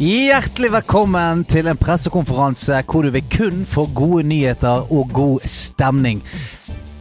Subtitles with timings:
[0.00, 6.22] Hjertelig velkommen til en pressekonferanse hvor du vil kun få gode nyheter og god stemning.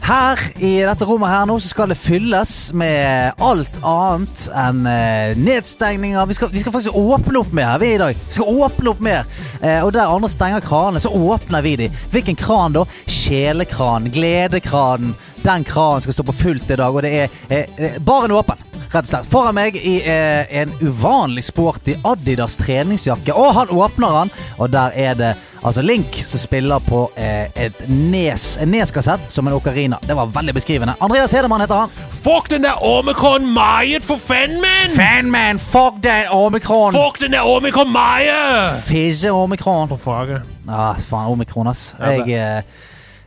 [0.03, 5.31] Her i dette rommet her nå så skal det fylles med alt annet enn eh,
[5.39, 6.27] nedstengninger.
[6.27, 8.19] Vi skal, vi skal faktisk åpne opp mer vi i dag.
[8.19, 9.31] Vi skal åpne opp mer.
[9.61, 11.91] Eh, og der andre stenger kranene, så åpner vi de.
[12.11, 12.83] Hvilken kran da?
[13.07, 14.11] Sjelekranen.
[14.11, 15.15] Gledekranen.
[15.39, 18.68] Den kranen skal stå på fullt i dag, og det er eh, eh, baren åpen.
[18.89, 19.27] Rett og slett.
[19.29, 23.35] Foran meg i eh, en uvanlig sporty Adidas treningsjakke.
[23.37, 27.83] Og han åpner han, og der er det altså Link som spiller på eh, et
[27.89, 29.99] Nes, en Nes-kassett som en okarina.
[30.07, 30.95] Det var veldig beskrivende.
[31.05, 31.93] Andreas Hedemann heter han.
[32.23, 34.95] Fuck den der Omikron meget for fanman!
[34.95, 36.93] Fanman, fuck den omikron!
[36.93, 38.83] Fuck den der Omikron meget!
[38.83, 39.87] Fisje omikron.
[39.87, 40.41] På faget.
[40.67, 41.95] Ah, faen, omikron, ass.
[41.99, 42.63] Jeg, eh,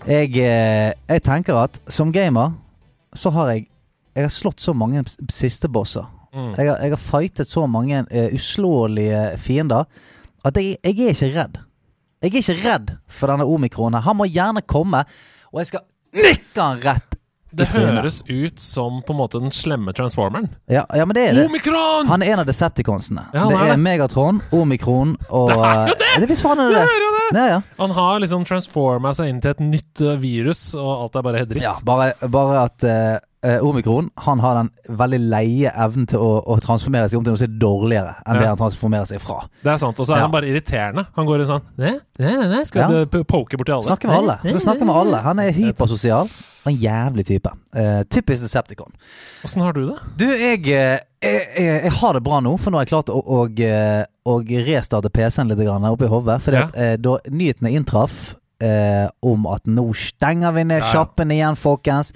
[0.06, 2.50] jeg, eh, jeg tenker at som gamer
[3.14, 3.66] så har jeg
[4.14, 6.04] Jeg har slått så mange siste bosser.
[6.32, 6.50] Mm.
[6.56, 9.84] Jeg, har, jeg har fightet så mange uh, uslåelige fiender
[10.44, 11.58] at jeg, jeg er ikke redd.
[12.22, 14.02] Jeg er ikke redd for denne omikronen.
[14.04, 15.04] Han må gjerne komme,
[15.52, 15.84] og jeg skal
[16.16, 17.18] nikke han rett
[17.52, 20.46] Det høres ut som på en måte den slemme transformeren.
[20.72, 21.44] Ja, ja, men det er det.
[21.50, 22.08] Omikron!
[22.08, 23.26] Han er en av Decepticonsene.
[23.36, 23.80] Ja, det er det.
[23.84, 26.08] Megatron, Omikron og Det er jo det!
[26.16, 26.94] Er det Visst faen er det Det det?
[26.94, 27.44] er det!
[27.52, 27.58] Ja.
[27.82, 31.44] Han har liksom transforma seg inn til et nytt eh, virus, og alt er bare
[31.48, 31.64] dritt.
[31.64, 36.30] Ja, bare, bare at eh, eh, Omikron Han har den veldig leie evnen til å,
[36.46, 38.40] å transformere seg om til noe som er dårligere enn Ja.
[38.40, 39.40] det han transformerer seg fra.
[39.62, 39.98] Det er sant.
[40.00, 40.22] Og så er Ja.
[40.28, 41.06] han bare irriterende.
[41.16, 42.64] Han går inn sånn Nei, nei, nei, ne.
[42.64, 42.88] Skal Ja.
[42.88, 43.82] du p- poke borti alle?
[43.88, 44.38] Snakker med alle.
[44.42, 45.16] Han skal snakke med alle.
[45.22, 46.28] Han er hypersosial.
[46.64, 47.50] og En jævlig type.
[47.74, 48.92] Eh, typisk Decepticon.
[49.44, 49.96] Åssen har du det?
[50.16, 53.10] Du, jeg, eh, jeg, jeg, jeg har det bra nå, for nå har jeg klart
[53.10, 56.40] å, å, eh, å restarte PC-en litt grann oppi hodet.
[56.40, 56.68] Fordi Ja.
[56.76, 60.92] eh, da nyhetene inntraff eh, om at nå stenger vi ned Ja, ja.
[60.92, 62.12] sjappen igjen, folkens.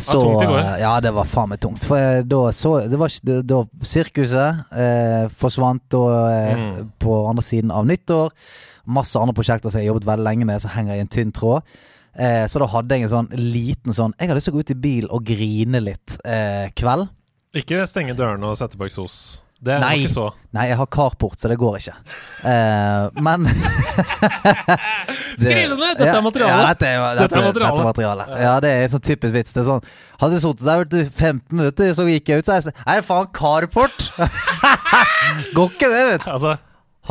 [0.00, 0.58] Så tungt i går.
[0.62, 1.84] eh, Ja, det var faen meg tungt.
[1.84, 3.12] For eh, da så Det var
[3.44, 6.90] Da sirkuset eh, forsvant og, eh, Mm.
[6.98, 8.30] på andre siden av nyttår.
[8.86, 11.32] Masse andre prosjekter som jeg har jobbet veldig lenge med, som henger i en tynn
[11.32, 11.62] tråd.
[12.18, 14.64] Eh, så da hadde jeg en sånn liten sånn Jeg har lyst til å gå
[14.64, 17.08] ut i bil og grine litt eh, kveld.
[17.54, 19.42] Ikke stenge dørene og sette på eksos.
[19.60, 19.90] Det Nei.
[20.00, 20.26] ikke så.
[20.56, 21.92] Nei, jeg har carport, så det går ikke.
[22.40, 23.44] Uh, men
[25.40, 25.98] Skriv det ned!
[25.98, 26.54] Dette er materialet.
[26.54, 27.74] Ja, dette er, dette, Dette er materiale.
[27.74, 28.26] Dette er materiale.
[28.40, 29.52] Ja, det er en sånn typisk vits.
[29.52, 29.84] Det er sånn
[30.22, 32.80] Hadde jeg sittet der i du, 15 minutter, så gikk jeg ut, så jeg sånn
[32.86, 34.08] Er det faen carport?
[35.56, 36.32] går ikke det, vet du.
[36.38, 36.56] Altså,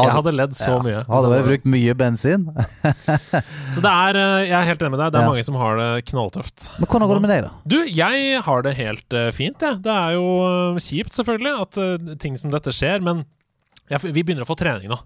[0.05, 1.01] jeg hadde ledd så Ja, mye.
[1.07, 2.45] Hadde jeg brukt mye bensin.
[3.75, 5.11] Så det er eh, Jeg er helt enig med deg.
[5.13, 5.31] Det er Ja.
[5.33, 6.69] mange som har det knalltøft.
[6.79, 7.51] Men hvordan går det med deg, da?
[7.73, 9.81] Du, jeg har det helt eh, fint, jeg.
[9.85, 10.25] Det er jo
[10.75, 13.25] eh, kjipt, selvfølgelig, at ting som dette skjer, men
[13.89, 14.99] vi begynner å få trening nå.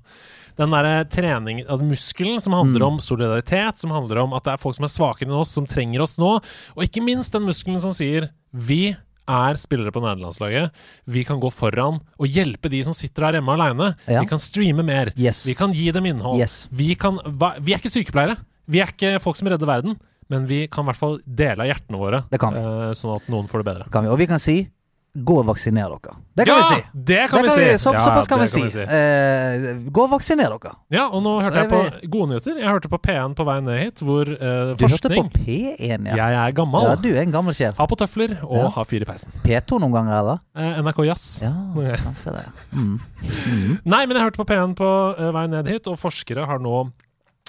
[0.59, 2.87] Den derre trening, altså muskelen som handler Mm.
[2.93, 5.65] om solidaritet, som handler om at det er folk som er svakere enn oss, som
[5.65, 6.35] trenger oss nå,
[6.75, 8.95] og ikke minst den muskelen som sier vi
[9.29, 10.73] er spillere på nederlandslaget.
[11.05, 13.93] Vi kan gå foran og hjelpe de som sitter der hjemme aleine.
[14.07, 14.23] Ja.
[14.23, 15.13] Vi kan streame mer.
[15.17, 15.45] Yes.
[15.47, 16.41] Vi kan gi dem innhold.
[16.41, 16.67] Yes.
[16.71, 17.19] Vi, kan,
[17.63, 18.37] vi er ikke sykepleiere.
[18.67, 19.99] Vi er ikke folk som redder verden.
[20.31, 23.49] Men vi kan i hvert fall dele av hjertene våre, Det eh, sånn at noen
[23.51, 23.87] får det bedre.
[23.93, 24.63] Kan vi, og vi kan si
[25.13, 26.13] gå og vaksiner dere.
[26.33, 26.83] Det kan ja, vi si.
[26.93, 27.77] Det kan Det vi si.
[27.83, 28.79] så, Ja, såpass kan vi det si.
[28.81, 30.71] Eh, gå og vaksiner dere.
[30.89, 32.57] Ja, og nå hørte jeg på på gode nyheter.
[32.57, 36.15] Jeg hørte på P1 på vei ned hit, hvor eh, Du hørte på P1, ja.
[36.17, 36.87] Jeg er gammel.
[36.89, 37.75] Ja, du er en gammel sjel.
[37.77, 38.69] Har på tøfler og Ja.
[38.69, 39.29] har fyr i peisen.
[39.45, 40.39] P2 noen ganger, eller?
[40.57, 41.41] Eh, NRK Jazz.
[41.43, 41.53] Ja,
[42.07, 42.45] sant er det.
[42.73, 42.97] Mm.
[43.21, 43.79] Mm.
[43.85, 46.89] Nei, men jeg hørte på P1 på uh, vei ned hit, og forskere har nå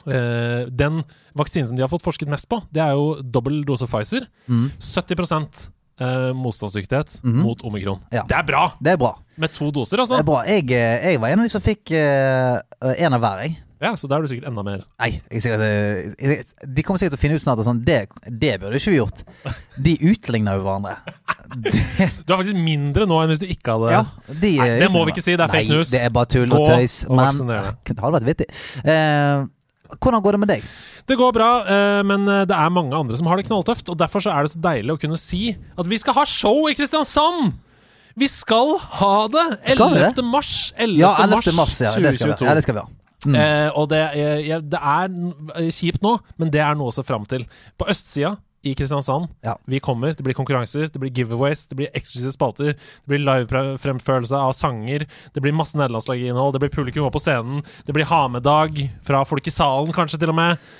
[0.04, 0.98] Uh, Den
[1.32, 4.26] vaksinen som de har fått forsket mest på, det er jo dobbel dose Pfizer.
[4.52, 4.66] Mm.
[4.76, 5.70] 70
[6.00, 7.42] eh, motstandsdyktighet Mhm.
[7.42, 8.00] mot omikron.
[8.12, 8.22] Ja.
[8.28, 8.72] Det er bra!
[8.82, 9.14] Det er bra.
[9.36, 10.18] Med to doser, Det altså.
[10.18, 10.42] er bra.
[10.46, 12.58] Jeg, eh, jeg var en av de som fikk eh,
[12.98, 13.56] en av hver, jeg.
[13.82, 14.84] Ja, Så da er du sikkert enda mer.
[14.98, 16.42] Nei, er sikkert, eh,
[16.72, 19.00] de kommer sikkert til å finne ut snart at sånn, det, det burde ikke vi
[19.00, 19.20] gjort.
[19.76, 20.94] De utligner jo hverandre.
[22.24, 24.00] Du har faktisk mindre nå enn hvis du ikke hadde Ja,
[24.32, 25.90] de, Nei, eh, det må vi ikke si, det er fake Nei, news.
[25.92, 27.04] det er bare tull og tøys.
[27.06, 27.46] og Men
[27.84, 28.48] det hadde vært vittig.
[28.82, 29.44] Eh,
[30.00, 30.64] hvordan går det med deg?
[31.04, 33.90] Det går bra, eh, men eh, det er mange andre som har det knalltøft.
[33.92, 36.64] Og derfor så er det så deilig å kunne si at vi skal ha show
[36.70, 37.54] i Kristiansand!
[38.14, 39.46] Vi skal ha det!
[39.74, 40.12] Skal vi det?
[40.14, 40.28] 11.
[40.30, 40.52] mars.
[40.78, 41.00] 11.
[41.02, 41.56] Ja, 11.
[41.58, 41.80] mars.
[41.82, 42.44] Ja, det skal vi 2022.
[42.44, 42.50] ha.
[42.52, 42.88] Ja, det skal vi ha.
[43.24, 43.36] Mm.
[43.40, 47.24] Eh, og det, eh, det er kjipt nå, men det er noe å se fram
[47.28, 47.46] til.
[47.80, 49.28] På østsida i Kristiansand.
[49.44, 49.56] Ja.
[49.68, 50.14] Vi kommer.
[50.16, 55.04] Det blir konkurranser, det blir giveaways, det blir eksklusive spalter, det blir livefremførelse av sanger,
[55.34, 59.24] det blir masse nederlandslaginnhold, det blir publikum opp på scenen, det blir ha med-dag fra
[59.28, 60.72] folk i salen, kanskje til og med.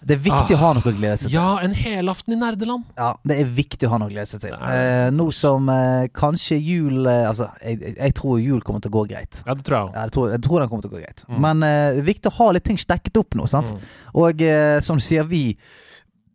[0.00, 1.34] Det er viktig å ha noe å glede seg til.
[1.36, 2.86] Ja, en helaften i nerdeland.
[2.96, 4.54] Ja, det er viktig å ha noe å glede seg til.
[4.56, 8.96] Eh, nå som eh, kanskje jul eh, Altså, jeg, jeg- tror jul kommer til å
[8.96, 9.42] gå greit.
[9.46, 9.92] Ja, det tror jeg òg.
[9.98, 11.24] Ja, jeg, tror, jeg tror den kommer til å gå greit.
[11.28, 11.38] Mm.
[11.44, 13.74] Men eh, det er viktig å ha litt ting stekket opp nå, sant.
[14.16, 15.44] Og eh, som du sier, vi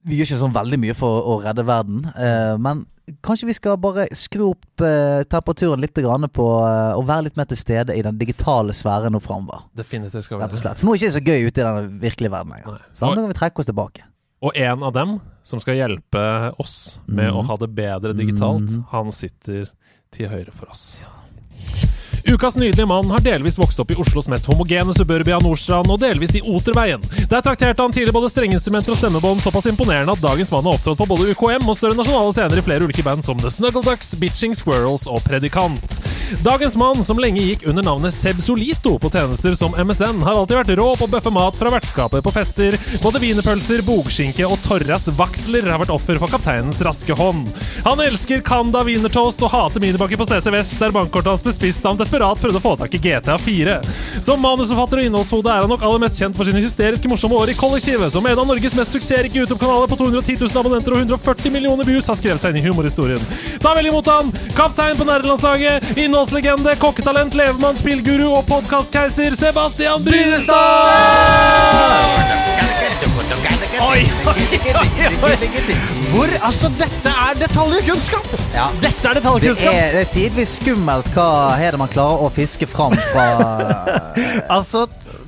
[0.05, 2.03] Vi gjør ikke sånn veldig mye for å redde verden.
[2.13, 2.85] eh, men
[3.21, 7.37] kanskje vi skal bare skru opp eh, temperaturen litt grann på eh, å være litt
[7.37, 9.67] mer til stede i den digitale sfæren nå framover.
[9.77, 10.61] Definitivt skal vi Rett og det.
[10.63, 10.77] slett.
[10.81, 12.71] For nå er det ikke så gøy ute i den virkelige verden lenger.
[12.79, 12.93] Nei.
[12.93, 14.03] Så nå kan vi trekke oss tilbake.
[14.45, 16.25] Og en av dem som skal hjelpe
[16.59, 17.37] oss med Mhm.
[17.39, 18.85] å ha det bedre digitalt, Mhm.
[18.91, 19.69] han sitter
[20.11, 20.99] til høyre for oss.
[22.27, 26.33] Ukas nydelige mann har delvis vokst opp i Oslos mest homogene suburbia Nordstrand, og delvis
[26.39, 27.03] i Oterveien.
[27.29, 31.03] Der trakterte han tidlig både strengeinstrumenter og stemmebånd såpass imponerende at dagens mann har opptrådt
[31.03, 34.15] på både UKM og større nasjonale scener i flere ulike band som The Snuggle Ducks,
[34.17, 35.99] Bitching Squirrels og Predikant.
[36.41, 40.57] Dagens mann, som lenge gikk under navnet Seb Solito på tjenester som MSN, har alltid
[40.57, 42.79] vært rå på å bøffe mat fra vertskapet på fester.
[43.03, 47.45] Både wienerpølser, bogskinke og Torras vaktler har vært offer for kapteinens raske hånd.
[47.85, 51.85] Han elsker Kanda wienertoast og hater minibakker på CC Vest, der bankkortet hans ble spist
[51.85, 53.75] da han desperat prøvde å få tak i GTA 4.
[54.23, 57.51] Som manusforfatter og innholdshode er han nok aller mest kjent for sine hysteriske morsomme år
[57.51, 61.55] i Kollektivet, som en av Norges mest suksessrike YouTube-kanaler på 210 000 abonnenter og 140
[61.55, 63.21] millioner views har skrevet seg inn i humorhistorien.
[63.63, 70.55] Ta vel imot han, kaptein på nerdelandslaget, innholdslegende, kokketalent, levemann, spillguru og podkastkeiser Sebastian Brynestad!
[73.85, 74.41] Oi, oi,
[75.25, 75.75] oi,
[76.13, 78.27] Hvor Altså, dette er detaljkunnskap!
[78.53, 78.67] Ja.
[78.81, 82.93] Dette er Det er, det er tidvis skummelt hva her man klarer å fiske fram
[83.11, 83.25] fra
[84.55, 84.85] Altså,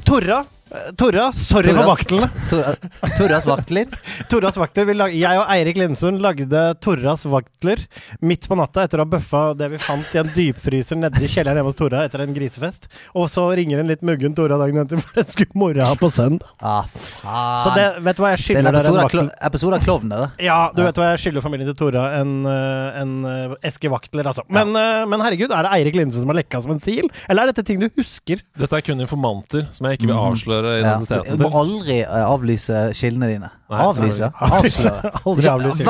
[0.08, 0.57] Torra eh,
[0.98, 2.28] Torra, sorry for Torras- vaktlene.
[2.50, 2.78] Tor-
[3.18, 3.86] Torras vaktler.
[4.32, 7.80] Torras vaktler vi lag, Jeg og Eirik Lindsund lagde Torras vaktler
[8.26, 11.30] midt på natta etter å ha bøffa det vi fant i en dypfryser nede i
[11.32, 12.90] kjelleren hjemme hos Torra etter en grisefest.
[13.16, 16.10] Og så ringer en litt muggen Torra dagen etter, for den skulle mora ha på
[16.14, 16.52] søndag.
[16.60, 17.64] Ah, faen.
[17.64, 19.48] Så det, vet du hva jeg det er en skylder dere episode av, klo vakten?
[19.52, 20.22] episode av Klovn, det.
[20.50, 20.90] Ja, du Ja.
[20.92, 22.06] vet hva jeg skylder familien til Tora?
[22.20, 24.44] En, eh, en eh, eske vaktler, altså.
[24.52, 25.06] Men, ja.
[25.08, 27.08] men herregud, er det Eirik Lindsund som har lekka som en sil?
[27.30, 28.44] Eller er dette ting du husker?
[28.60, 30.26] Dette er kun informanter som jeg ikke vil Mhm.
[30.58, 33.50] Avsløre identiteten Du må aldri eh, avlyse kildene dine.
[33.70, 34.30] Nei, avlyse?
[34.48, 35.12] Avsløre.
[35.28, 35.86] Aldri avlyse.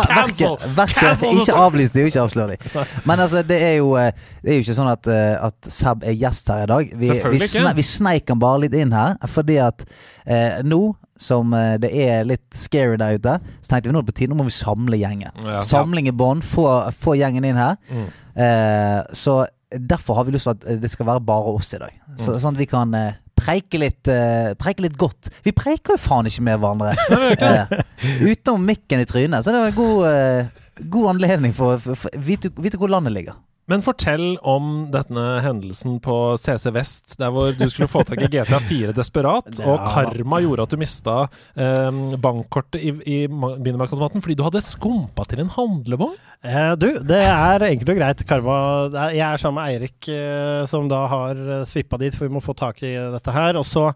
[0.78, 2.86] Verken- Ikke avlyse avlys de, ikke avslør de.
[3.06, 4.12] Men altså, det er jo eh,
[4.44, 6.94] Det er jo ikke sånn at, eh, at Seb er gjest her i dag.
[6.98, 9.86] Vi, vi, sne, vi sneik han bare litt inn her, fordi at
[10.26, 10.82] eh, nå
[11.18, 11.50] som
[11.82, 14.38] det er litt scary der ute, så tenkte vi nå er det på tide, nå
[14.38, 15.32] må vi samle gjengen.
[15.42, 15.64] Ja.
[15.66, 17.80] Samling i bånn, få, få gjengen inn her.
[17.90, 18.04] Mm.
[18.38, 19.40] Eh, så
[19.74, 21.96] derfor har vi lyst til at det skal være bare oss i dag.
[22.22, 22.40] Så, Mm.
[22.44, 25.32] Sånn at vi kan eh, preike litt, uh, preike litt godt.
[25.46, 26.94] Vi preiker jo faen ikke med hverandre
[27.72, 27.76] uh,
[28.26, 29.46] utenom mikken i trynet.
[29.46, 33.38] Så det var en god, uh, god anledning for å vite, vite hvor landet ligger.
[33.68, 38.30] Men fortell om denne hendelsen på CC Vest, der hvor du skulle få tak i
[38.32, 41.18] GTA 4 desperat, og karma gjorde at du mista
[41.60, 46.16] eh, bankkortet i, i minimarkedsautomaten fordi du hadde skumpa til en handlevogn.
[46.48, 48.24] Eh, du, det er enkelt og greit.
[48.30, 48.58] Karma
[49.12, 52.44] Jeg er sammen med Eirik, eh, som da har uh, svippa dit, for vi må
[52.44, 53.60] få tak i dette her.
[53.60, 53.90] Og så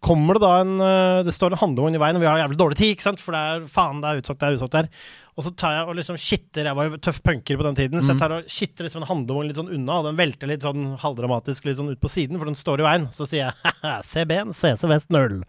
[0.00, 2.56] kommer det da en eh, Det står en handlevogn i veien, og vi har jævlig
[2.60, 3.20] dårlig tid, ikke sant?
[3.20, 4.88] For det er faen, det er utsolgt, det er utsolgt der.
[5.36, 8.02] Og så tar jeg og liksom skitter, Jeg var jo tøff punker på den tiden,
[8.04, 10.64] så jeg tar og skitter liksom en handlevogn litt sånn unna, og den velter litt
[10.66, 13.06] sånn halvdramatisk litt sånn ut på siden, for den står i veien.
[13.16, 15.40] Så sier jeg CB-en, CC Vest null.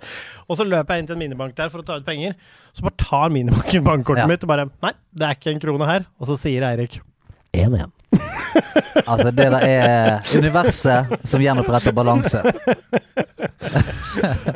[0.48, 2.36] Og så løper jeg inn til en minibank der for å ta ut penger.
[2.76, 4.30] Så bare tar minibanken bankkortet Ja.
[4.32, 6.08] mitt og bare Nei, det er ikke en krone her.
[6.22, 7.02] Og så sier Eirik
[7.56, 7.92] 1-1.
[9.06, 12.44] Altså, det der er universet som gjenoppretter balanse.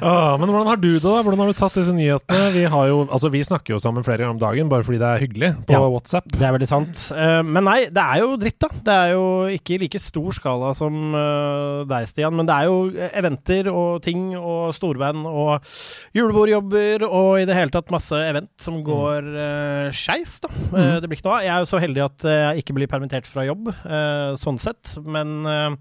[0.05, 1.21] Ah, men hvordan har du det, da?
[1.24, 2.50] Hvordan har du tatt disse nyhetene?
[2.53, 5.07] Vi, har jo, altså, vi snakker jo sammen flere ganger om dagen bare fordi det
[5.07, 5.79] er hyggelig på Ja.
[5.89, 6.27] WhatsApp.
[6.33, 7.05] Det er veldig sant.
[7.15, 8.69] Uh, men nei, det er jo dritt, da.
[8.89, 9.24] Det er jo
[9.55, 12.35] ikke i like stor skala som uh, deg, Stian.
[12.38, 15.71] Men det er jo eventer og ting og storband og
[16.17, 20.51] julebordjobber og i det hele tatt masse event som går uh, skeis, da.
[20.75, 21.47] Uh, det blir ikke noe av.
[21.47, 24.95] Jeg er jo så heldig at jeg ikke blir permittert fra jobb, eh, sånn sett.
[25.05, 25.75] Men eh,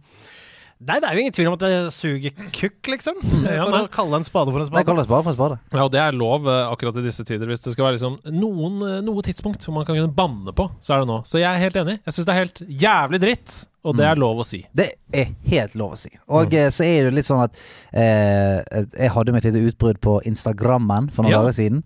[0.84, 3.20] Nei, det er jo ingen tvil om at det suger kukk, liksom.
[3.46, 4.82] Ja, for å kalle en spade for en spade.
[4.82, 5.00] Det spade.
[5.00, 5.58] en spade for en spade.
[5.72, 7.46] Ja, og det er lov eh, akkurat i disse tider.
[7.48, 10.66] Hvis det skal være liksom noen, eh, noe tidspunkt hvor man kan kunne banne på,
[10.84, 11.20] så er det nå.
[11.30, 12.00] Så jeg er helt enig.
[12.04, 14.62] Jeg syns det er helt jævlig dritt, og det er lov å si.
[14.76, 16.10] Det er helt lov å si.
[16.32, 17.56] Og eh, så er det litt sånn at
[17.92, 21.42] eh, Jeg hadde mitt lite utbrudd på Instagrammen for noen Ja.
[21.44, 21.82] dager siden.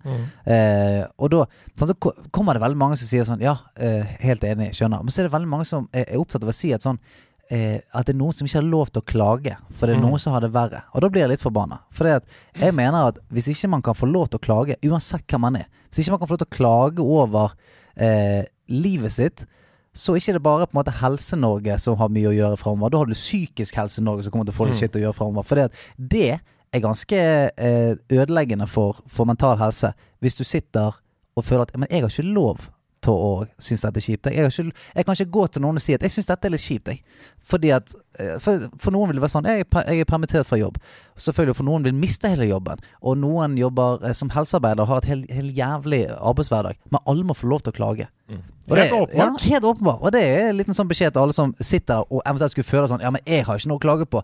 [0.49, 1.45] Eh, og da
[1.79, 5.03] sånn, så ko- kommer det veldig mange som sier sånn Ja, eh, helt enig, skjønner.
[5.03, 6.99] Men så er det veldig mange som er, er opptatt av å si at sånn
[7.49, 9.99] eh, at det er noen som ikke har lov til å klage, for det er
[9.99, 10.05] Mm.
[10.09, 10.83] noen som har det verre.
[10.93, 11.79] Og da blir jeg litt forbanna.
[11.91, 15.41] For jeg mener at hvis ikke man kan få lov til å klage, uansett hvem
[15.41, 17.53] man er Hvis ikke man kan få lov til å klage over
[17.97, 19.45] eh, livet sitt,
[19.95, 22.91] så ikke det bare på en måte Helse-Norge som har mye å gjøre framover.
[22.91, 24.79] Da har du psykisk Helse-Norge som kommer til å få litt Mm.
[24.79, 25.43] shit å gjøre framover.
[25.43, 25.71] For det,
[26.71, 27.17] er ganske
[27.57, 29.91] eh, ødeleggende for, for mental helse.
[30.21, 30.93] Hvis du sitter
[31.35, 32.69] og føler at Men jeg har ikke lov
[33.01, 34.25] til å synes dette er kjipt.
[34.29, 36.51] Jeg, ikke, jeg kan ikke gå til noen og si at jeg syns dette er
[36.51, 36.87] litt kjipt.
[36.91, 37.01] Jeg.
[37.49, 40.59] Fordi at eh, for, for noen vil det være sånn jeg jeg er permittert fra
[40.61, 40.77] jobb.
[41.19, 42.79] Selvfølgelig For noen vil miste hele jobben.
[43.01, 46.77] Og noen jobber eh, som helsearbeider og har et helt helt jævlig arbeidshverdag.
[46.93, 48.07] Men alle må få lov til å klage.
[48.69, 49.41] Og Helt åpenbart.
[49.41, 50.01] Ja, helt åpenbart.
[50.05, 52.67] Og det er en liten sånn beskjed til alle som sitter der og eventuelt skulle
[52.69, 54.21] føle sånn Ja, men jeg har ikke noe å klage på.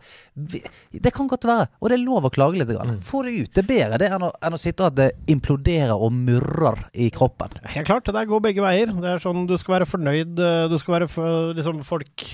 [0.54, 0.60] Vi,
[1.02, 1.66] det kan godt være.
[1.82, 2.70] Og det er lov å klage litt.
[2.70, 3.00] Grann.
[3.02, 3.50] Få det ut.
[3.58, 6.84] Det er bedre det enn å, enn å sitte og at det imploderer og murrer
[6.94, 7.58] i kroppen.
[7.74, 8.94] Helt klart, det der går begge veier.
[9.02, 10.38] Det er sånn, Du skal være fornøyd.
[10.38, 12.28] eh, Du skal være for, liksom, folk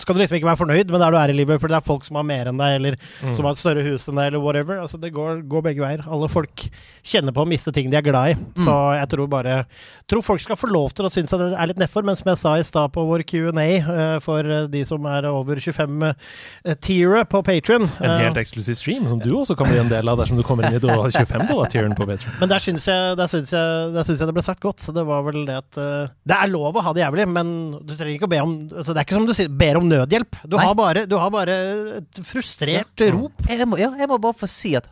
[0.00, 1.86] Skal du liksom ikke være fornøyd med der du er i livet, for det er
[1.86, 2.98] folk som har mer enn deg, eller
[3.36, 4.80] som har et større hus enn deg, eller whatever.
[4.82, 6.04] Altså, det går, går begge veier.
[6.08, 6.68] Alle folk
[7.06, 8.38] kjenner på å miste ting de er glad i.
[8.64, 9.60] Så jeg tror bare
[10.08, 12.30] Tror folk skal få lov til å synes at det er litt nedfor, men som
[12.30, 16.06] jeg sa i stad på vår Q&A, eh, for eh, de som er over 25
[16.06, 16.14] uh,
[16.80, 20.16] tiere på Patrion En helt eksklusiv stream som du også kan bli en del av
[20.20, 22.38] dersom du kommer inn i 25 dollar-tieren på Patreon.
[22.40, 24.84] Men der syns jeg, der synes jeg, der syns jeg det ble sagt godt.
[24.94, 27.94] Det var vel det at eh, Det er lov å ha det jævlig, men du
[27.94, 30.27] trenger ikke å be om altså Det er ikke som du sier, ber om nødhjelp.
[30.46, 31.56] Du, har bare, du har bare
[31.98, 33.32] et frustrert rop.
[33.48, 34.86] Jeg må, ja, jeg må bare få si at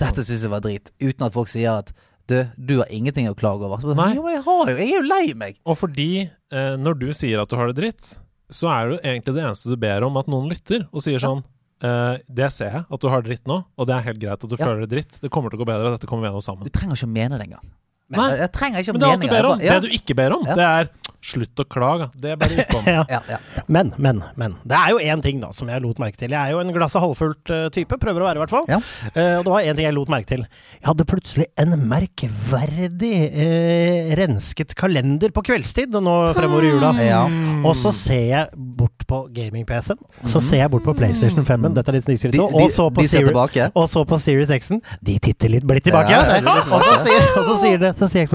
[0.00, 0.90] dette syns jeg var drit.
[1.02, 1.92] Uten at folk sier at
[2.30, 3.80] du, du har ingenting å klage over.
[3.82, 4.14] Så, Nei.
[4.16, 5.58] jo, jeg har jo Jeg er jo lei meg.
[5.68, 8.14] Og fordi eh, når du sier at du har det dritt,
[8.52, 11.44] så er det egentlig det eneste du ber om at noen lytter og sier sånn
[11.84, 14.44] Uh, Det ser jeg, at du har det dritt nå, og det er helt greit
[14.46, 14.62] at du Ja.
[14.64, 15.16] føler det dritt.
[15.20, 16.64] Det kommer til å gå bedre, dette kommer vi gjennom sammen.
[16.64, 17.66] Du trenger ikke å mene det engang.
[18.08, 18.28] Men, Nei.
[18.30, 19.58] jeg, jeg trenger ikke å Men det er alt du ber om.
[19.58, 20.54] bare- Det du ikke ber om, Ja.
[20.54, 20.88] det er
[21.24, 22.08] slutt å klage.
[22.20, 22.82] Det er bare ikke om.
[22.94, 23.02] Ja.
[23.08, 23.62] ja, ja, ja.
[23.72, 24.58] Men, men, men.
[24.68, 26.34] Det er jo én ting da som jeg lot merke til.
[26.34, 27.96] Jeg er jo en glasset halvfullt eh, type.
[28.00, 28.66] Prøver å være, i hvert fall.
[28.70, 28.78] Ja.
[29.16, 30.44] Uh, og det var én ting jeg lot merke til.
[30.76, 36.92] Jeg hadde plutselig en merkverdig uh, rensket kalender på kveldstid nå fremover i jula.
[37.02, 37.22] Ja.
[37.64, 40.00] Og så ser jeg bort på gaming-PC-en,
[40.32, 41.74] så ser jeg bort på PlayStation 5-en.
[41.76, 42.48] Dette er litt snikskryt nå.
[42.62, 44.82] Og så på Siri- og så på Series X-en.
[45.04, 46.12] De titter litt blitt tilbake.
[46.14, 48.32] Ja, og, så sier, og så sier det Så sier jeg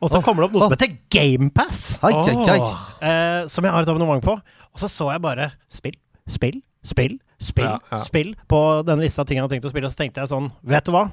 [0.00, 2.12] Og så kommer det opp noe som heter GamePass, ai.
[3.00, 4.36] eh, som jeg har et abonnement på.
[4.74, 5.96] Og så så jeg bare spill,
[6.30, 7.98] spill, spill, spill, Ja, ja.
[8.06, 9.86] spill på denne lista av ting jeg hadde tenkt å spille.
[9.90, 11.04] Og så tenkte jeg sånn, vet du hva?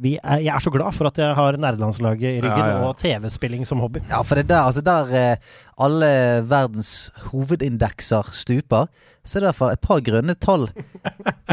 [0.00, 2.88] Vi er, jeg er så glad for at jeg har nerdelandslaget i ryggen Ja, ja.
[2.88, 4.00] og TV-spilling som hobby.
[4.10, 5.36] Ja, for det er der, altså der eh,
[5.84, 6.08] alle
[6.48, 8.86] verdens hovedindekser stuper,
[9.24, 10.64] så er det i hvert fall et par grønne tall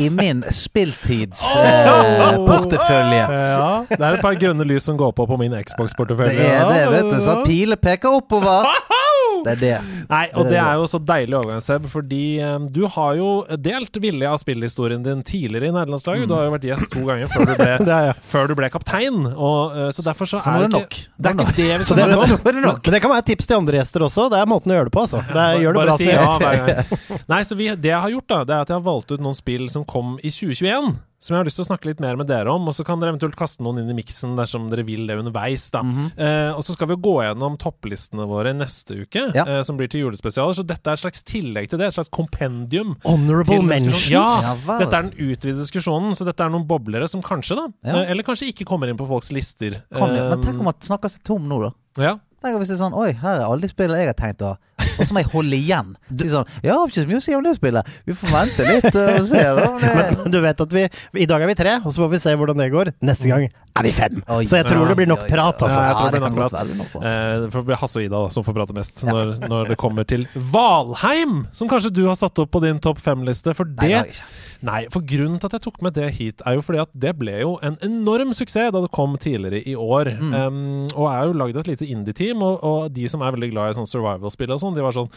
[0.01, 2.31] i min spilltidsportefølje.
[2.31, 3.25] Eh, portefølje.
[3.27, 6.34] Ja, det er et par grønne lys som går på på min Xbox-portefølje.
[6.39, 7.19] det er det, vet du.
[7.22, 8.65] Så pilene peker oppover.
[9.46, 10.03] Det er det.
[10.10, 13.29] Nei, og det er jo så deilig overgang, Seb, fordi um, du har jo
[13.62, 16.27] delt villig av spillhistorien din tidligere i nederlandslaget.
[16.29, 18.15] Du har jo vært gjest to ganger før du ble, Det er ja.
[18.34, 21.00] før du ble kaptein, og uh, så derfor så, Så er det det nok.
[21.00, 22.24] ikke Det er ikke det vi det, om.
[22.24, 22.63] Er det.
[22.63, 24.29] Men det kan være et tips til andre gjester også.
[24.34, 25.25] Det er måten å gjøre det på, altså.
[25.29, 27.22] Det er, gjør det Bare bra si ja hver gang.
[27.34, 29.24] Nei, så vi, det jeg har gjort, da, det er at jeg har valgt ut
[29.24, 30.96] noen spill som kom i 2021.
[31.19, 32.97] Som jeg har lyst til å snakke litt mer med dere om, og så kan
[33.01, 35.69] dere eventuelt kaste noen inn i miksen dersom dere vil det underveis.
[35.69, 36.11] da Mhm.
[36.17, 39.43] eh, Og så skal vi gå gjennom topplistene våre neste uke, Ja.
[39.45, 40.55] eh, som blir til julespesialer.
[40.55, 42.95] Så dette er et slags tillegg til det, et slags kompendium.
[43.03, 44.09] Honorable mentions.
[44.09, 47.67] Ja, Ja, dette er den utvidede diskusjonen, så dette er noen boblere som kanskje, da,
[47.83, 47.99] Ja.
[48.03, 49.83] eh, eller kanskje ikke kommer inn på folks lister.
[49.93, 50.09] Kan.
[50.13, 51.61] Men Eh, tenk om man snakker seg tom nå,
[51.97, 52.01] da.
[52.01, 52.15] ja.
[52.41, 54.38] Tenk om hvis det er sånn Oi, her er alle de spillene jeg har tenkt
[54.39, 54.57] å.
[54.99, 55.95] Og så må jeg holde igjen.
[56.19, 57.89] Sånn, ja, har ikke så mye å si om det spillet.
[58.09, 59.45] Vi får vente litt uh, og se.
[59.59, 59.67] Da.
[60.19, 60.85] Men du vet at vi
[61.23, 62.93] I dag er vi tre, og så får vi se hvordan det går.
[63.05, 64.19] Neste gang er vi fem.
[64.27, 65.79] Oi, Så jeg tror det blir nok prat, altså.
[65.79, 67.07] Ja, jeg tror Ja, det nok blir nok prat.
[67.09, 70.07] Eh, Det blir Hasse og Ida da, som får prate mest når, når det kommer
[70.09, 73.55] til Valheim, som kanskje du har satt opp på din topp fem-liste.
[73.57, 74.05] For det Nei.
[74.65, 77.13] Nei, for grunnen til at jeg tok med det hit, er jo fordi at det
[77.19, 80.11] ble jo en enorm suksess da det kom tidligere i år.
[80.19, 80.33] Mm.
[80.35, 80.57] Um,
[80.91, 83.77] og er jo lagd et lite indie-team, og, og de som er veldig glad i
[83.79, 85.12] sånn survival-spill og sånn, de var sånn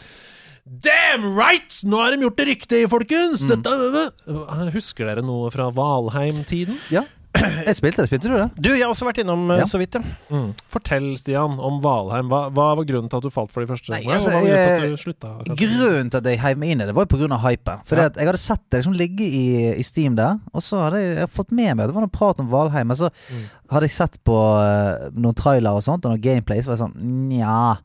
[0.63, 1.75] Damn right!
[1.83, 3.41] Nå har de gjort det riktig, folkens!
[3.43, 3.49] Mm.
[3.51, 4.69] Dette, dette.
[4.71, 6.77] Husker dere noe fra Valheim-tiden?
[6.93, 7.01] Ja.
[7.33, 8.07] Jeg spilte det.
[8.11, 8.45] Spilte du det?
[8.61, 9.65] Du, jeg har også vært innom eh, Ja.
[9.67, 10.03] så vidt, ja.
[10.31, 10.53] Mm.
[10.71, 12.29] Fortell, Stian, om Valheim.
[12.31, 13.89] Hva, hva var grunnen til at du falt for de første?
[13.91, 15.31] Nei, Hva altså, var grunnen til at du slutta?
[15.49, 15.57] kanskje?
[15.65, 17.39] Grunnen til at jeg heiv meg inn i det, var jo pga.
[17.43, 17.81] hypen.
[17.89, 18.07] For Ja.
[18.15, 21.31] jeg hadde sett det liksom ligge i, i Steam der, og så hadde jeg, jeg
[21.33, 22.87] fått med meg at det var noe prat om Valheim.
[22.93, 23.43] Men så Mm.
[23.73, 26.85] hadde jeg sett på eh, noen trailere og sånt, og noen gameplay, så var jeg
[26.85, 27.79] sånn nja.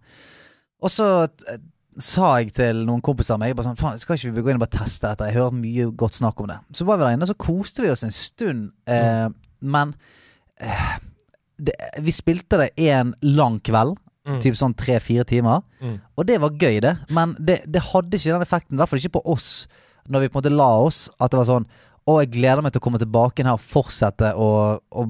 [0.85, 1.09] Og så
[1.99, 4.61] sa jeg til noen kompiser av meg bare sånn, faen, skal ikke vi gå inn
[4.61, 5.27] og bare teste dette?
[5.29, 6.59] Jeg hører mye godt snakk om det.
[6.79, 8.69] Så var vi der inne, så koste vi oss en stund.
[8.87, 9.29] Eh,
[9.61, 9.95] Men
[10.63, 10.93] eh,
[11.59, 11.75] det,
[12.07, 13.97] vi spilte det en lang kveld.
[14.29, 14.39] Mm.
[14.45, 15.63] Typ sånn tre-fire timer.
[15.81, 15.97] Mm.
[16.21, 16.95] Og det var gøy, det.
[17.17, 19.67] Men det, det hadde ikke den effekten, i hvert fall ikke på oss,
[20.07, 21.67] når vi på en måte la oss, at det var sånn
[22.09, 24.49] å, jeg gleder meg til å komme tilbake her og fortsette å,
[24.81, 25.05] å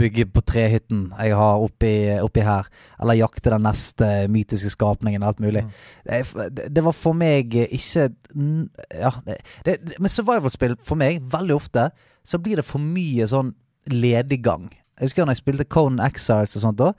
[0.00, 2.68] bygge på trehytten jeg har oppi, oppi her.
[3.00, 5.64] Eller jakte den neste mytiske skapningen og alt mulig.
[6.06, 6.22] Det,
[6.56, 8.10] det, det var for meg ikke
[8.90, 9.12] Ja.
[9.26, 11.90] Det, det, med survival-spill, for meg, veldig ofte,
[12.26, 13.54] så blir det for mye sånn
[13.90, 14.68] lediggang.
[15.00, 16.90] Jeg husker når jeg spilte Conan Exiles og sånt da.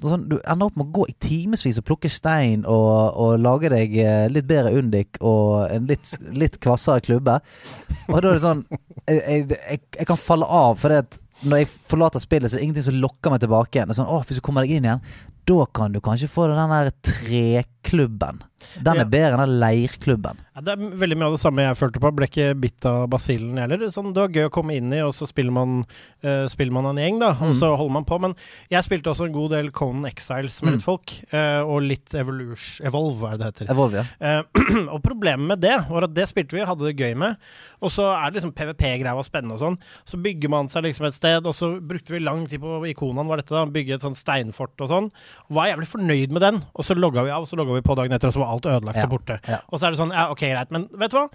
[0.00, 3.68] Sånn, du ender opp med å gå i timevis og plukke stein og, og lage
[3.68, 7.36] deg eh, litt bedre undik og en litt, litt kvassere klubbe.
[8.08, 11.18] Og da er det sånn Jeg, jeg, jeg, jeg kan falle av, for det at
[11.50, 13.88] når jeg forlater spillet, så er det ingenting som lokker meg tilbake igjen.
[13.88, 15.04] Det er sånn, å, Hvis du kommer deg inn igjen,
[15.48, 18.42] da kan du kanskje få den der treklubben.
[18.84, 20.38] Den er bedre enn den leirklubben.
[20.56, 22.10] Ja, det er veldig mye av det samme jeg følte på.
[22.18, 23.84] Ble ikke bitt av basillen heller.
[23.94, 25.86] Sånn, det var gøy å komme inn i, og så spiller man,
[26.24, 27.30] uh, spiller man en gjeng, da.
[27.40, 27.58] Og Mm.
[27.60, 28.20] så holder man på.
[28.20, 28.34] Men
[28.70, 30.76] jeg spilte også en god del Conan Exiles med Mm.
[30.76, 31.14] litt folk.
[31.32, 33.72] Uh, og litt Evolution Evolve, er det det heter.
[33.72, 34.42] Evolve, ja.
[34.44, 37.36] Uh, og problemet med det var at det spilte vi, hadde det gøy med.
[37.80, 39.78] Og så er det liksom PVP-greia var spennende og sånn.
[40.04, 43.24] Så bygger man seg liksom et sted, og så brukte vi lang tid på ikonene,
[43.26, 45.08] var dette da, bygge et sånn steinfort og sånn.
[45.48, 46.60] Og var jævlig fornøyd med den.
[46.76, 48.49] Og så logga vi av, og så logga vi på dagen etter, og så var
[48.50, 49.38] alt ødelagt og borte.
[49.70, 51.26] Og så er det sånn, ja, ok, greit, men vet du hva?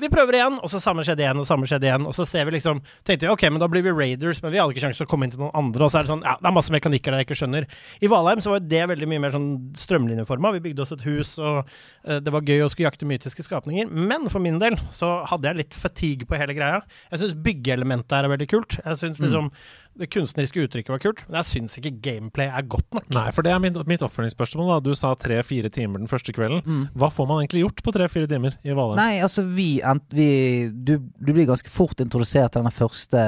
[0.00, 2.06] Vi prøver igjen, og så samme skjedde igjen, og samme skjedde igjen.
[2.08, 4.60] Og så ser vi liksom Tenkte vi ok, men da blir vi raiders, men vi
[4.60, 5.86] hadde ikke sjanse til å komme inn til noen andre.
[5.86, 7.66] Og så er det sånn, ja, det er masse mekanikker der jeg ikke skjønner.
[8.00, 9.48] I Valheim så var det veldig mye mer sånn
[9.80, 10.54] strømlinjeforma.
[10.56, 13.90] Vi bygde oss et hus, og uh, det var gøy å skulle jakte mytiske skapninger.
[13.90, 16.82] Men for min del så hadde jeg litt fatigue på hele greia.
[17.10, 18.78] Jeg syns byggeelementet her er veldig kult.
[18.84, 19.50] Jeg syns liksom
[20.00, 23.06] det kunstneriske uttrykket var kult, men jeg syns ikke gameplay er godt nok.
[23.12, 24.70] Nei, for det er mitt, mitt oppfølgingsspørsmål.
[24.72, 26.62] da Du sa tre-fire timer den første kvelden.
[26.64, 26.86] Mm.
[26.98, 29.00] Hva får man egentlig gjort på tre-fire timer i Valheim?
[29.00, 29.68] Nei, altså vi,
[30.16, 30.28] vi
[30.72, 33.24] du, du blir ganske fort introdusert til denne første,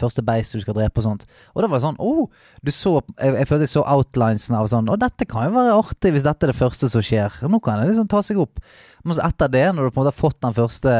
[0.00, 1.28] første beistet du skal drepe og sånt.
[1.54, 2.26] Og da var det sånn oh,
[2.62, 5.78] du så, jeg, jeg følte jeg så outlinesene av sånn Å, dette kan jo være
[5.78, 7.42] artig hvis dette er det første som skjer.
[7.46, 8.60] Nå kan det liksom ta seg opp.
[9.06, 10.98] Men så etter det, når du på en måte har fått den første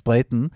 [0.00, 0.48] sprøyten,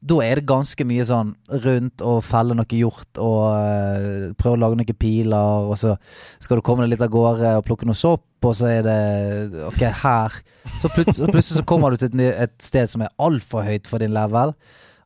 [0.00, 4.60] da er det ganske mye sånn rundt og felle noe hjort og uh, prøve å
[4.62, 5.96] lage noen piler, og så
[6.40, 9.00] skal du komme deg litt av gårde og plukke noe sopp, og så er det
[9.68, 10.38] Ok, her.
[10.80, 14.16] Så plutselig, plutselig så kommer du til et, sted som er altfor høyt for din
[14.16, 14.54] level.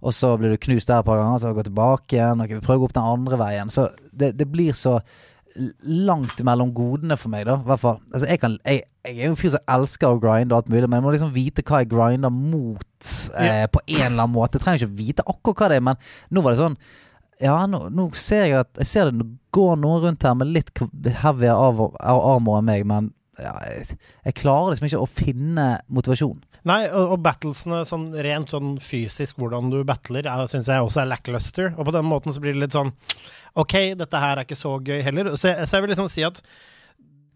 [0.05, 2.45] Og så blir du knust der et par ganger, så går du tilbake igjen.
[2.45, 3.73] Ok, vi prøver å gå opp den andre veien.
[3.73, 4.99] Så det, det blir så
[5.83, 7.59] langt mellom godene for meg, da.
[7.61, 8.01] I hvert fall.
[8.11, 10.73] Altså, jeg, kan, jeg, jeg er jo en fyr som elsker å grinde og alt
[10.73, 14.35] mulig, men jeg må liksom vite hva jeg grinder mot eh, på en eller annen
[14.35, 14.59] måte.
[14.59, 16.01] Jeg trenger ikke vite akkurat hva det er, men
[16.35, 16.79] nå var det sånn
[17.43, 20.71] ja, nå, nå ser jeg at Jeg ser det går noen rundt her med litt
[20.79, 23.11] av armor enn meg, men
[23.43, 26.43] ja, jeg, jeg klarer liksom ikke å finne motivasjon.
[26.69, 31.11] Nei, og, og battlesene sånn rent sånn fysisk, hvordan du battler, syns jeg også er
[31.11, 31.73] lackluster.
[31.75, 32.95] Og på den måten så blir det litt sånn
[33.57, 35.35] OK, dette her er ikke så gøy heller.
[35.39, 36.41] Så jeg, så jeg vil liksom si at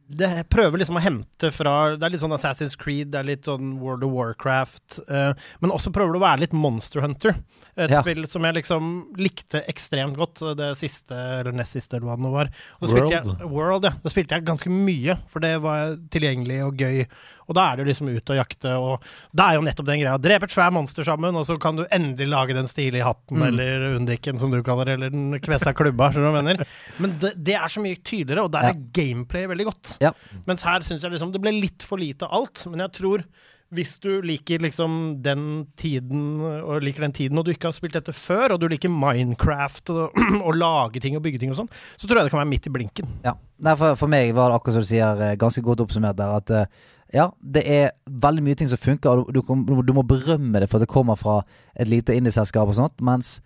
[0.09, 3.45] det prøver liksom å hente fra Det er litt sånn Assassin's Creed, det er litt
[3.45, 5.01] sånn World of Warcraft.
[5.07, 7.35] eh, men også prøver det å være litt Monster Hunter.
[7.77, 8.01] Et Ja.
[8.01, 10.41] spill som jeg liksom likte ekstremt godt.
[10.57, 12.49] Det siste, eller nest siste, eller hva det nå var.
[12.81, 13.13] World.
[13.13, 13.91] Jeg, World, ja.
[14.03, 17.07] Da spilte jeg ganske mye, for det var tilgjengelig og gøy.
[17.49, 20.19] Og da er du liksom ute og jakte, og det er jo nettopp den greia.
[20.21, 23.47] Drepe et svært monster sammen, og så kan du endelig lage den stilige hatten, Mm.
[23.49, 26.67] eller undiken, som du kaller det, eller den kvessa klubba, skjønner du hva jeg mener?
[27.01, 28.69] Men det, det er så mye tydeligere, og der Ja.
[28.77, 29.97] er gameplay veldig godt.
[30.01, 30.13] Ja.
[30.47, 32.67] Mens her syns jeg liksom det ble litt for lite av alt.
[32.69, 33.25] Men jeg tror
[33.71, 37.93] hvis du liker liksom den tiden, og liker den tiden, og du ikke har spilt
[37.99, 41.69] dette før, og du liker Minecraft og, og lage ting og bygge ting og sånn,
[42.01, 43.11] så tror jeg det kan være midt i blinken.
[43.27, 43.35] Ja.
[43.61, 46.33] Nei, for, for meg var det akkurat som du sier, eh, ganske godt oppsummert der,
[46.41, 46.65] at eh,
[47.15, 50.69] ja, det er veldig mye ting som funker, og du, du, du må berømme det
[50.69, 51.39] for at det kommer fra
[51.79, 53.39] et lite indieselskap og sånt, mens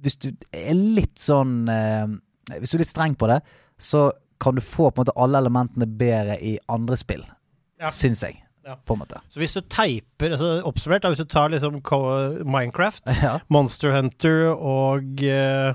[0.00, 2.06] hvis du er litt sånn eh,
[2.56, 3.42] Hvis du er litt streng på det,
[3.80, 4.10] så
[4.40, 7.26] kan du få på en måte alle elementene bedre i andre spill.
[7.80, 7.90] Ja.
[7.92, 8.40] Syns jeg.
[8.64, 8.76] Ja.
[8.84, 9.20] På en måte.
[9.32, 11.80] Så hvis du teiper, altså oppsummert, hvis du tar liksom
[12.44, 13.38] Minecraft, Ja.
[13.48, 15.72] Monster Hunter og, eh,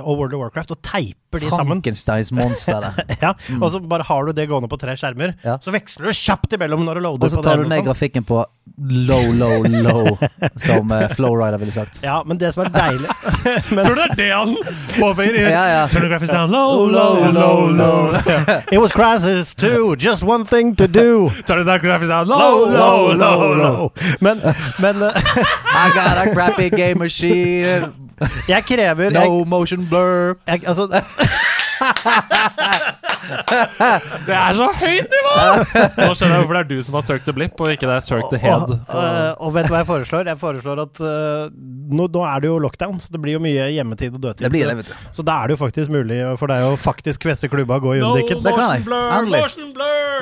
[0.00, 3.16] og World of Warcraft, og teiper de sammen Frankensteins monster der.
[3.24, 5.58] ja, Og så bare har du det gående på tre skjermer, Ja.
[5.62, 8.44] så veksler du kjapt imellom når du loader Og så tar du ned grafikken på
[8.78, 10.18] low, low, low,
[10.66, 12.00] som uh, Flowrider ville sagt.
[12.02, 13.08] Ja, men det som er deilig
[13.74, 14.56] men, Tror du det er det han
[14.98, 15.38] påpeker?
[15.50, 15.82] Ja, ja.
[15.92, 18.14] Turn the graphics down low, low, low, low.
[18.72, 21.30] It was Crisis 2, just one thing to do.
[21.46, 23.92] Turn the graphics down low, low, low, low.
[24.20, 24.40] Men,
[24.80, 27.92] men uh, I got a crappy game machine,
[28.48, 30.34] jeg krever jeg, no motion blur.
[30.46, 30.88] jeg, Altså
[34.28, 35.34] Det er så høyt nivå!
[35.98, 37.96] Nå skjønner jeg hvorfor det er du som har søkt the blip, og ikke det
[37.96, 38.66] er søkt the head.
[38.68, 40.30] Og, og, og vet du hva jeg foreslår?
[40.32, 41.48] Jeg foreslår at eh,
[41.94, 44.44] nå, nå er det jo lockdown, så det blir jo mye hjemmetid og dødtid.
[44.46, 44.94] Det blir det, vet du.
[45.16, 47.96] Så da er det jo faktisk mulig for deg å faktisk kvesse klubba og gå
[47.98, 48.42] i No undiken.
[48.44, 50.14] Det motion blur, motion blur!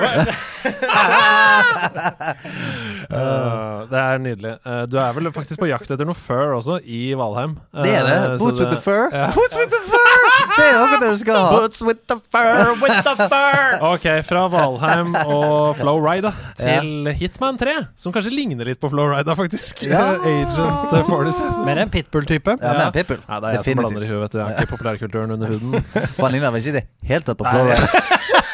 [3.12, 4.54] uh, det er nydelig.
[4.66, 7.58] Uh, du er vel faktisk på jakt etter noe fur også, i Valheim.
[7.76, 8.18] Det er det.
[8.32, 9.08] Eh, Boots with the fur.
[9.12, 9.34] Yeah.
[9.34, 10.01] Boots with the fur!
[10.52, 11.50] Det er noe dere skal ha.
[11.54, 13.76] Boots with the fur, with the fur!
[13.92, 19.84] Ok, fra Valheim og Flowrida til Hitman 3, som kanskje ligner litt på Flowrida, faktisk.
[19.88, 20.02] Ja.
[20.26, 21.64] Agent 47.
[21.66, 22.56] Mer en pitbull-type.
[22.60, 23.22] Ja, mer en pitbull.
[23.28, 24.12] Nei, det er jeg som blander i Definitivt.
[24.12, 24.38] huet, vet du.
[24.38, 25.86] Jeg har ikke populærkulturen under huden.
[26.16, 27.80] For han ligner vel ikke i det hele tatt på Nei, Florida.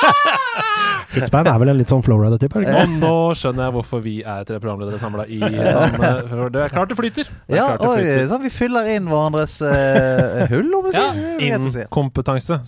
[1.10, 2.60] Hitman er vel en litt sånn flowrider-type?
[2.62, 2.76] er?
[2.84, 6.74] Og nå skjønner jeg hvorfor vi er tre programledere samla i samme For det er
[6.74, 7.30] klart det flyter.
[7.48, 10.94] Det Ja, klart det og Oi, sånn vi fyller inn hverandres uh, hull, om vi
[10.94, 11.24] Ja, sier.
[11.24, 11.86] Ja, er greit å si.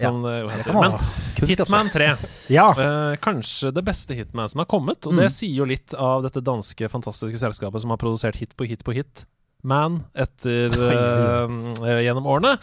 [0.03, 0.79] som det heter.
[0.81, 2.09] Men Hitman 3,
[2.53, 2.67] Ja.
[2.79, 5.07] Uh, kanskje det beste Hitman som har kommet.
[5.07, 5.23] Og Mm.
[5.23, 8.83] det sier jo litt av dette danske fantastiske selskapet som har produsert hit på hit
[8.87, 9.25] på hit.
[9.63, 12.57] Man etter eh, gjennom årene.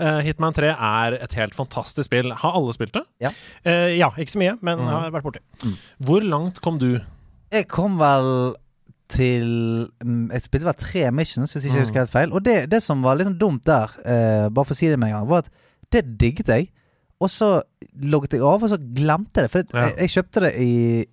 [0.00, 2.32] Uh, Hitman 3 er et helt fantastisk spill.
[2.34, 3.04] Har alle spilt det?
[3.22, 4.88] Eh, ja, ikke så mye, men mm.
[4.90, 5.42] har vært borti.
[6.02, 6.96] Hvor langt kom du?
[7.52, 8.56] Jeg kom vel
[9.12, 9.46] til
[10.02, 11.86] mm, Jeg spilte vel tre missions, hvis ikke jeg Mm.
[11.86, 12.32] husker helt feil.
[12.32, 13.94] Og det, det som var litt sånn dumt der,
[14.50, 15.52] bare for å si det med en gang, var at
[15.92, 16.70] det digget jeg.
[17.22, 17.52] Og så
[18.02, 19.52] logget jeg av, og så glemte jeg det.
[19.52, 19.84] For Ja.
[19.86, 20.72] jeg, jeg kjøpte det i,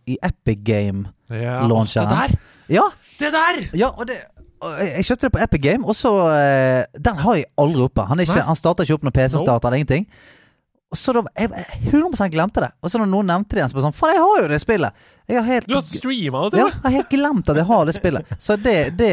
[0.10, 1.12] i Epic Game.
[1.30, 2.38] Ja, Det der!
[2.74, 2.88] Ja,
[3.20, 3.60] Det der!
[3.78, 4.18] ja og det
[4.62, 8.06] jeg jeg kjøpte det på Epic Game, og så eh, Den har jeg aldri oppe.
[8.10, 10.06] Han, er ikke, han starter ikke opp når PC starter, eller ingenting.
[10.90, 12.72] Og så da, jeg, jeg 100 glemte det.
[12.82, 14.48] Og så når noen nevnte det igjen, så ble det sånn Faen, jeg har jo
[14.50, 15.08] det spillet!
[15.30, 17.70] Jeg har helt Du har streama det til Ja, jeg har helt glemt at jeg
[17.70, 18.32] har det spillet.
[18.42, 19.12] Så det Det,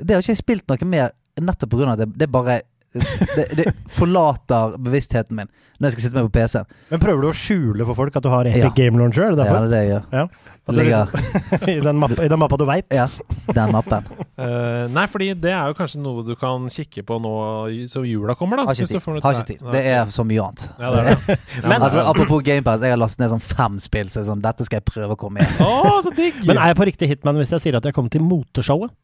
[0.00, 2.60] det har ikke jeg spilt noe mer nettopp på grunn av at det, det bare
[2.94, 6.68] det, det forlater bevisstheten min når jeg skal sitte med på PC-en.
[6.92, 8.74] Men prøver du å skjule for folk at du har Epic Ja.
[8.76, 9.26] Game Launcher?
[9.26, 10.04] Er det Ja, det er det jeg gjør.
[10.14, 10.53] Ja.
[10.64, 11.10] Det ligger
[11.68, 12.86] I, den mappa, I den mappa du veit?
[12.94, 13.04] Ja,
[13.52, 14.06] den mappen.
[14.40, 17.32] Uh, nei, fordi det er jo kanskje noe du kan kikke på nå
[17.92, 18.64] som jula kommer, da.
[18.70, 19.20] Har ikke tid.
[19.24, 19.64] Har ikke tid.
[19.74, 20.64] Det er så mye annet.
[20.80, 21.38] ja, det er det.
[21.60, 24.64] Ja, Men- Altså, apropos GamePass, jeg har lastet ned sånn fem spill, så sånn, dette
[24.64, 26.40] skal jeg prøve å komme igjen Å, så digg!
[26.48, 28.94] Men er jeg på riktig hitman hvis jeg sier at jeg kom til Motorshowet?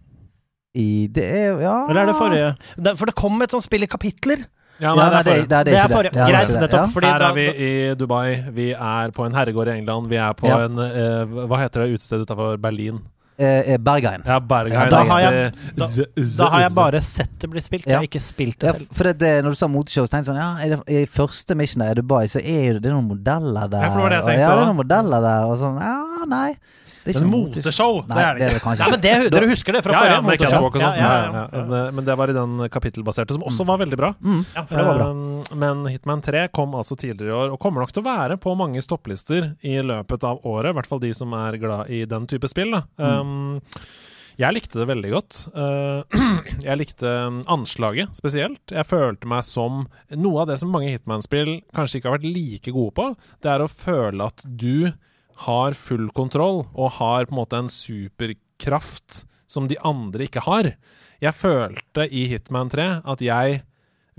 [0.79, 1.09] i.
[1.11, 2.51] Det er Ja Eller er det forrige?
[2.96, 4.44] For det kom et sånt spill i kapitler.
[4.81, 5.49] Ja, Ja, nei, det er det, forrige.
[5.49, 6.11] det, er- det forrige.
[6.11, 6.19] det.
[6.19, 6.90] Ja, er Greit, nettopp.
[6.95, 10.33] Fordi Her er vi i Dubai, vi er på en herregård i England, vi er
[10.35, 10.59] på Ja.
[10.64, 13.01] en uh, Hva heter det utestedet utafor Berlin?
[13.40, 14.21] Eh, eh, Bergheim.
[14.27, 14.90] Ja, Bergheim.
[14.90, 15.87] Da har jeg- da-
[16.38, 18.88] Da har jeg bare sett det bli spilt, jeg har ikke spilt det Ja, selv.
[18.93, 21.07] for det, det, når du sa moteshow, så tenkte jeg sånn Ja, i, det, i
[21.07, 23.81] første mission i Dubai, så er jo det, det er noen modeller der.
[23.81, 25.59] Ja, for det var det jeg og, tenkte ja, det er noen modeller der, og
[25.59, 26.55] sånn Ja, nei.
[27.05, 28.75] Det er Men moteshow, det er det ikke.
[28.77, 30.67] Ja, men det, Dere husker det fra Ja, ja, forrige moteshow?
[30.69, 30.83] Og sånn.
[30.85, 33.81] Ja, ja, Ja, ja, ja, Men, men det var i den kapittelbaserte, som også var
[33.81, 34.13] veldig bra.
[34.21, 34.43] Mm.
[34.57, 35.09] Ja, for det var bra.
[35.15, 38.37] Eh, Men Hitman 3 kom altså tidligere i år, og kommer nok til å være
[38.43, 40.75] på mange stopplister i løpet av året.
[40.75, 42.77] I hvert fall de som er glad i den type spill.
[42.77, 42.85] Da.
[43.01, 43.59] Um,
[44.41, 45.39] jeg likte det veldig godt.
[45.53, 46.21] Eh,
[46.69, 47.11] jeg likte
[47.51, 48.63] anslaget spesielt.
[48.73, 49.87] Jeg følte meg som
[50.17, 53.09] Noe av det som mange Hitman-spill kanskje ikke har vært like gode på,
[53.45, 54.91] det er å føle at du
[55.46, 60.74] har full kontroll og har på en måte en superkraft som de andre ikke har.
[61.20, 63.62] Jeg følte i Hitman 3 at jeg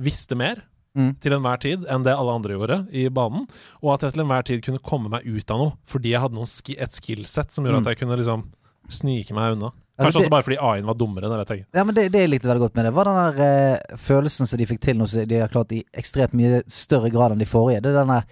[0.01, 1.13] visste mer Mm.
[1.23, 3.45] til enhver tid enn det alle andre gjorde i banen,
[3.81, 6.47] og at jeg til enhver tid kunne komme meg ut av noe fordi jeg hadde
[6.51, 7.88] ski et skillset som gjorde Mm.
[7.88, 8.43] at jeg kunne liksom
[8.89, 9.71] snike meg unna.
[9.97, 11.67] Altså, Kanskje det- også bare fordi A-en var dummere, det vet jeg ikke.
[11.75, 14.47] Ja, men det, det jeg likte veldig godt med det, var den der eh, følelsen
[14.47, 17.39] som de fikk til nå, som de har klart i ekstremt mye større grad enn
[17.39, 17.81] de forrige.
[17.81, 18.23] Det er den der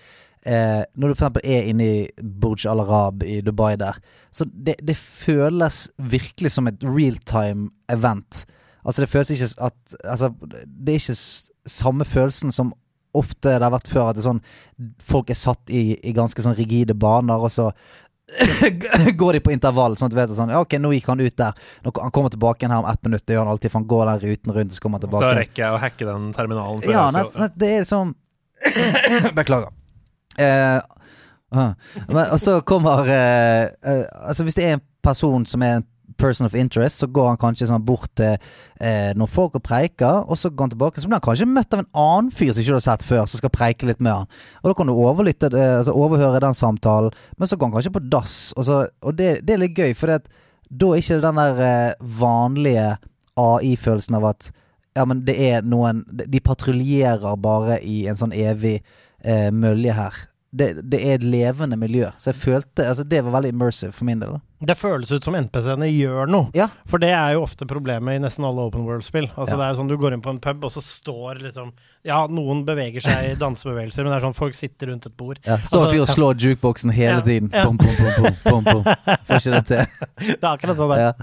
[0.46, 4.00] eh, Når du eksempel er inne i Burj Al Arab i Dubai der,
[4.32, 8.46] så det, det føles virkelig som et realtime event.
[8.86, 10.34] Altså, det føles ikke at Altså,
[10.66, 12.74] det er ikke samme følelsen som
[13.18, 14.44] ofte det har vært før, at det er sånn
[15.10, 17.72] Folk er satt i, i ganske sånn rigide baner, og så
[19.20, 21.34] går de på intervall, sånn at du vet sånn, ja, ok, nå gikk han ut
[21.40, 21.56] der.
[21.82, 23.88] Nå, han kommer tilbake igjen her om ett minutt, det gjør han alltid, for han
[23.90, 27.08] går den ruten rundt, så kommer han Så rekker jeg å hacke den terminalen ja,
[27.16, 28.14] nei, det er sånn
[29.40, 29.74] Beklager.
[30.40, 30.80] Eh,
[31.52, 31.74] ah.
[32.08, 35.88] men, og så kommer eh, eh, Altså, hvis det er en person som er en
[36.20, 40.26] person of interest, så går han kanskje sånn bort til eh, noen folk og preiker,
[40.28, 41.02] og så går han tilbake.
[41.02, 43.24] Så blir han kanskje møtt av en annen fyr som ikke du har sett før,
[43.24, 44.42] som skal preike litt med han.
[44.62, 47.96] Og da kan du overlytte, eh, altså overhøre den samtalen, men så går han kanskje
[47.96, 51.44] på dass, og, så, og det, det er litt gøy, for da er ikke den
[51.44, 52.90] der eh, vanlige
[53.40, 54.52] AI-følelsen av at
[54.98, 58.80] ja, men det er noen De patruljerer bare i en sånn evig
[59.24, 60.18] eh, mølje her.
[60.52, 62.08] Det, det er et levende miljø.
[62.18, 64.32] Så jeg følte Altså, det var veldig immersive for min del.
[64.34, 64.40] da.
[64.72, 66.50] Det føles ut som NPC-ene gjør noe.
[66.58, 66.68] Ja.
[66.90, 69.30] For det er jo ofte problemet i nesten alle open world-spill.
[69.36, 69.58] Altså Ja.
[69.62, 71.72] Det er jo sånn Du går inn på en pub, og så står liksom
[72.10, 75.38] Ja, noen beveger seg i dansebevegelser, men det er sånn folk sitter rundt et bord.
[75.46, 77.52] Ja, Står en Altså, fyr og slår jukeboksen hele Ja, tiden.
[77.54, 77.66] ja.
[77.70, 78.90] Bom, bom, bom, bom.
[79.30, 80.10] Får ikke det til.
[80.34, 81.06] Det er akkurat sånn det er.
[81.06, 81.14] Ja.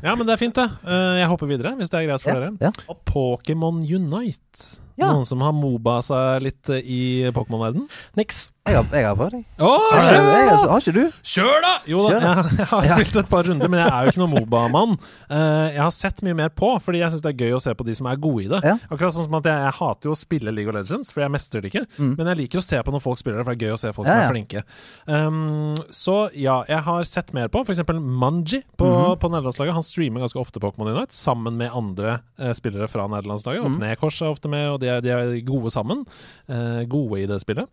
[0.10, 0.68] Ja, men det er fint, det.
[0.84, 2.52] Eh, jeg hopper videre, hvis det er greit for Ja, dere.
[2.60, 2.70] ja.
[2.92, 4.78] Og Pokémon Unite.
[5.00, 5.14] Ja.
[5.14, 7.86] Noen som har moba seg litt eh, i Pokémon-verden?
[8.18, 8.50] Niks.
[8.68, 9.44] Jeg har, jeg har prøvd, jeg.
[9.58, 11.14] Har, jeg har, har ikke du?
[11.26, 11.70] Kjør, da!
[11.88, 14.34] Jo da, jeg, jeg har spilt et par runder, men jeg er jo ikke noen
[14.36, 14.92] Moba-mann.
[15.32, 17.72] Eh, jeg har sett mye mer på, fordi jeg syns det er gøy å se
[17.80, 18.60] på de som er gode i det.
[18.92, 21.32] Akkurat sånn som at jeg, jeg hater jo å spille League of Legends, for jeg
[21.32, 21.86] mestrer det ikke.
[21.98, 22.12] Mm.
[22.18, 23.80] Men jeg liker å se på når folk spiller det, for det er gøy å
[23.84, 24.26] se folk Ja, som ja.
[24.26, 24.62] er flinke.
[25.06, 27.80] Um, så ja, jeg har sett mer på f.eks.
[28.00, 29.18] Manji på, Mhm.
[29.22, 29.74] på nederlandslaget.
[29.78, 33.64] Han streamer ganske ofte Pokémon Unite sammen med andre uh, spillere fra nederlandslaget.
[33.64, 36.04] Og Nekors er ofte med, og de er, de er gode sammen.
[36.48, 37.68] Uh, gode i det spillet.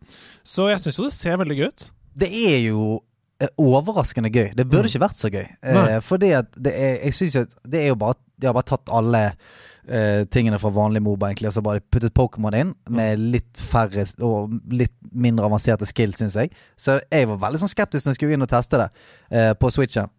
[0.45, 1.91] Så jeg syns jo det ser veldig gøy ut.
[2.17, 3.01] Det er jo
[3.39, 4.55] eh, overraskende gøy.
[4.57, 4.89] Det burde Mm.
[4.89, 5.45] ikke vært så gøy.
[5.61, 8.63] Eh, fordi at det er Jeg synes at det er jo bare De har bare
[8.69, 9.33] tatt alle
[9.87, 14.05] eh, tingene fra vanlig Moba, egentlig, og så bare puttet Pokémon inn med litt færre
[14.25, 16.51] og litt mindre avanserte skill, syns jeg.
[16.77, 18.89] Så jeg var veldig sånn skeptisk når jeg skulle inn og teste det
[19.31, 20.09] eh, på Switchen.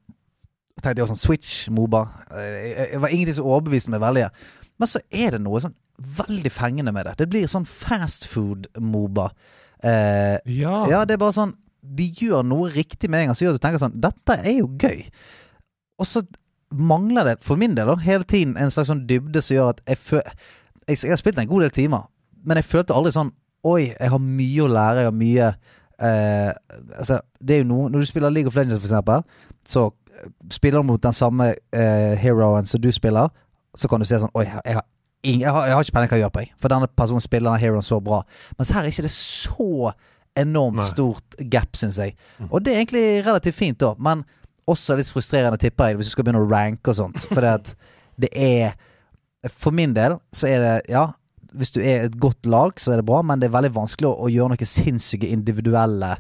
[0.79, 2.03] Jeg tenkte jeg var sånn Switch-Moba.
[2.31, 4.29] Eh, jeg- jeg var ingenting som overbeviste meg veldig.
[4.79, 7.17] Men så er det noe sånn veldig fengende med det.
[7.19, 9.31] Det blir sånn fast food-Moba.
[9.83, 10.87] Eh, Ja.
[10.89, 13.59] ja, det er bare sånn De gjør noe riktig med en gang, så gjør du
[13.63, 15.07] tenker sånn Dette er jo gøy.
[15.99, 16.23] Og så
[16.71, 19.83] mangler det, for min del, da, hele tiden en slags sånn dybde som gjør at
[19.89, 20.33] jeg føler
[20.89, 22.09] jeg, jeg har spilt en god del timer,
[22.45, 23.35] men jeg følte aldri sånn
[23.67, 25.01] Oi, jeg har mye å lære.
[25.03, 25.47] Jeg har mye
[26.07, 26.51] eh,
[26.95, 29.25] Altså, det er jo noe Når du spiller League of Legends, for eksempel,
[29.67, 33.35] så eh, spiller du mot den samme eh, heroen som du spiller,
[33.75, 34.87] så kan du se sånn Oi, jeg har,
[35.27, 36.53] Ingen, jeg har, jeg har ikke peiling hva jeg gjør på, jeg.
[36.63, 38.21] For denne personen spiller den heroen så bra.
[38.55, 39.91] Mens her er ikke det så
[40.39, 40.87] enormt Nei.
[40.87, 42.15] stort gap, syns jeg.
[42.39, 42.53] Mm.
[42.53, 43.97] Og det er egentlig relativt fint, da.
[43.99, 44.23] Men
[44.69, 47.25] også litt frustrerende, tipper jeg, hvis du skal begynne å ranke og sånt.
[47.31, 47.73] For det, at
[48.19, 48.77] det er
[49.55, 51.07] For min del så er det Ja,
[51.55, 54.09] hvis du er et godt lag, så er det bra, men det er veldig vanskelig
[54.11, 56.11] å, å gjøre noen sinnssyke individuelle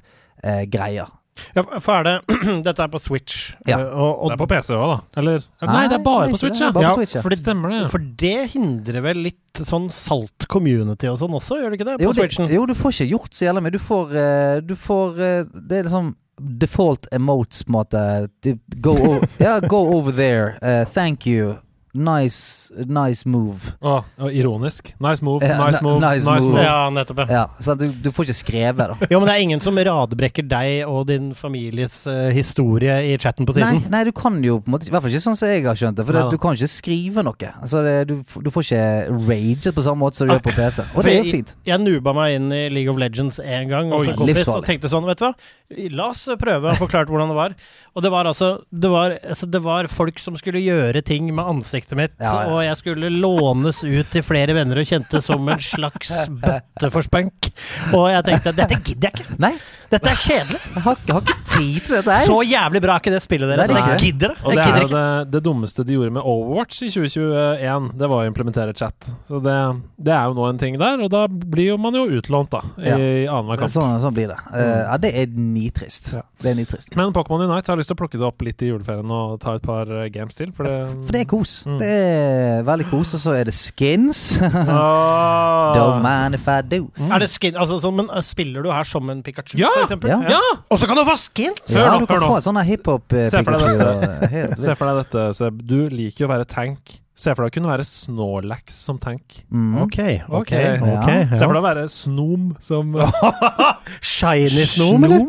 [0.42, 1.10] eh, greier.
[1.54, 3.52] Ja, for er det Dette er på Switch.
[3.68, 3.76] Ja.
[3.76, 4.96] eh, og, og Det er på PC òg, da.
[5.20, 5.44] Eller?
[5.68, 6.64] Nei, det er bare Nei, på Switch, det.
[6.64, 6.70] ja.
[6.74, 7.22] Bare Ja, på Switch, ja.
[7.26, 7.82] for det Stemmer det.
[7.92, 11.98] For det hindrer vel litt sånn salt community og sånn også, gjør det ikke det?
[12.00, 12.50] På Jo, det, Switchen?
[12.56, 13.74] jo, du får ikke gjort så jævlig mye.
[13.76, 18.28] Du får, eh, du får eh, Det er liksom default emotes, på en måte.
[18.68, 20.58] Go, over, yeah, go over there.
[20.62, 21.56] Uh, thank you.
[21.98, 23.72] Nice, nice move.
[23.82, 24.92] Å, å, ironisk.
[25.02, 26.54] Nice move, Ja, nice ni- move, nice nice move.
[26.54, 26.62] move.
[26.64, 27.22] Ja, nettopp.
[27.24, 27.26] Ja.
[27.38, 29.08] Ja, så at du, du får ikke skrevet, da.
[29.10, 33.46] Jo, men det er ingen som radbrekker deg og din families eh, historie i chatten
[33.48, 35.50] på Nei, nei, du kan jo på en måte I hvert fall ikke sånn som
[35.50, 36.06] jeg har skjønt det.
[36.06, 36.36] For det, Neida.
[36.36, 37.50] du kan ikke skrive noe.
[37.58, 38.82] Altså, det, du, f- du får ikke
[39.28, 40.86] raget på samme måte som du gjør på PC.
[40.94, 41.54] Og det er jo fint.
[41.66, 44.62] Jeg nuba meg inn i League of Legends en gang hos Oi, en kompis livsfarlig.
[44.62, 45.34] og tenkte sånn, vet du hva,
[45.98, 46.72] la oss prøve.
[46.74, 47.56] å forklare hvordan det var.
[47.98, 51.42] Og det var altså det var, altså det var folk som skulle gjøre ting med
[51.88, 52.48] ansiktet mitt, Ja, ja.
[52.52, 57.02] og jeg skulle lånes ut til flere venner og kjente som en slags bøtte for
[57.02, 57.50] spunk.
[57.94, 59.38] Og jeg tenkte dette gidder jeg ikke.
[59.38, 59.54] Nei,
[59.90, 60.60] Dette er kjedelig.
[60.74, 62.26] jeg har, jeg har ikke tid i dette her.
[62.30, 63.68] Så jævlig bra er ikke det spillet deres.
[63.68, 64.38] Det er Jeg ikke gidder det.
[64.44, 67.90] Og det er jo det, det dummeste de gjorde med Overwatch i 2021.
[67.98, 69.10] Det var å implementere chat.
[69.28, 69.56] Så det,
[70.08, 72.62] det er jo nå en ting der, og da blir jo man jo utlånt, da.
[72.78, 72.98] I, Ja.
[73.36, 73.72] annenhver kamp.
[73.74, 74.38] Sånn, sånn blir det.
[74.52, 76.12] Uh, ja, det er nitrist.
[76.16, 76.22] Ja.
[76.38, 76.92] Det er nitrist.
[76.96, 79.40] Men Pokémon Unite jeg har lyst til å plukke det opp litt i juleferien og
[79.42, 80.52] ta et par eh, games til.
[80.54, 81.54] For det, For det er kos.
[81.66, 81.78] Mm.
[81.82, 84.20] Det er veldig kos, og så er det skins.
[84.38, 85.72] oh.
[85.74, 86.88] Don't mind if I do.
[87.10, 89.68] Er det skin, altså, så, men Spiller du her som en Pikachu, Ja!
[89.74, 90.10] for eksempel?
[90.12, 90.18] Ja.
[90.38, 90.40] Ja!
[90.70, 91.47] Og så kan du få skins!
[91.68, 93.30] Hør Ja, nå, du kan få sånn deg hiphop-Pikachu.
[94.62, 95.60] Se for deg dette, Seb.
[95.68, 96.98] Du liker jo å være tank.
[97.18, 99.40] Se for deg å kunne være Snorlax som tank.
[99.50, 99.72] Mm.
[99.82, 99.96] Ok,
[100.28, 100.52] ok, Ok.
[100.54, 101.24] ja.
[101.34, 102.92] Se for deg å være Snom som
[104.14, 105.24] Shiny Snom, eller?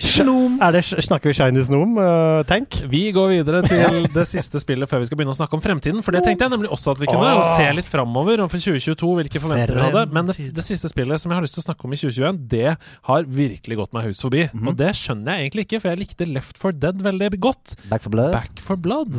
[0.00, 0.54] Snom.
[0.64, 2.78] Er det, snakker vi Shiny Snom, uh, Tank?
[2.88, 6.00] Vi går videre til det siste spillet før vi skal begynne å snakke om fremtiden.
[6.06, 7.28] For det tenkte jeg nemlig også at vi kunne.
[7.36, 7.52] oh.
[7.58, 10.06] Se litt framover for 2022, hvilke forventninger vi hadde.
[10.16, 12.40] Men det, det siste spillet som jeg har lyst til å snakke om i 2021,
[12.56, 12.74] det
[13.10, 14.46] har virkelig gått meg hus forbi.
[14.64, 17.76] Og det skjønner jeg egentlig ikke, for jeg likte Left for Dead veldig godt.
[17.92, 18.32] Back for blood.
[18.36, 19.12] Back for Blood.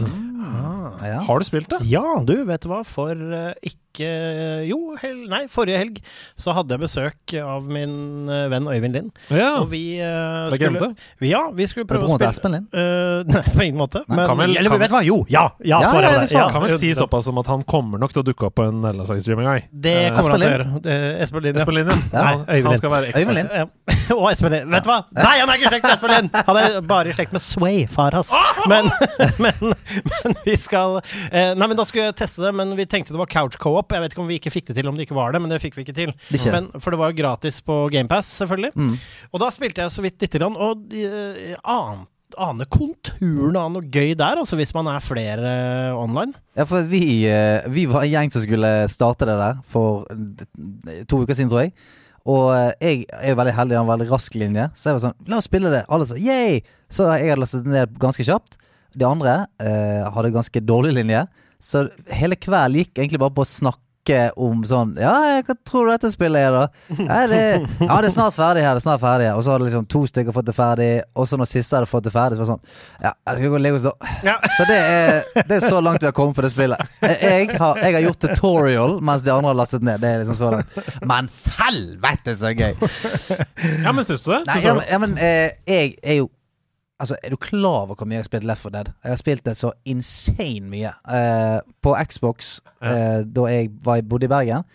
[1.04, 1.20] Ja.
[1.28, 1.82] Har du spilt det?
[1.92, 2.84] Ja, du, vet du hva?
[2.88, 3.52] For uh,
[4.00, 6.00] ikke Jo, hel, nei, forrige helg
[6.40, 9.12] så hadde jeg besøk av min uh, venn Øyvind Lind.
[9.30, 9.52] Ja.
[9.60, 10.94] Og vi uh, skulle
[11.28, 12.68] Ja, vi skulle prøve å spille Espen Lind?
[12.72, 14.02] Uh, nei, på ingen måte.
[14.08, 15.04] Nei, Men, kan vel- eller kan- vet du hva?
[15.06, 15.46] Jo, ja!
[15.60, 16.54] Ja, Ja, svaret ja, det.
[16.56, 18.80] Kan vel si såpass som at han kommer nok til å dukke opp på en
[18.84, 19.68] nederlandslagsstream en gang.
[19.72, 20.82] Det Eh, kommer han til å gjøre.
[20.86, 21.62] Det- Espen Lind, ja.
[21.66, 21.98] Espen Lind, ja.
[22.14, 22.32] Ja.
[22.40, 22.78] Øyvind han Lind.
[22.82, 23.38] skal være Øyvind.
[23.40, 23.76] Lind.
[24.20, 24.72] Og Espen Lind.
[24.74, 25.00] Vet du hva?
[25.20, 26.40] Nei, han er ikke i slekt med Espen Lind!
[26.48, 28.32] Han er bare i slekt med Sway, far hans.
[28.70, 28.90] Men,
[29.44, 29.74] men,
[30.10, 33.22] men vi skal eh, Nei, men da skulle jeg teste det, men vi tenkte det
[33.22, 33.89] var couch co-op.
[33.90, 33.98] Opp.
[33.98, 35.52] Jeg vet ikke om vi ikke fikk det til, om det ikke var det, men
[35.52, 36.14] det fikk vi ikke til.
[36.30, 36.46] Det.
[36.54, 38.72] Men, for det var jo gratis på GamePass, selvfølgelig.
[38.78, 38.96] Mm.
[39.34, 42.06] Og da spilte jeg så vidt lite grann, og uh, an,
[42.38, 45.54] aner konturene av noe gøy der, altså hvis man er flere
[45.90, 46.36] eh, online.
[46.58, 51.02] Ja, for vi, eh, vi var en gjeng som skulle starte det der for eh,
[51.10, 51.74] to uker siden, tror jeg.
[52.30, 54.68] Og eh, jeg er veldig heldig, jeg har en veldig rask linje.
[54.78, 55.84] Så jeg var sånn La oss spille det.
[55.90, 56.62] Alle sa yay!
[56.90, 58.60] Så jeg hadde lastet ned ganske kjapt.
[58.98, 61.26] De andre eh, hadde ganske dårlig linje.
[61.60, 63.76] Så hele kvelden gikk egentlig bare på å snakke
[64.40, 65.12] om sånn Ja,
[65.46, 66.62] hva tror du dette spillet er, da?
[66.98, 67.42] Ja, det,
[67.84, 68.78] ja, det er snart ferdig her.
[68.78, 69.28] Det er snart ferdig.
[69.36, 70.88] Og så hadde liksom to stykker fått det ferdig.
[71.20, 73.52] Og så når siste hadde fått det ferdig, så var det sånn Ja, jeg skal
[73.54, 73.94] gå og legge oss da.
[74.26, 74.38] Ja.
[74.56, 75.20] Så det er,
[75.52, 76.96] det er så langt vi har kommet på det spillet.
[77.04, 80.02] Jeg har, jeg har gjort tutorial mens de andre har lastet ned.
[80.02, 80.82] Det er liksom så langt.
[81.12, 82.74] Men helvete, så gøy!
[83.84, 84.42] Ja, men syns du det?
[84.50, 86.32] Nei, ja, men, ja, men eh, jeg er jo
[87.00, 88.92] Altså, Er du klar over hvor mye jeg har spilt Left 4 Dead?
[89.04, 90.92] Jeg har spilt det så insane mye.
[91.08, 94.68] Uh, på Xbox, uh, da jeg var, bodde i Bergen,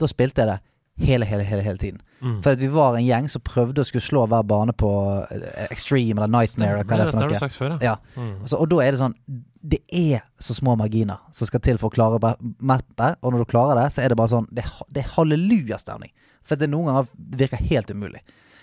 [0.00, 0.60] da spilte jeg det
[1.06, 2.00] hele, hele, hele, hele tiden.
[2.22, 2.42] Mm.
[2.42, 4.90] For at vi var en gjeng som prøvde å skulle slå hver bane på
[5.32, 6.84] eh, Extreme eller Nightmare.
[6.84, 7.96] hva det det, Dette har du sagt før, Ja.
[8.14, 8.42] Mm.
[8.44, 9.16] Altså, og da er det sånn
[9.62, 13.50] Det er så små marginer som skal til for å klare mappet, og når du
[13.50, 16.12] klarer det, så er det bare sånn Det, det er hallelujastemning.
[16.46, 17.10] For det noen ganger
[17.42, 18.22] virker helt umulig.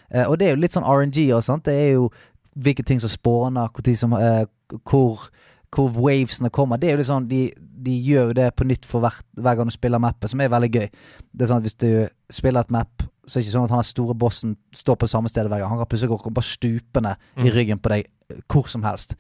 [0.10, 1.68] Eh, og det er jo litt sånn RNG og sånt.
[1.68, 2.10] Det er jo
[2.56, 4.46] hvilke ting som spåner, hvor, som, eh,
[4.90, 5.28] hvor,
[5.76, 6.78] hvor wavesene kommer.
[6.78, 9.70] Det er jo liksom, De, de gjør jo det på nytt for hvert, hver gang
[9.70, 10.88] du spiller mappet, som er veldig gøy.
[11.32, 11.90] Det er sånn at Hvis du
[12.30, 15.14] spiller et map, så er det ikke sånn at han store bossen står på det
[15.14, 15.70] samme stedet hver gang.
[15.70, 19.16] Han kan plutselig gå bare stupende i ryggen på deg eh, hvor som helst.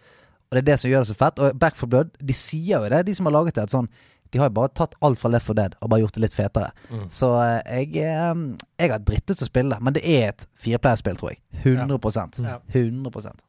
[0.50, 1.40] Og det er det som gjør det så fett.
[1.40, 3.68] Og Back for Blood, de sier jo det, de som har laget det.
[3.70, 3.90] At sånn,
[4.32, 6.38] de har jo bare tatt alt fra Left 4 Dead og bare gjort det litt
[6.38, 6.72] fetere.
[7.12, 8.44] Så eh, jeg, eh,
[8.82, 11.42] jeg har drittet til å spille det, men det er et fireplayerspill, tror jeg.
[11.64, 12.60] 100 Ja.
[12.74, 13.46] 100%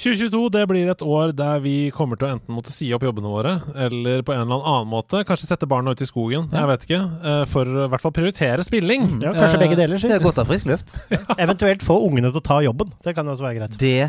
[0.00, 3.28] 2022 det blir et år der vi kommer til å enten måtte si opp jobbene
[3.28, 6.86] våre, eller på en eller annen måte kanskje sette barna ut i skogen, jeg vet
[6.88, 9.20] ikke, eh, for i hvert fall prioritere spilling.
[9.20, 10.00] Ja, kanskje Eh, begge deler.
[10.00, 10.94] Det er godt å ha frisk luft.
[11.44, 12.94] Eventuelt få ungene til å ta jobben.
[13.04, 13.76] Det kan jo også være greit.
[13.82, 14.08] Det.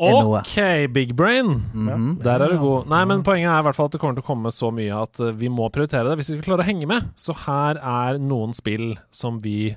[0.00, 0.54] Ok,
[0.94, 1.50] big brain.
[1.74, 2.18] Mhm.
[2.24, 2.86] Der er du god.
[2.88, 5.02] Nei, men poenget er i hvert fall at det kommer til å komme så mye
[5.02, 7.10] at eh, vi må prioritere det hvis vi skal klare å henge med.
[7.20, 9.74] Så her er noen spill som vi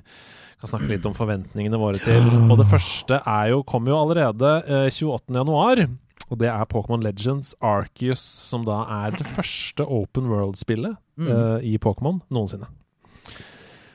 [0.60, 2.24] kan snakke litt om forventningene våre til.
[2.48, 5.34] Og det første er jo, kommer jo allerede eh, 28.
[5.36, 5.84] januar.
[6.32, 11.76] Og det er Pokémon Legends Arceus, som da er det første open world-spillet eh, i
[11.78, 12.70] Pokémon noensinne.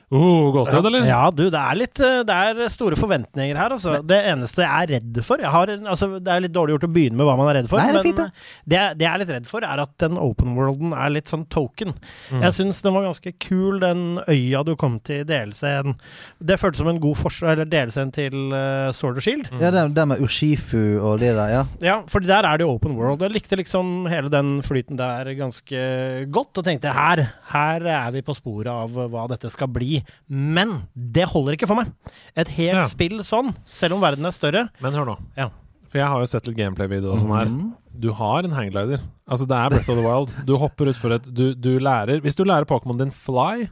[0.09, 1.03] Oh, Gåsehud, eller?
[1.05, 3.99] Ja, du, det er litt eh, Det er store forventninger her, altså.
[4.09, 6.89] Det eneste jeg er redd for jeg har, altså, Det er litt dårlig gjort å
[6.95, 8.25] begynne med hva man er redd for, Nei, det er men fint, det.
[8.65, 11.29] det, jeg- det jeg er litt redd for, er at den open worlden er litt
[11.29, 11.93] sånn token.
[12.31, 12.41] Mm.
[12.47, 15.93] Jeg syns den var ganske kul, den øya du kom til i DLC-en.
[16.41, 19.51] Det føltes som en god forsvar, eller DLC-en til uh, Sword and Shield.
[19.61, 21.61] Ja, det, det med Urshifu og det der, ja.
[21.85, 23.21] Ja, for der er det jo open world.
[23.27, 25.85] Jeg likte liksom hele den flyten der ganske
[26.33, 29.98] godt, og tenkte her, her er vi på sporet av hva dette skal bli.
[30.29, 31.91] Men det holder ikke for meg.
[32.35, 32.87] Et helt Ja.
[32.87, 34.69] spill sånn, selv om verden er større.
[34.81, 35.17] Men hør nå.
[35.37, 35.49] Ja.
[35.89, 37.45] For jeg har jo sett litt gameplay-video og sånn her.
[37.49, 37.73] Mhm.
[37.99, 39.01] Du har en hangglider.
[39.27, 40.45] Altså, det er Breath of the Wild.
[40.45, 43.67] Du hopper utfor et du, du lærer Hvis du lærer Pokémon din Fly,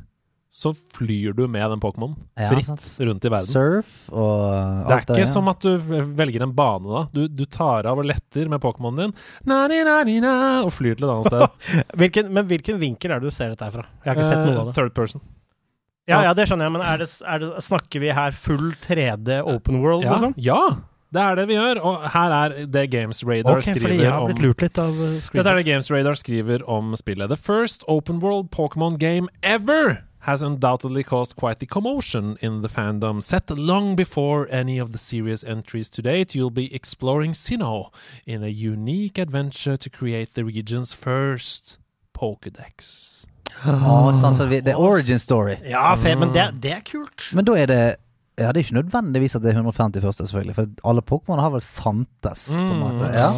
[0.51, 2.81] så flyr du med den Pokémon Ja, fritt sant.
[3.05, 3.45] rundt i verden.
[3.45, 5.31] Surf og Det er ikke ikke ja.
[5.31, 5.77] som at du
[6.17, 7.07] velger en bane, da.
[7.13, 9.13] Du, du tar av og letter med Pokémonen din,
[9.45, 11.83] na, ni, na, ni, na, og flyr til et annet sted.
[11.99, 13.85] Hvilken, men hvilken vinkel er det du ser dette her fra?
[14.03, 14.75] Jeg har ikke sett noe av Eh, det.
[14.79, 15.21] Third person.
[16.07, 19.41] Ja, ja, det skjønner jeg, men er det, er det, snakker vi her full 3D
[19.43, 20.33] open world, Ja, liksom?
[20.39, 20.61] ja,
[21.11, 21.81] det er det vi gjør.
[21.83, 25.17] Og her er det Games Radar okay, skriver jeg har blitt lurt litt av uh,
[25.19, 27.27] Dette er det Games Radar skriver om spillet.
[27.31, 32.67] The first open world Pokémon game ever has undoubtedly caused quite the commotion in the
[32.69, 33.21] fandom.
[33.21, 37.91] Set long before any of the series entries to date, you'll be exploring Sinnoh
[38.25, 41.79] in a unique adventure to create the region's first
[42.13, 43.25] Pokédex.
[43.65, 45.55] Å, sånn som vi, det er origin story.
[45.65, 47.29] Ja, fe, men det, det er kult.
[47.33, 47.79] Men da er det
[48.37, 50.53] Ja, det er ikke nødvendigvis at det er 150 første, selvfølgelig.
[50.53, 53.07] For alle Pokémon har vel fantes, på en måte.
[53.09, 53.31] Ja.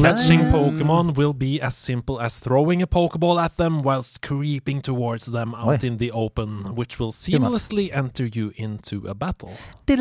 [0.00, 5.26] Catching Pokémon will be as simple as throwing a Pokéball at them whilst creeping towards
[5.26, 5.86] them out Oi.
[5.86, 9.52] in the open, which will seamlessly enter you into a battle.
[9.86, 10.00] This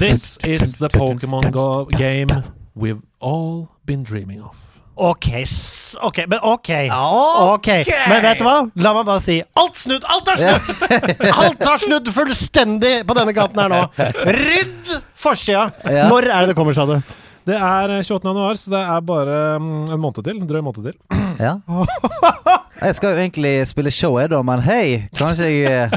[0.00, 2.42] This is the Pokemon game
[2.74, 4.69] we've all been dreaming of.
[5.00, 6.68] Ok, s- ok, men ok.
[7.54, 7.68] Ok.
[8.10, 8.56] Men vet du hva?
[8.84, 10.04] La meg bare si alt snudd!
[10.04, 11.24] Alt har snudd!
[11.44, 13.80] Alt har snudd fullstendig på denne kanten her nå.
[14.28, 15.70] Rydd forsida!
[15.88, 16.04] Ja.
[16.12, 16.98] Når er det det kommer, sa du?
[17.48, 18.28] Det er eh, 28.
[18.28, 20.36] januar, så det er bare mm, en måned til.
[20.42, 20.98] En drøy måned til.
[21.40, 21.54] Ja.
[22.84, 25.96] Jeg skal jo egentlig spille show, jeg, da, men hei, kanskje jeg eh,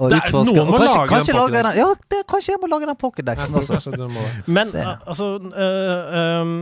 [0.00, 1.78] og Det er- noen må kanskje, lage kanskje den pocketdexen.
[1.78, 4.08] Ja, det, kanskje jeg må lage den pocketdexen også.
[4.50, 6.54] Men altså uh, altså øh, øhm,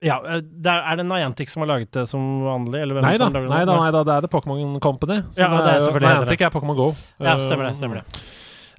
[0.00, 2.80] Ja, der, er, det Niantic som har laget det som vanlig?
[2.80, 3.52] Eller hvem Nei da, som lager det?
[3.52, 5.20] nei da, nei da, det er det Pokémon Company.
[5.28, 6.94] Så Ja, det er jo- Niantic er Pokémon Go.
[7.20, 7.76] Ja, stemmer det.
[7.76, 8.22] stemmer det.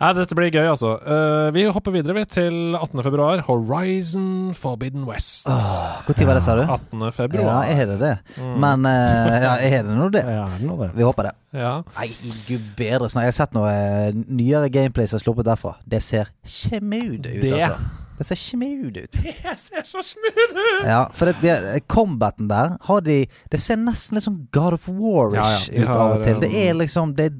[0.01, 0.95] Nei, dette blir gøy, altså.
[1.05, 3.03] Uh, vi hopper videre vi, til 18.
[3.05, 3.43] februar.
[3.45, 5.45] Horizon Forbidden West.
[5.45, 6.63] Når var det, sa du?
[6.65, 7.03] 18.
[7.37, 8.15] Ja, jeg er det det?
[8.39, 8.55] Mm.
[8.63, 10.25] Men uh, ja, er det nå det?
[10.25, 10.89] Ja, er det det?
[10.97, 11.35] Vi håper det.
[11.53, 11.83] Ja.
[11.99, 12.09] Nei,
[12.47, 13.27] gud bedre snart.
[13.27, 15.75] Jeg har sett noe eh, nyere gameplay som er sluppet derfra.
[15.85, 18.00] Det ser smooth ut, Det- altså.
[18.21, 19.11] Det ser smooth ut.
[19.23, 20.85] Det ser så smooth ut!
[20.85, 24.85] Ja, for det, det, combaten der har de Det ser nesten litt sånn God of
[24.85, 26.37] War-ish Ja, ja, ut av og til.
[26.43, 27.31] Det um, er liksom det,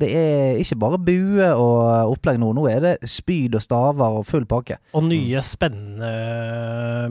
[0.00, 2.50] det er ikke bare bue og opplegg nå.
[2.56, 4.78] Nå er det spyd og staver og full pakke.
[4.96, 6.10] Og nye spennende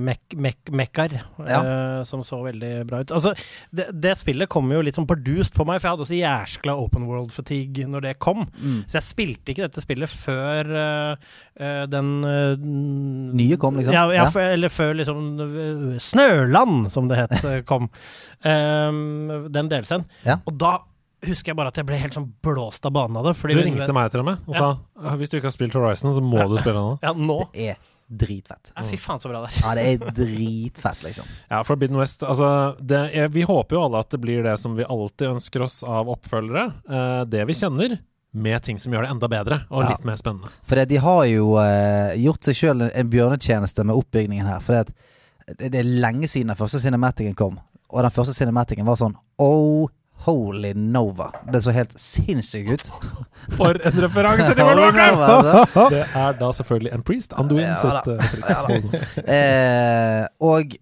[0.03, 1.13] mek mek mekkar,
[1.47, 1.59] Ja.
[1.61, 3.11] eh, som så veldig bra ut.
[3.15, 3.33] Altså,
[3.71, 6.75] det, det spillet kom jo litt sånn bardust på meg, for jeg hadde også jæskla
[6.81, 8.45] open world fatigue når det kom.
[8.59, 8.81] Mm.
[8.89, 11.29] Så jeg spilte ikke dette spillet før eh,
[11.59, 12.67] eh, den eh,
[13.39, 13.93] Nye kom, liksom?
[13.95, 14.29] Ja, ja, Ja.
[14.33, 17.89] For, eller før liksom eh, Snøland, som det het, eh, kom.
[18.43, 20.07] Um, den delscenen.
[20.47, 20.77] Og da
[21.25, 23.35] husker jeg bare at jeg ble helt sånn blåst av banen av det.
[23.39, 23.93] Fordi Du ringte vi...
[23.97, 26.41] meg til og med og sa «Ah, hvis du ikke har spilt Horizon, så må
[26.51, 26.97] du spille nå.
[27.05, 27.39] Ja, nå.
[27.53, 28.71] Det er dritfett.
[28.73, 29.57] Ja, fy faen, så bra det er.
[29.61, 31.27] Ja, det er dritfett, liksom.
[31.51, 32.47] Ja, Forbidden West altså,
[32.81, 35.83] det er, Vi håper jo alle at det blir det som vi alltid ønsker oss
[35.85, 36.63] av oppfølgere.
[36.89, 37.99] Eh, det vi kjenner,
[38.31, 39.91] med ting som gjør det enda bedre og Ja.
[39.93, 40.49] litt mer spennende.
[40.65, 44.59] For det, de har jo eh, gjort seg sjøl en, en bjørnetjeneste med oppbyggingen her.
[44.65, 47.57] For det, det er lenge siden den første cinematicen kom.
[47.89, 49.85] Og den første cinematicen var sånn Oh,
[50.25, 51.29] holy Nova.
[51.53, 52.91] Det så helt sinnssykt ut.
[53.57, 55.15] For en referanse til Holy Warcraft!
[55.15, 55.87] Nova, altså.
[55.95, 57.33] Det er da selvfølgelig en priest.
[57.39, 59.17] Anduin Ja, sitt triks.
[59.17, 59.29] Ja.
[59.39, 60.75] Eh, og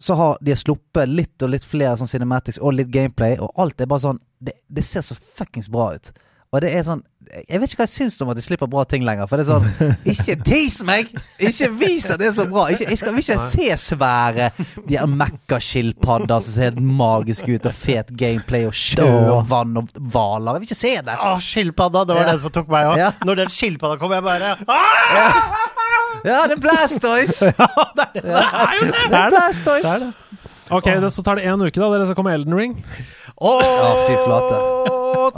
[0.00, 3.80] så har de sluppet litt og litt flere sånn cinematics og litt gameplay, og alt
[3.84, 6.12] er bare sånn Det, det ser så fuckings bra ut.
[6.50, 7.02] Og det er sånn
[7.46, 9.28] Jeg vet ikke hva jeg syns om at de slipper bra ting lenger.
[9.30, 11.12] For det er sånn Ikke tease meg!
[11.38, 12.64] Ikke vis at det er så bra!
[12.74, 14.48] Ikke, jeg skal vil ikke se svære
[14.88, 19.78] De her mekkaskilpadder som ser helt magiske ut, og fet gameplay, og sjø og vann
[19.78, 20.58] og hvaler.
[20.58, 21.14] Jeg vil ikke se det!
[21.22, 22.02] Å, skilpadda!
[22.08, 22.32] Det var Ja.
[22.32, 22.98] den som tok meg òg.
[22.98, 23.12] Ja.
[23.30, 25.68] Når den skilpadda kom, jeg bare ah!
[26.26, 27.52] Ja, det er Blastoise!
[28.00, 29.06] Det er jo det!
[29.06, 30.10] Det er Blastoise!
[30.70, 31.86] Ok, det, så tar det én uke, da.
[31.94, 32.74] Dere skal kommer Elden Ring.
[33.38, 34.58] Ja, fy flate.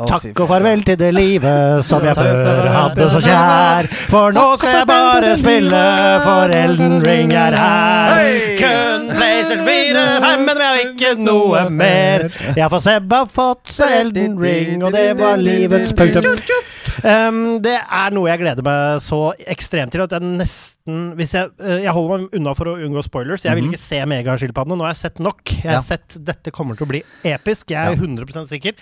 [0.09, 3.89] Takk og farvel til det livet som jeg før hadde så kjær.
[4.12, 5.83] For nå skal jeg bare spille,
[6.25, 8.31] for Elden Ring er her.
[8.59, 12.25] Kun PlayStation 4, 5, men vi har ikke noe mer.
[12.57, 16.25] Jeg for Seb har fått seg Elden Ring, og det var livets punktum.
[17.03, 21.51] Um, det er noe jeg gleder meg så ekstremt til at jeg nesten hvis jeg,
[21.63, 23.45] eh, jeg holder meg unna for å unngå spoilers.
[23.47, 24.79] Jeg vil ikke se megaskilpaddene.
[24.81, 25.43] Nå har jeg sett nok.
[25.59, 25.85] Jeg har Ja.
[25.85, 27.71] sett dette kommer til å bli episk.
[27.71, 28.73] Jeg er 100% sikker.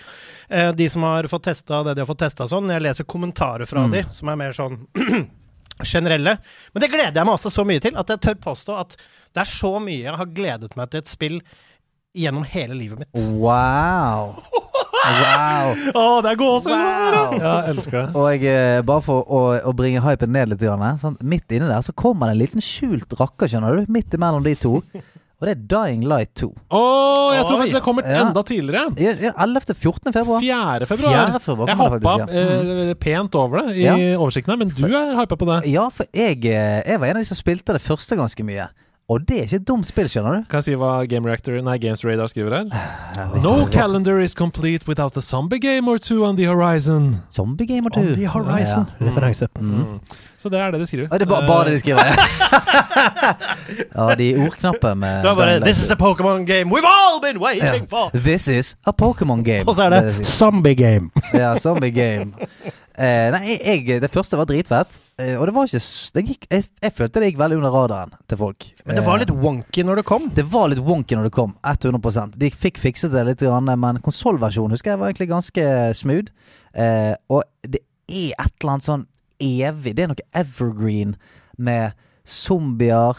[0.51, 3.67] Uh, de som har fått testa det de har fått testa sånn, jeg leser kommentarer
[3.67, 4.79] fra de som er mer sånn
[5.87, 6.37] generelle.
[6.73, 8.95] Men det gleder jeg meg også så mye til at jeg tør påstå at
[9.31, 11.37] det er så mye jeg har gledet meg til et spill
[12.17, 13.11] gjennom hele livet mitt.
[13.39, 14.35] Wow.
[15.01, 15.71] Wow.
[16.01, 16.73] Å, det er gåsehud!
[16.75, 17.35] Wow.
[17.39, 18.03] Ja, jeg elsker det.
[18.19, 20.65] Og jeg, bare for å, å bringe hypen ned litt,
[21.01, 24.45] sånn, midt inni der så kommer det en liten skjult rakker, skjønner du, midt imellom
[24.45, 24.75] de to.
[25.41, 26.47] Og det er Dying Light 2.
[26.69, 26.81] Å,
[27.33, 27.61] jeg tror Oi.
[27.63, 28.19] faktisk det kommer Ja.
[28.27, 28.83] enda tidligere.
[29.01, 30.13] Ja, ja, 11.-14.
[30.13, 30.39] februar.
[30.39, 30.85] 4.
[30.85, 31.31] februar.
[31.33, 31.39] 4.
[31.41, 32.89] februar Jeg kommer det hoppa faktisk, ja.
[32.91, 33.95] eh, pent over det i Ja.
[34.21, 35.65] oversikten her, men du er hypa på det.
[35.71, 38.69] Ja, for jeg, eh, jeg var en av de som spilte det første ganske mye.
[39.09, 40.43] Og det er ikke et dumt spill, skjønner du.
[40.47, 43.41] Kan jeg si hva Game Reactor, nei, Games Radar skriver her?
[43.41, 47.17] No calendar is complete without a zombie game or two on the horizon.
[47.29, 47.99] Zombie Game or two.
[47.99, 48.87] On the horizon.
[48.99, 49.09] Ja, ja.
[49.09, 49.47] Referanse.
[49.59, 49.99] Mm.
[50.41, 51.07] Så det er det de skriver.
[51.11, 52.01] Ja, det er ba bare det de skriver.
[53.95, 57.37] ja, de ordknappene med Det er bare This is a Pokémon game we've all been
[57.41, 58.09] waiting for!
[58.15, 59.67] This is a Pokémon game.
[59.67, 61.09] Og så er det det de zombie game.
[61.41, 62.33] Ja, zombie game.
[63.01, 64.97] Eh, nei, jeg, det første var dritfett.
[65.21, 65.79] Eh, og det var ikke
[66.17, 68.67] det gikk, jeg, jeg følte det gikk veldig under radaren til folk.
[68.85, 70.27] Men det var Eh, litt wonky når det kom.
[70.35, 71.55] det var litt wonky når det kom.
[71.65, 75.65] 100 De fikk fikset det litt, grann, men konsollversjonen husker jeg var egentlig ganske
[76.01, 76.33] smooth.
[76.73, 77.81] Eh, og det
[78.11, 79.07] er et eller annet sånn
[79.41, 81.15] evig Det er noe evergreen
[81.61, 81.95] med
[82.27, 83.17] zombier,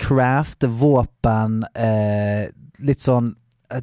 [0.00, 2.50] crafte våpen, eh,
[2.84, 3.32] litt sånn
[3.70, 3.82] eh,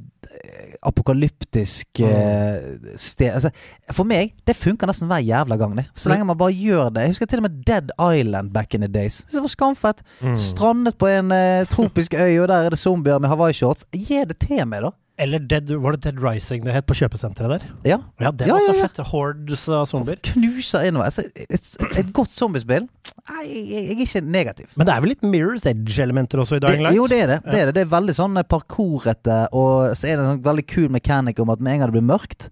[0.82, 2.58] apokalyptisk eh,
[3.00, 3.52] sted altså,
[3.94, 5.76] For meg, det funker nesten hver jævla gang.
[5.78, 7.06] det Så lenge man bare gjør det.
[7.06, 9.22] Jeg husker til og med Dead Island back in the days.
[9.32, 10.04] Det var skamfett.
[10.22, 10.36] Mm.
[10.39, 13.86] Strandet på en eh, tropisk øy, og der er det zombier med hawaiishorts.
[13.94, 14.96] Gi det til meg, da.
[15.22, 17.65] Eller Dead, var det Dead Rising det het på kjøpesenteret der?
[17.86, 17.97] Ja.
[18.22, 18.88] Ja, det Ja, var ja, så ja.
[18.88, 19.01] fett.
[19.11, 20.17] Hordes av zombier.
[20.32, 21.11] Knuser innover.
[21.11, 21.69] Altså, et,
[22.01, 22.88] et godt zombiespill
[23.30, 24.72] Nei, jeg, jeg er ikke negativ.
[24.80, 26.97] Men det er vel litt Mirror's Edge-elementer også i Dying Light?
[26.97, 27.39] jo, det er det.
[27.45, 27.76] Det er, det.
[27.78, 31.41] det er veldig sånn eh, parkourete, og så er det en sånn veldig kul mekanikk
[31.43, 32.49] om at med en gang det blir mørkt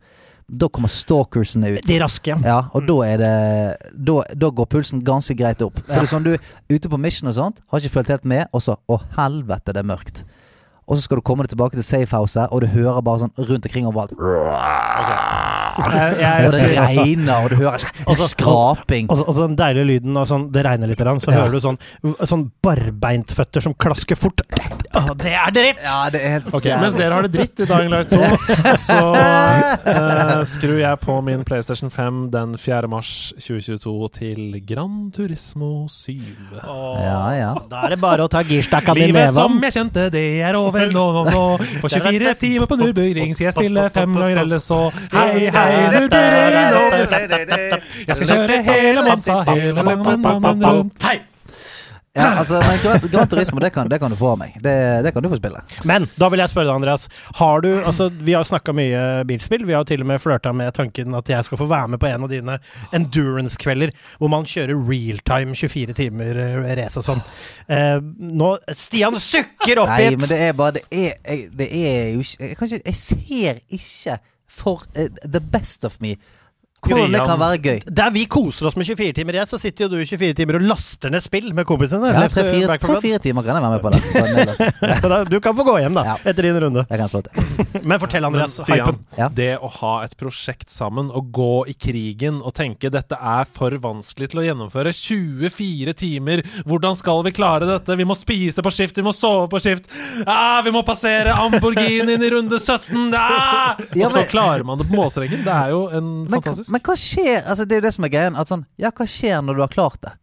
[0.49, 1.83] da kommer stalkersene ut.
[1.85, 2.33] De raske.
[2.41, 3.33] Ja, og da er det
[3.93, 5.77] da, da går pulsen ganske greit opp.
[5.85, 6.31] For det er sånn du
[6.73, 9.83] ute på mission og sånt, har ikke fulgt helt med, og så Å, helvete, det
[9.83, 10.23] er mørkt.
[10.89, 13.67] Og så skal du komme deg tilbake til safehouset, og du hører bare sånn rundt
[13.69, 14.15] omkring overalt.
[15.79, 19.09] Jeg, jeg, Og det regner, og du hører skraping.
[19.13, 21.37] Og så, den deilige lyden av sånn Det regner litt, så Ja.
[21.37, 21.77] hører du sånn,
[22.27, 24.41] sånn barbeintføtter som klasker fort.
[24.89, 25.81] Å, det er dritt!
[25.85, 28.17] Ja, det er helt okay, Mens dere har det dritt i Dying Light 2,
[28.89, 32.89] så uh, skrur jeg på min PlayStation 5 den 4.
[32.89, 36.17] mars 2022 til Gran Turismo 7.
[36.65, 37.53] Ja, ja.
[37.69, 40.78] Da er det bare å ta girstakka di Livet som jeg kjente, det er over
[40.93, 41.45] nå, nå, nå.
[41.83, 44.81] For 24 timer på Nürburgring skal jeg spille fem ganger eller så.
[45.13, 46.83] Hei, hei, Nürburgring nå.
[48.07, 51.03] Jeg skal kjøre hele Monsa, hele landet rundt.
[51.03, 51.17] Hei!
[52.19, 54.55] Ja altså, men Gran, Gran Turismo, det kan, det kan du få av meg.
[54.63, 55.61] Det, det kan du få spille.
[55.89, 57.07] Men da vil jeg spørre deg, Andreas.
[57.39, 59.65] Har du, altså, vi har snakka mye bilspill.
[59.67, 62.09] Vi har til og med flørta med tanken at jeg skal få være med på
[62.09, 62.57] en av dine
[62.95, 67.23] endurance-kvelder, hvor man kjører realtime 24 timer eh, race og sånn.
[67.71, 67.97] Eh,
[68.39, 72.67] nå Stian sukker opp Nei, men det er bare Det er, det er jo ikke
[72.69, 76.17] jeg, jeg ser ikke for uh, the best of me
[76.85, 77.79] hvordan det kan være gøy.
[77.99, 80.59] Der vi koser oss med 24 timer race, så sitter jo du i 24 timer
[80.59, 82.11] og laster ned spill med kompisene.
[82.13, 85.29] Ja, Tre-fire timer kan jeg være med på det.
[85.33, 86.15] Du kan få gå hjem, da, Ja.
[86.31, 86.85] etter din runde.
[86.89, 87.23] Jeg.
[87.89, 88.57] Men fortell, Andreas.
[88.57, 88.99] Men Stian, Hypen.
[89.17, 89.27] Ja.
[89.33, 93.75] det å ha et prosjekt sammen og gå i krigen og tenke dette er for
[93.81, 97.95] vanskelig til å gjennomføre 24 timer, hvordan skal vi klare dette?
[97.99, 99.89] Vi må spise på skift, vi må sove på skift.
[100.25, 103.13] Ah, vi må passere Amborghinien i runde 17!
[103.17, 103.75] Ah!
[103.99, 105.41] Ja, Og så klarer man det på målstreken.
[105.45, 108.05] Det er jo en Men, fantastisk men hva skjer Altså Det er jo det som
[108.07, 108.39] er greien.
[108.47, 110.13] Sånn, ja, hva skjer når du har klart det?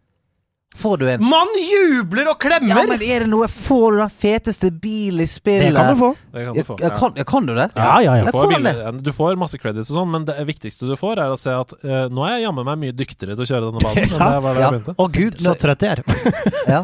[0.76, 2.68] Får du en Man jubler og klemmer!
[2.68, 5.70] Ja, men er det noe Får du den feteste bilen i spillet?
[5.70, 6.10] det kan du få.
[6.32, 6.76] Det kan du få.
[6.82, 7.68] ja, kan, kan du det?
[7.74, 8.26] Ja, ja, ja.
[8.26, 8.70] Du, får bil,
[9.02, 11.72] du får masse credits og sånn, men det viktigste du får, er å se at
[11.80, 14.30] uh, nå er jeg jammen meg mye dyktigere til å kjøre denne banen enn Ja,
[14.34, 14.66] det var da ja.
[14.66, 14.96] jeg begynte.
[14.96, 16.04] Å gud, så trøtt jeg er.
[16.66, 16.82] Ja.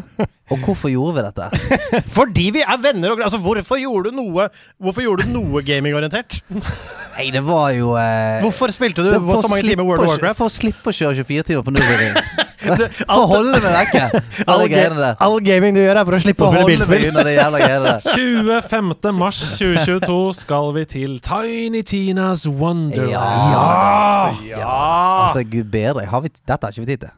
[0.51, 2.01] Og hvorfor gjorde vi dette?
[2.17, 4.49] Fordi vi er venner og Altså, hvorfor gjorde du noe
[4.81, 6.41] Hvorfor gjorde du noe gamingorientert?
[6.51, 10.39] Nei, det var jo uh, Hvorfor spilte du så mange timer World of Warcraft?
[10.41, 12.42] For å slippe å kjøre 24 timer på Nürburgring.
[12.63, 14.03] For å holde meg vekke.
[14.47, 17.07] All, gaming du gjør, er for å slippe å spille bilspill.
[17.11, 17.99] unna de jævla greiene der.
[18.13, 18.93] 25.
[19.17, 23.11] mars 2022 skal vi til Tiny Tinas Wonderland.
[23.13, 24.31] Ja.
[24.53, 24.77] ja.
[25.25, 26.07] Altså, gud bedre.
[26.09, 27.13] Har vi, dette har ikke vi tid til.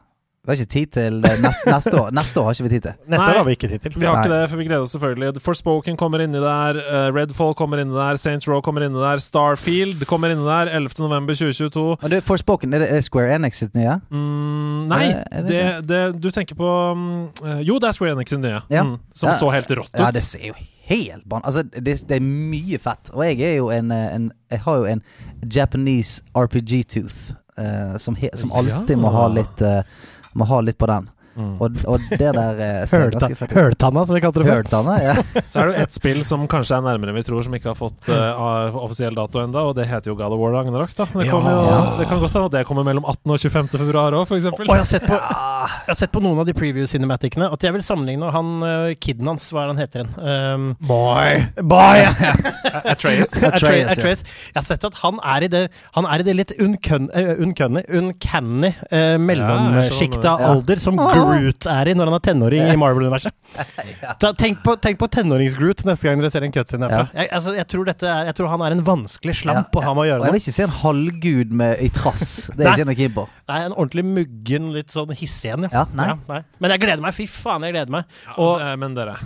[0.46, 2.12] Vi har ikke tid til det neste, neste år.
[2.14, 2.92] Neste år har ikke vi tid til.
[3.10, 3.32] Neste Nei.
[3.32, 3.94] år har vi ikke tid til.
[3.98, 5.40] Vi har ikke det, for vi gleder oss selvfølgelig.
[5.42, 6.78] Forspoken kommer inni der.
[6.78, 8.16] eh, Redfall kommer inni der.
[8.22, 9.18] Saints Row kommer inni der.
[9.24, 10.70] Starfield kommer inni der.
[10.76, 11.00] 11.
[11.02, 11.96] november 2022.
[12.02, 13.98] Men du, Forspoken, er det Square Enix sitt nye?
[14.10, 17.88] Mm, nei, Er det- er det det, det, du tenker på mm, eh, Jo, det
[17.88, 18.62] er Square Enix sitt nye.
[18.70, 18.84] Ja.
[18.86, 19.34] Mm, som Ja.
[19.42, 19.98] så helt rått ut.
[19.98, 20.54] Ja, det ser jo
[20.86, 21.42] helt ban...
[21.42, 23.10] Altså, det, det er mye fett.
[23.12, 25.02] Og jeg er jo en, eh, en Jeg har jo en
[25.50, 28.96] Japanese RPG-tooth Uh, som, som alltid Ja.
[29.00, 29.78] må ha litt eh,
[30.36, 31.08] Må ha litt på den.
[31.36, 31.54] Mm.
[31.60, 33.56] Og, og det der eh, ser Hølta, ganske fett ut.
[33.60, 34.60] høltanna, som vi kalte det før.
[34.62, 35.14] Høltanne, ja.
[35.52, 37.70] Så er det jo ett spill som kanskje er nærmere enn vi tror, som ikke
[37.72, 40.94] har fått uh, offisiell dato ennå, og det heter jo God of War Ragnarok.
[40.96, 41.06] Da.
[41.12, 41.32] Det, Ja.
[41.36, 43.32] kommer jo, det kan godt hende det kommer mellom 18.
[43.36, 43.68] og 25.
[43.76, 44.46] februar òg, f.eks.
[44.54, 47.74] Og jeg har sett på Jeg har sett på noen av de preview-cinematicene at jeg
[47.76, 50.14] vil sammenligne han uh, kiden hans, hva er det han heter igjen?
[50.16, 51.42] Um, Boy!
[51.60, 52.04] Boy!
[52.86, 53.34] Atreus.
[53.36, 53.50] Atreas, ja.
[53.52, 54.22] Atreus, Atreus.
[54.52, 55.62] Jeg har sett at han er i det
[55.96, 60.50] Han er i det litt eh, uncanny, uncanny uh, mellomsjiktet av Ja.
[60.54, 63.34] alder som Groot er i når han er tenåring i Marvel-universet.
[64.22, 67.06] Ta- Tenk på, tenk på tenårings-Groot neste gang dere ser en cutscene derfra.
[67.16, 69.94] Jeg, altså, jeg, tror dette er, jeg tror han er en vanskelig slamp å ha
[69.96, 70.28] med å gjøre noe.
[70.30, 72.26] jeg vil ikke se en halvgud med, i trass.
[72.56, 73.26] Det er ikke noe keen på.
[73.50, 75.68] Nei, en ordentlig muggen, litt sånn hissig en.
[75.72, 76.12] Ja, nei.
[76.62, 77.14] Men jeg gleder meg.
[77.16, 78.08] Fy faen, jeg gleder meg.
[78.26, 79.18] Ja, Og det- men dere,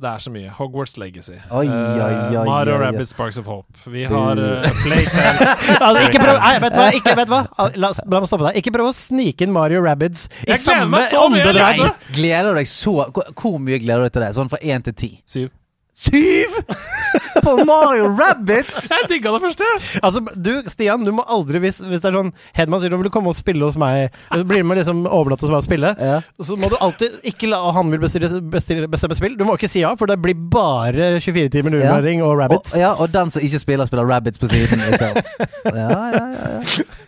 [0.00, 0.50] det er så mye.
[0.58, 1.36] Hogwarts Legacy.
[1.50, 2.84] Oi, oi, oi, oi, Mario oi, oi.
[2.84, 3.66] Rabbids Sparks of Hope.
[3.86, 5.48] Vi har uh, Playtale.
[5.78, 6.86] altså, ikke prøv, nei, vet du hva?
[7.00, 7.42] Ikke, vet du hva?
[7.78, 8.60] La, la meg stoppe deg.
[8.62, 11.84] Ikke prøv å snike inn Mario Rabbids i samme åndedrag.
[12.14, 14.32] Gleder du deg så hvor mye gleder du deg til det?
[14.38, 15.12] Sånn fra én til ti?
[15.28, 15.52] Syv.
[15.94, 16.50] Syv?!
[17.42, 18.88] På Mario Rabbits!
[18.90, 19.66] Jeg digga det første!
[20.02, 23.12] Altså, du, Stian, du må aldri, hvis, hvis det er sånn Hedman sier du vil
[23.14, 24.10] komme og spille hos meg,
[24.48, 26.16] blir med liksom Overnatt hos meg og spille, Ja.
[26.42, 29.36] så må du alltid ikke la han vil bestille, bestille, bestemme spill.
[29.38, 31.94] Du må ikke si ja, for det blir bare 24 timer Ja.
[31.94, 34.82] og og Og, ja, og den som ikke spiller, spiller Rabbits på siden.
[34.90, 35.20] Liksom.
[35.64, 36.58] Ja, ja, ja, ja.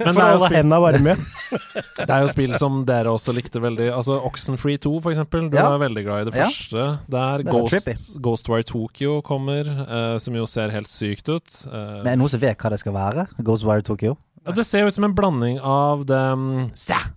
[0.00, 1.16] Men For det er, å jo spill, hendene varme.
[2.06, 3.88] det er jo spill som dere også likte veldig.
[3.94, 5.48] Altså Oxenfree 2, for eksempel.
[5.52, 5.66] Du Ja.
[5.74, 6.46] er veldig glad i det Ja.
[6.48, 6.86] første.
[7.10, 8.16] Der Det er Ghost.
[8.22, 11.48] Ghostwire Tokyo kommer, uh, som jo ser helt sykt ut.
[11.66, 13.24] Uh, Men er det noen som vet hva det skal være?
[13.40, 14.16] Ghostwire Tokyo?
[14.46, 16.68] Ja, Det ser jo ut som en blanding av det um,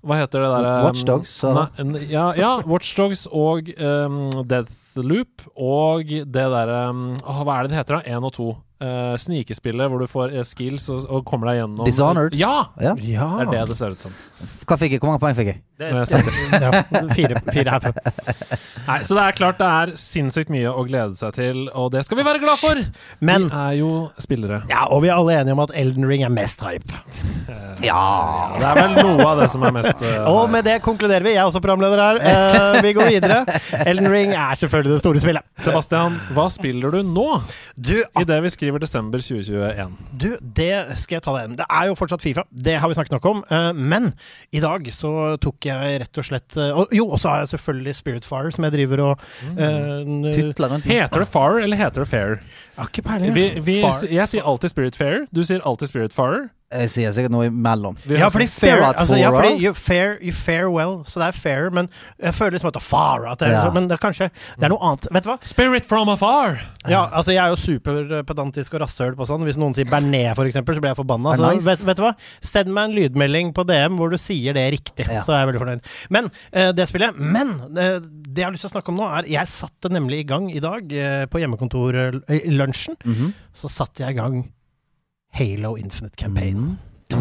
[0.01, 1.51] Hva heter det derre Watch Dogs, så-
[1.85, 7.79] Nei, ja, ja, Watchdogs og um, Deathloop og det derre um, Hva er det det
[7.83, 8.15] heter, da?
[8.17, 8.49] Én og to.
[8.81, 12.33] Uh, snikespillet hvor du får uh, skills og, og kommer deg gjennom Dishonored?
[12.39, 12.69] Ja!
[12.81, 12.95] Ja.
[12.97, 13.29] Ja.
[13.43, 14.15] Det er det det ser ut som.
[14.65, 15.03] Hva fikk jeg?
[15.03, 15.61] Hvor mange poeng fikk jeg?
[15.79, 15.89] Det,
[16.65, 16.71] ja,
[17.15, 17.93] fire, fire herfra.
[18.89, 22.01] Nei, så det er klart det er sinnssykt mye å glede seg til, og det
[22.03, 22.81] skal vi være glad for!
[23.23, 24.63] Men vi er jo spillere.
[24.67, 26.99] ja, og vi er alle enige om at Elden Ring er mest hype.
[27.83, 31.23] Ja Det er vel noe av det som er mest uh, Og med det konkluderer
[31.25, 31.31] vi.
[31.33, 32.19] Jeg er også programleder her.
[32.19, 33.39] Uh, vi går videre.
[33.85, 35.47] Elden Ring er selvfølgelig det store spillet.
[35.63, 37.27] Sebastian, hva spiller du nå?
[37.79, 39.95] Du, Idet vi skriver desember 2021.
[40.11, 43.15] Du, det skal jeg ta deg Det er jo fortsatt Fifa, det har vi snakket
[43.15, 43.41] nok om.
[43.47, 44.11] Uh, men
[44.51, 45.68] i dag så tok jeg
[46.03, 49.03] rett og slett eh, og, Jo, og så har jeg selvfølgelig Spiritfire, som jeg driver
[49.05, 49.25] og
[49.57, 50.29] uh,
[50.89, 52.37] Heter det Farer eller heter det Fair?
[52.39, 53.41] Jeg har ikke peiling.
[54.09, 56.49] Jeg sier alltid Spirit Fair, du sier alltid Spirit Farer.
[56.69, 57.95] Jeg sier sikkert noe imellom.
[58.05, 61.71] Ja, fordi fair, altså, ja, fordi you fair, you fare well, så det er fair,
[61.73, 61.87] men
[62.21, 63.71] jeg føler liksom at det er far, at det er, Ja.
[63.73, 65.07] men det er kanskje Det er noe annet.
[65.11, 65.37] Vet du hva?
[65.41, 66.59] Spirit from afar!
[66.85, 69.47] Ja, altså Jeg er jo superpedantisk og rasshøl på sånn.
[69.49, 71.33] Hvis noen sier Bernet, for eksempel, så blir jeg forbanna.
[71.39, 71.65] Så nice.
[71.65, 72.13] vet, vet du hva?
[72.51, 75.09] Send meg en lydmelding på DM hvor du sier det riktig.
[75.09, 75.25] Ja.
[75.25, 75.89] Så er jeg veldig fornøyd.
[76.13, 79.09] Men uh, det spillet Men uh, det jeg har lyst til å snakke om nå,
[79.09, 83.33] er Jeg satte nemlig i gang i dag, uh, på hjemmekontorlunsjen, -hmm.
[83.53, 84.43] så satte jeg i gang
[85.37, 86.77] Halo Infinite Campaign.
[87.13, 87.19] Og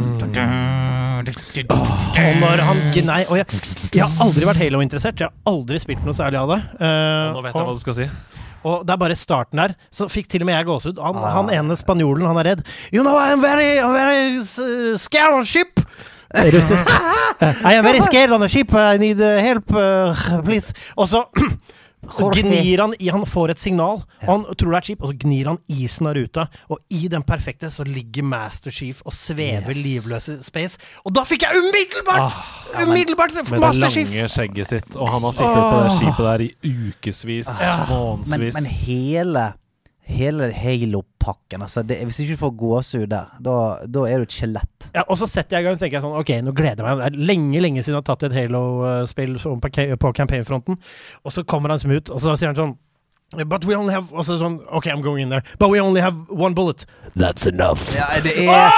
[2.42, 3.46] når han gnei Og jeg,
[3.94, 5.20] jeg har aldri vært Halo-interessert.
[5.22, 6.58] Jeg har aldri spilt noe særlig av det.
[6.76, 8.08] Eh, Nå vet jeg hva du skal si.
[8.68, 9.74] og det er bare starten der.
[9.94, 10.98] Så fikk til og med jeg gåsehud.
[11.00, 11.30] Han, Ah.
[11.38, 12.62] han ene spanjolen, han er redd.
[12.92, 15.80] You know, I'm very, I'm very uh, scared on ship.
[16.34, 16.86] Russisk.
[17.64, 18.74] I am very scared on the ship.
[18.74, 20.74] I need uh, help, uh, please.
[20.96, 21.22] Og så
[22.02, 25.16] gnir han i Han får et signal, og han tror det er skip, og så
[25.18, 26.46] gnir han isen av ruta.
[26.70, 29.84] Og i den perfekte så ligger Master Chief og svever Yes.
[29.84, 30.78] livløse space.
[31.04, 32.32] Og da fikk jeg umiddelbart!
[32.32, 34.08] Ah, umiddelbart med det lange Chief!
[34.30, 36.50] skjegget sitt, og han har sittet på det skipet der i
[36.92, 38.54] ukevis, ah, månedsvis.
[38.54, 39.52] men hele
[40.08, 44.32] Hele Halo-pakken altså det, Hvis ikke du får gåsehud der, da, da er du et
[44.34, 44.88] skjelett.
[44.94, 46.88] Ja, og så setter jeg i gang og tenker jeg sånn Ok, nå gleder jeg
[46.88, 47.02] meg.
[47.02, 49.36] Det er lenge lenge siden jeg har tatt et Halo-spill
[50.00, 50.78] på, campaignfronten.
[51.24, 52.76] Og så kommer han smooth, og så sier han sånn
[53.44, 55.44] But we only have Og sånn OK, I'm going in there.
[55.60, 56.86] But we only have one bullet.
[57.14, 57.84] That's enough.
[57.92, 58.72] Ja, det er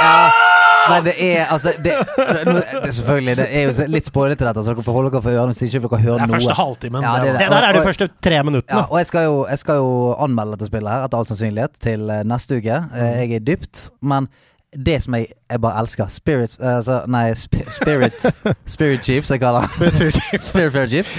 [0.00, 0.48] ja,
[0.88, 4.74] Nei, det er altså det, det, det, Selvfølgelig, det er jo litt spoilete dette, så
[4.74, 6.36] dere får holde dere for ørene hvis ikke dere hører det er noe.
[6.38, 7.06] første halvtimen.
[7.06, 9.58] Ja, det det er der er de første tre Ja, og jeg skal, jo, jeg
[9.64, 12.78] skal jo anmelde dette spillet her, etter all sannsynlighet, til eh, neste uke.
[12.94, 13.90] Eh, Jeg er dypt.
[14.00, 14.28] Men
[14.76, 18.26] det som jeg, jeg bare elsker Spirit eh, altså, Nei, sp Spirit
[18.76, 20.12] Spirit Chief, som jeg kaller han.
[20.50, 21.10] Spirit Fair Chief.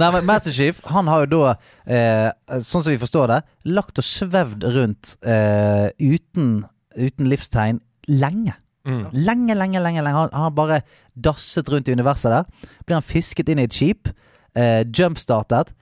[0.00, 1.54] Nei, men Master Chief han har jo da,
[1.90, 2.28] eh,
[2.60, 3.40] sånn som vi forstår det,
[3.72, 6.60] lagt og svevd rundt eh, uten,
[6.96, 7.80] uten livstegn
[8.10, 8.54] lenge.
[8.88, 9.10] Mm.
[9.12, 10.02] Lenge, lenge, lenge.
[10.02, 10.16] lenge.
[10.16, 10.80] Han har bare
[11.14, 12.70] dasset rundt i universet der.
[12.86, 14.08] Blir han fisket inn i et skip,
[14.56, 15.74] eh, jumpstartet.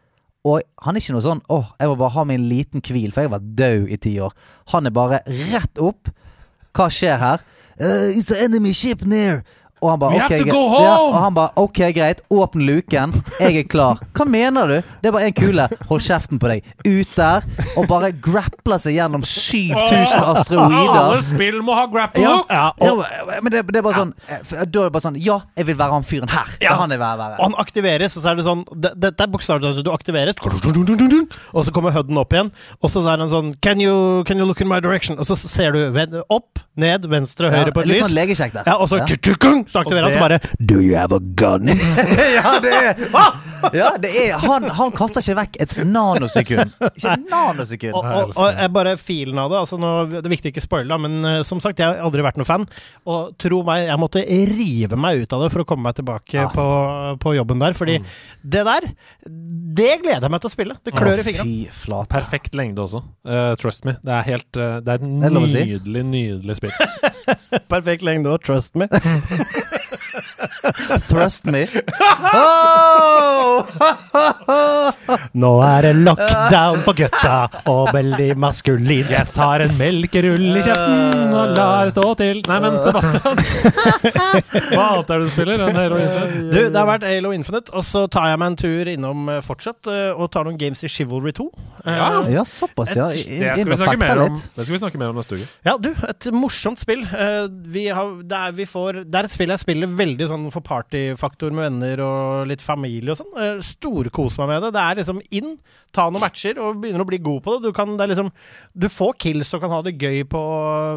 [0.44, 3.22] Og han er ikke noe sånn 'Å, jeg må bare ha min liten hvil', for
[3.22, 4.32] jeg har vært død i ti år.
[4.68, 6.08] Han er bare rett opp.
[6.74, 7.40] Hva skjer her?
[7.80, 9.44] «Uh, it's an enemy ship near.
[9.80, 12.22] Og han bare okay, Ja, home!» og han ba, ok, greit.
[12.30, 13.12] Åpne luken.
[13.40, 14.00] Jeg er klar.
[14.16, 14.76] Hva mener du?
[15.02, 15.68] Det er bare en kule.
[15.88, 16.66] Hold kjeften på deg.
[16.86, 20.98] Ut der og bare grappler seg gjennom 7000 asteroider.
[20.98, 22.50] Alle spill må ha grapple Ja, hook!
[22.50, 25.18] Ja, og, ja, men det, det er bare sånn eh, Da er det bare sånn
[25.22, 26.54] Ja, jeg vil være han fyren her.
[26.62, 27.36] Er han være.
[27.38, 31.64] og han aktiveres, og så er det sånn det- Dette er bokstavelig du aktiveres, og
[31.64, 32.50] så kommer Hudden opp igjen,
[32.82, 35.18] og så er han sånn can you, can you look in my direction?
[35.18, 38.04] Og så ser du opp, ned, venstre, Ja, høyre på et litt lys.
[38.06, 38.68] sånn legekjekk der.
[38.70, 39.06] Ja, og så ja.
[39.68, 41.68] Så aktiverer han, så bare Do you have a gun?
[42.38, 43.02] ja, det er,
[43.74, 46.74] ja, det er han, han kaster ikke vekk et nanosekund.
[46.90, 47.96] Ikke et nanosekund.
[47.98, 49.60] Og, og, og jeg bare filen av det.
[49.64, 52.24] Altså nå, det er viktig ikke å spoile, men uh, som sagt, jeg har aldri
[52.26, 52.66] vært noen fan.
[53.08, 56.38] Og tro meg, jeg måtte rive meg ut av det for å komme meg tilbake
[56.38, 56.48] Ja.
[56.54, 56.66] på,
[57.22, 57.76] på jobben der.
[57.78, 57.98] Fordi
[58.42, 58.88] det der,
[59.26, 60.78] det gleder jeg meg til å spille.
[60.84, 62.02] Det klør i fingra.
[62.10, 63.02] Perfekt lengde også.
[63.26, 63.96] Uh, trust me.
[64.04, 65.64] Det er helt uh, Det er et si.
[65.72, 66.74] nydelig, nydelig spill.
[67.72, 68.88] Perfekt lengde òg, trust me.
[71.08, 71.64] Thrust me.
[72.34, 73.64] Oh!
[75.38, 77.36] Nå er det lockdown på gutta,
[77.70, 79.10] og veldig maskulint.
[79.12, 82.40] Jeg tar en melkerull i kjeften og lar det stå til.
[82.48, 83.38] Nei, men Sebastian
[84.72, 86.42] Hva annet er det du spiller enn Halo Infinite?
[86.48, 89.40] Du, det har vært Halo Infinite, og så tar jeg meg en tur innom eh,
[89.44, 91.48] fortsatt eh, og tar noen games i Chivalry 2.
[91.84, 92.08] Eh, Ja.
[92.30, 93.08] Ja, såpass, ja.
[93.10, 95.46] Det skal vi snakke mer om, det skal vi snakke mer om neste uke.
[95.66, 97.02] Ja, du, et morsomt spill.
[97.72, 100.64] Vi har, det, er, vi får, det er et spill jeg spiller veldig sånn for
[100.64, 103.34] partyfaktor med venner og litt familie og sånn.
[103.36, 104.72] Uh, Storkoser meg med det.
[104.76, 105.56] Det er liksom inn,
[105.94, 107.68] ta noen matcher og begynner å bli god på det.
[107.70, 108.28] Du kan det er liksom
[108.78, 110.42] Du får kills og kan ha det gøy på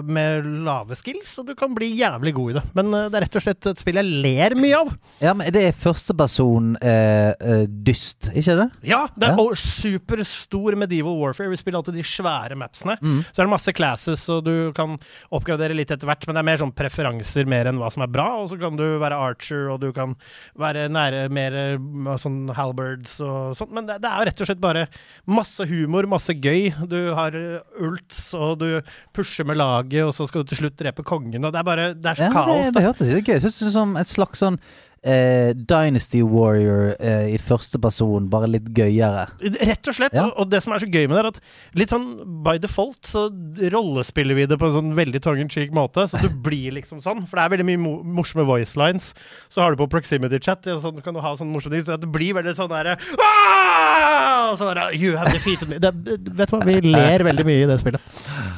[0.05, 2.63] med lave skills, og du kan bli jævlig god i det.
[2.77, 4.91] Men eh, det er rett og slett et spill jeg ler mye av.
[5.23, 8.67] Ja, men det er førsteperson eh, eh, dyst, ikke det?
[8.91, 9.47] Ja, det er Ja.
[9.57, 11.49] superstor medieval warfare.
[11.49, 12.97] Vi spiller alltid de svære mapsene.
[13.01, 13.21] Mm.
[13.31, 14.97] Så er det masse classes, og du kan
[15.33, 18.11] oppgradere litt etter hvert, men det er mer sånn preferanser mer enn hva som er
[18.13, 18.27] bra.
[18.43, 20.15] Og så kan du være archer, og du kan
[20.59, 23.73] være nære mer eh, sånn halberds og sånt.
[23.75, 24.80] Men det, det er jo rett og slett bare
[25.27, 26.69] masse humor, masse gøy.
[26.91, 28.67] Du har eh, ults, og du
[29.15, 31.89] pusher med laget, og så skal du til slutt drepe kongen, og det er bare
[31.95, 32.71] Det er så Ja, kaos.
[32.71, 33.43] det det, gøy ut.
[33.43, 34.59] Hørtes ut som et slags sånn
[35.03, 39.27] eh, Dynasty Warrior eh, i første person, bare litt gøyere.
[39.41, 40.15] Rett og slett.
[40.17, 40.27] Ja.
[40.35, 42.07] Og, det som er så gøy med det, er at litt sånn
[42.45, 43.27] by default så
[43.73, 46.07] rollespiller vi det på en sånn veldig tongue in cheek måte.
[46.11, 47.25] Så du blir liksom sånn.
[47.29, 49.11] For det er veldig mye mo morsomme voice lines.
[49.51, 51.87] Så har du på proximity chat, og sånn kan du ha sånn morsomme ting.
[51.89, 55.77] Så det blir veldig sånn derre «Ah!» Der, You have defeated me.
[55.79, 58.01] Det, det- vet du hva, vi ler veldig mye i det spillet.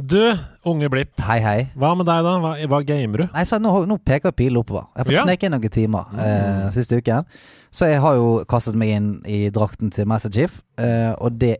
[0.00, 0.20] Du,
[0.64, 1.18] unge Blipp.
[1.26, 1.58] Hei, hei.
[1.76, 2.36] Hva med deg, da?
[2.40, 3.24] Hva, hva gamer du?
[3.34, 4.86] Nei, så nå, nå peker pilen oppover.
[4.94, 5.24] Jeg har fått Ja.
[5.26, 7.26] sneke inn noen timer eh, siste uken.
[7.74, 11.58] Så jeg har jo kastet meg inn i drakten til Master Chief, eh, og det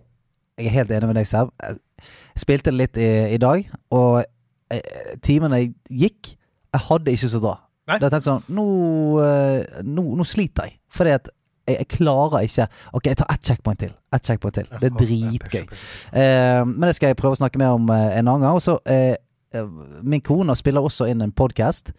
[0.60, 1.48] Jeg er helt enig med deg, Seb.
[1.64, 3.62] Jeg spilte litt i, i dag,
[3.96, 4.24] og
[4.70, 6.34] eh, timene gikk.
[6.74, 7.54] Jeg hadde ikke så bra.
[7.88, 7.96] Nei.
[7.98, 8.64] Da tenkte jeg sånn nå,
[9.24, 10.76] eh, nå, nå sliter jeg.
[10.92, 11.30] Fordi at
[11.70, 12.66] jeg, jeg klarer ikke
[12.98, 13.92] Ok, jeg tar ett checkpoint til.
[14.14, 14.68] Ett checkpoint til.
[14.82, 15.64] Det er dritgøy.
[16.12, 18.58] Eh, men det skal jeg prøve å snakke mer om eh, en annen gang.
[18.58, 19.14] Og så eh,
[19.54, 19.70] eh,
[20.02, 21.94] Min kone spiller også inn en podkast.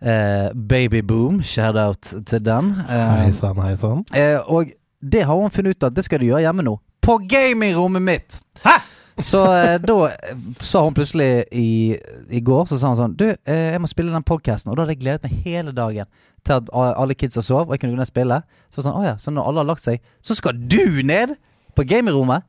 [0.00, 2.70] Baby Boom, shout-out til den.
[2.88, 4.04] Eh, sann, hei sann.
[4.16, 4.70] eh, og
[5.02, 6.78] det har hun funnet ut at det skal du gjøre hjemme nå.
[7.04, 8.40] På gamingrommet mitt!
[8.64, 8.78] Hæ?
[9.20, 11.96] Så eh, da eh, sa hun plutselig i,
[12.32, 14.70] i går Så sa hun sånn Du, eh, jeg må spille den podkasten.
[14.70, 16.08] Og da hadde jeg gledet meg hele dagen
[16.46, 18.38] til at alle kidsa sov, og jeg kunne gå ned og spille.
[18.72, 21.34] Så var sånn, oh, ja, så når alle har lagt seg, så skal du ned
[21.76, 22.46] på gamingrommet!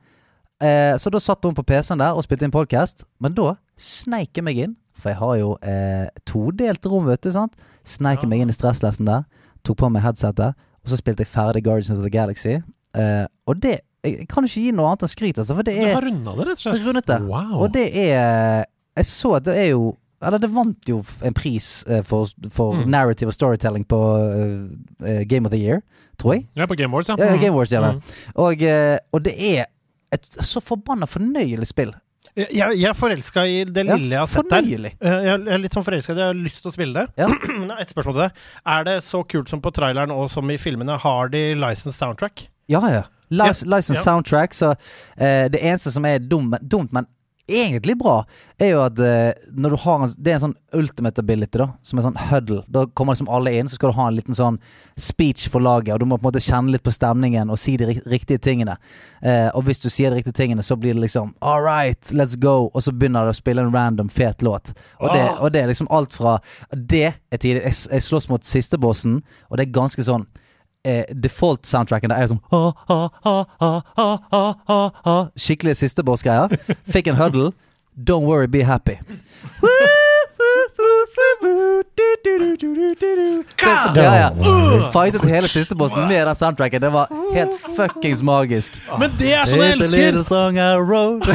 [0.62, 3.04] Eh, så da satt hun på PC-en der og spilte inn podkast.
[3.20, 7.32] Men da sneik jeg meg inn, for jeg har jo eh, todelt rom, vet du.
[7.34, 7.56] sant?
[7.84, 9.26] Sneik jeg meg inn i stresslessen der,
[9.66, 12.60] tok på meg headsetet, og så spilte jeg ferdig Guardians of the Galaxy.
[12.96, 15.82] Eh, og det Jeg kan ikke gi noe annet enn skryt, altså, for det Du
[15.86, 16.86] er har runda det, rett og slett?
[16.86, 17.18] rundet det.
[17.22, 17.52] Wow.
[17.62, 18.64] Og det er
[18.96, 22.74] Jeg så at det er jo Eller det vant jo en pris eh, for, for
[22.74, 22.90] Mm.
[22.90, 23.98] narrative og storytelling på
[25.06, 25.80] eh, Game of the Year,
[26.18, 26.46] tror jeg.
[26.54, 27.16] Ja, på Game Awards, ja.
[27.18, 28.00] Ja, Game Wars, ja, Mm.
[28.36, 28.62] Og,
[29.12, 29.66] og det er
[30.12, 31.90] et så forbanna fornøyelig spill.
[32.36, 34.62] Jeg, jeg er forelska i det Ja, lille jeg har sett der.
[34.62, 34.92] fornøyelig.
[35.00, 36.22] Eh, Jeg er litt sånn forelska i det.
[36.22, 37.06] Jeg har lyst til å spille det.
[37.18, 37.26] Ja.
[37.48, 38.38] Men jeg har et spørsmål til deg.
[38.76, 40.96] Er det så kult som på traileren og som i filmene?
[41.02, 42.46] Har de licensed soundtrack?
[42.72, 43.02] Ja, ja.
[43.32, 44.04] Lic License Ja.
[44.04, 44.74] soundtrack, så
[45.16, 47.08] eh, det eneste som er dum, dumt, men
[47.52, 48.20] egentlig bra,
[48.62, 51.66] er jo at eh, når du har en, Det er en sånn ultimate ability, da,
[51.84, 52.60] som er sånn huddle.
[52.70, 54.60] Da kommer liksom alle inn, så skal du ha en liten sånn
[54.96, 57.74] speech for laget, og du må på en måte kjenne litt på stemningen og si
[57.80, 58.76] de riktige tingene.
[59.20, 62.38] Eh, og hvis du sier de riktige tingene, så blir det liksom All right, let's
[62.38, 64.72] go, og så begynner det å spille en random fet låt.
[65.00, 65.42] Og, det, Ah.
[65.42, 66.38] og det er liksom alt fra
[66.70, 67.64] Det er tidlig.
[67.66, 69.18] Jeg, jeg slåss mot siste bossen,
[69.50, 70.26] og det er ganske sånn
[70.84, 72.42] eh, default-soundtracken der er sånn.
[75.38, 76.48] Skikkelig siste boss-greier.
[76.90, 77.52] Fikk en huddle.
[77.96, 78.96] Don't worry, be happy.
[79.60, 79.68] Så,
[83.96, 84.30] ja, ja.
[84.92, 86.80] Fightet hele siste bossen med den soundtracken.
[86.82, 88.78] Det var helt fuckings magisk.
[88.98, 89.96] Men det er sånn jeg It's a elsker!
[89.96, 91.26] little song I wrote.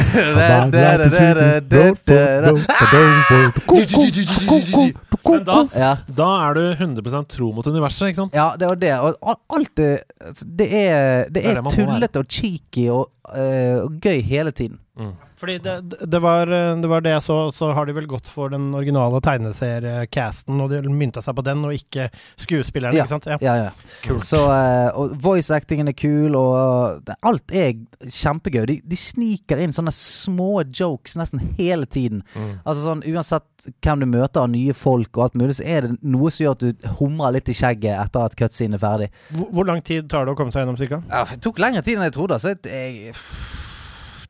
[5.28, 5.96] Men da, Ja.
[6.06, 8.34] da er du 100 tro mot universet, ikke sant?
[8.36, 8.92] Ja, det var det.
[9.00, 9.90] Og alt det
[10.20, 14.50] altså, Det er, det Det er er tullete og cheeky og, uh, og gøy hele
[14.50, 14.78] tiden.
[15.38, 15.74] Fordi det,
[16.10, 18.70] det, var, eh, det var det jeg så, så har de vel gått for den
[18.74, 22.08] originale tegneseriecasten, og de mynta seg på den, og ikke
[22.40, 23.04] skuespillerne, Ja.
[23.06, 23.28] ikke sant?
[23.30, 23.38] Ja.
[23.44, 24.16] Ja, ja.
[24.18, 28.64] Så, eh, og voice actingen er kul, og alt er kjempegøy.
[28.70, 32.24] De, de sniker inn sånne små jokes nesten hele tiden.
[32.64, 35.94] Altså sånn Uansett hvem du møter av nye folk og alt mulig, så er det
[36.02, 39.08] noe som gjør at du humrer litt i skjegget etter at cutscene er ferdig.
[39.34, 41.00] Hvor, hvor lang tid tar det å komme seg gjennom, cirka?
[41.08, 42.38] Ja, det tok lengre tid enn jeg trodde.
[42.42, 43.14] Så jeg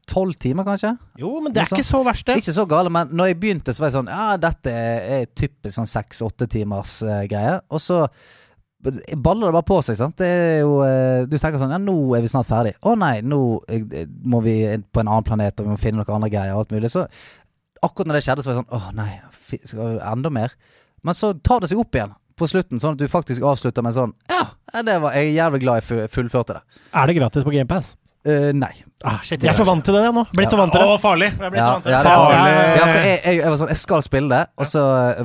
[0.09, 0.95] Tolv timer, kanskje?
[1.21, 2.39] Jo, men det er ikke så verst, det.
[2.41, 5.75] Ikke så gale, men når jeg begynte, så var jeg sånn Ja, dette er typisk
[5.77, 7.59] sånn seks-åtte timers uh, greie.
[7.75, 8.07] Og så
[8.81, 10.17] baller det bare på seg, sant.
[10.21, 12.77] Det er jo uh, Du tenker sånn Ja, nå er vi snart ferdig.
[12.81, 16.17] Å nei, nå eh, må vi på en annen planet, og vi må finne noen
[16.21, 16.93] andre greier og alt mulig.
[16.95, 17.05] Så
[17.85, 19.11] akkurat når det skjedde, så var jeg sånn Å nei,
[19.61, 20.57] skal vi enda mer?
[21.07, 23.97] Men så tar det seg opp igjen på slutten, sånn at du faktisk avslutter med
[23.97, 26.83] sånn Ja, ja, det var jeg er jævlig glad jeg fullførte det.
[26.95, 27.97] Er det gratis på GamePass?
[28.27, 28.73] Eh, nei.
[29.07, 30.25] Ah, shit, jeg er så vant til det jeg nå.
[30.35, 30.89] Blitt så vant til det.
[30.91, 31.29] Å, farlig!
[31.39, 32.09] Jeg Ja, så vant til ja, det.
[32.09, 33.13] det er farlig.
[33.25, 34.83] jeg- var sånn Jeg skal spille det, og så
[35.21, 35.23] uh,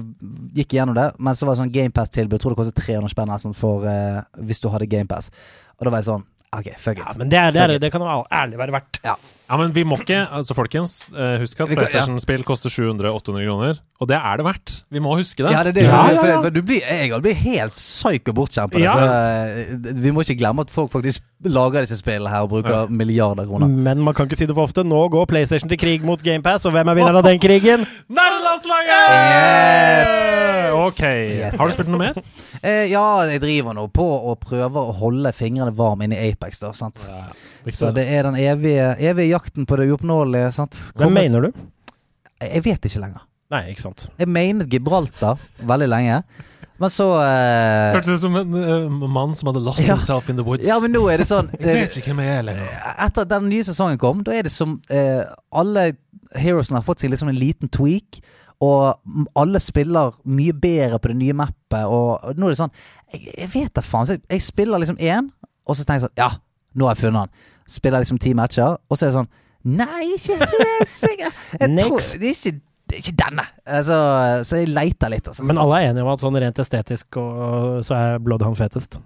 [0.53, 1.07] gikk jeg gjennom det.
[1.17, 2.39] Men så var det sånn GamePass-tilbud.
[2.39, 5.31] Tror det kostet 300 spenn sånn for eh, hvis du hadde GamePass.
[5.79, 6.23] Og da var jeg sånn
[6.53, 7.05] OK, fuck it.
[7.07, 8.99] Ja, men det, er, det, er, det kan jo ærlig være verdt.
[9.03, 9.15] Ja.
[9.53, 11.69] Ja, men vi må ikke altså Folkens, eh, husk at.
[11.77, 13.81] PlayStation-spill koster 700-800 kroner.
[14.01, 14.71] Og det er det verdt.
[14.89, 15.51] Vi må huske det.
[15.53, 15.83] Ja, det er det.
[15.85, 16.39] Ja, ja, ja.
[16.41, 18.87] for Du blir, jeg blir helt psyko bortskjemt på det.
[18.87, 18.95] Ja.
[18.97, 22.89] Så, eh, vi må ikke glemme at folk faktisk lager disse spillene her og bruker
[22.89, 23.69] milliarder kroner.
[23.69, 24.81] Men man kan ikke si det for ofte.
[24.87, 27.85] Nå går PlayStation til krig mot GamePass, og hvem er vinneren av den krigen?
[28.53, 30.07] Nederlandslaget!
[30.13, 30.73] Yes!
[30.73, 31.01] Ok.
[31.01, 32.17] Yes, Har du spilt noe mer?
[32.61, 36.61] Eh, ja, jeg driver nå på og prøver å holde fingrene varme inne i Apex,
[36.61, 36.69] da.
[36.77, 37.01] Sant?
[37.73, 40.51] Så det er den evige, evige jakten på det uoppnåelige.
[40.55, 40.77] Sant?
[40.99, 41.63] Hvem mener du?
[42.43, 43.25] Jeg vet ikke lenger.
[43.53, 44.07] Nei, ikke sant.
[44.21, 46.21] Jeg mener Gibraltar veldig lenge,
[46.81, 49.93] men så eh, Hørtes ut som en uh, mann som hadde lost Ja.
[49.93, 50.65] himself in the woods.
[50.67, 52.71] Ja, men nå er det sånn Jeg vet ikke hvem jeg er lenger.
[53.05, 55.21] Etter at den nye sesongen kom, da er det som eh,
[55.53, 55.91] alle
[56.33, 58.19] heroesene har fått seg liksom en liten tweak.
[58.63, 61.83] Og alle spiller mye bedre på det nye mappet.
[61.83, 62.75] Og, nå er det sånn
[63.13, 64.07] Jeg, jeg vet da faen.
[64.07, 65.31] Så jeg, jeg spiller liksom én,
[65.67, 66.29] og så tenker jeg sånn Ja,
[66.77, 67.49] nå har jeg funnet han.
[67.69, 69.31] Spiller liksom ti matcher, og så er det sånn
[69.63, 71.29] Nei, ikke helt sikker.
[71.55, 73.45] Jeg tror, det, er ikke, ikke denne.
[73.63, 73.99] Altså,
[74.43, 75.45] så jeg leter litt, altså.
[75.47, 78.99] Men alle er enige om at sånn rent estetisk og, så er Bloodhound fetest.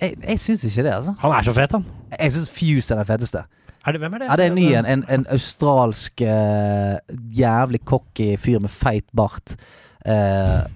[0.00, 1.16] Jeg, jeg syns ikke det, altså.
[1.24, 1.88] Han er så fet, han.
[2.14, 3.42] Jeg syns Fuse er den feteste.
[3.86, 4.26] Er det, hvem er det?
[4.28, 4.86] Ja, det er en ny en.
[4.86, 6.96] En, en australsk uh,
[7.38, 9.56] jævlig cocky fyr med feit bart.
[10.04, 10.66] Uh,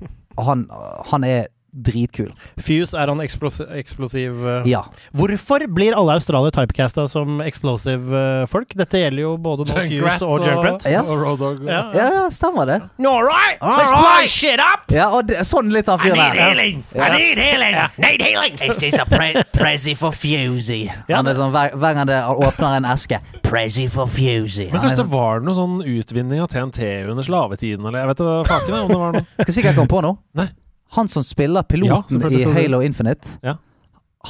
[0.45, 0.65] han,
[1.11, 2.31] han er dritkul.
[2.63, 4.69] Fuse er han eksplosiv, eksplosiv eh.
[4.71, 4.85] Ja.
[5.17, 8.75] Hvorfor blir alle australiere typecasta som explosive eh, folk?
[8.79, 10.87] Dette gjelder jo både nå Fuse og Junkrat.
[10.91, 11.03] Ja.
[11.05, 11.83] Ja.
[11.95, 12.81] ja, ja, stemmer det.
[13.05, 14.01] All right, All let's right.
[14.01, 14.87] blow shit up!
[14.95, 16.39] Ja, og det, sånn litt av fyren der.
[16.39, 16.85] healing!
[16.95, 17.79] I need healing!
[17.99, 18.59] Need healing!
[18.65, 20.87] Is this a pre Prezi for Fusey?
[21.09, 24.71] Ja, han er sånn, hver, hver gang det åpner en eske Prezi for Fusey.
[24.73, 28.23] Men kanskje det sånn, var noe sånn utvinning av TNT under slavetiden, eller jeg vet
[28.25, 29.27] da faken om det var noe.
[29.43, 30.23] skal sikkert komme på noe.
[30.39, 30.49] Nei.
[30.95, 32.53] Han som spiller Ja, piloten selvfølgelig i.
[32.63, 33.55] Halo Infinite, Ja.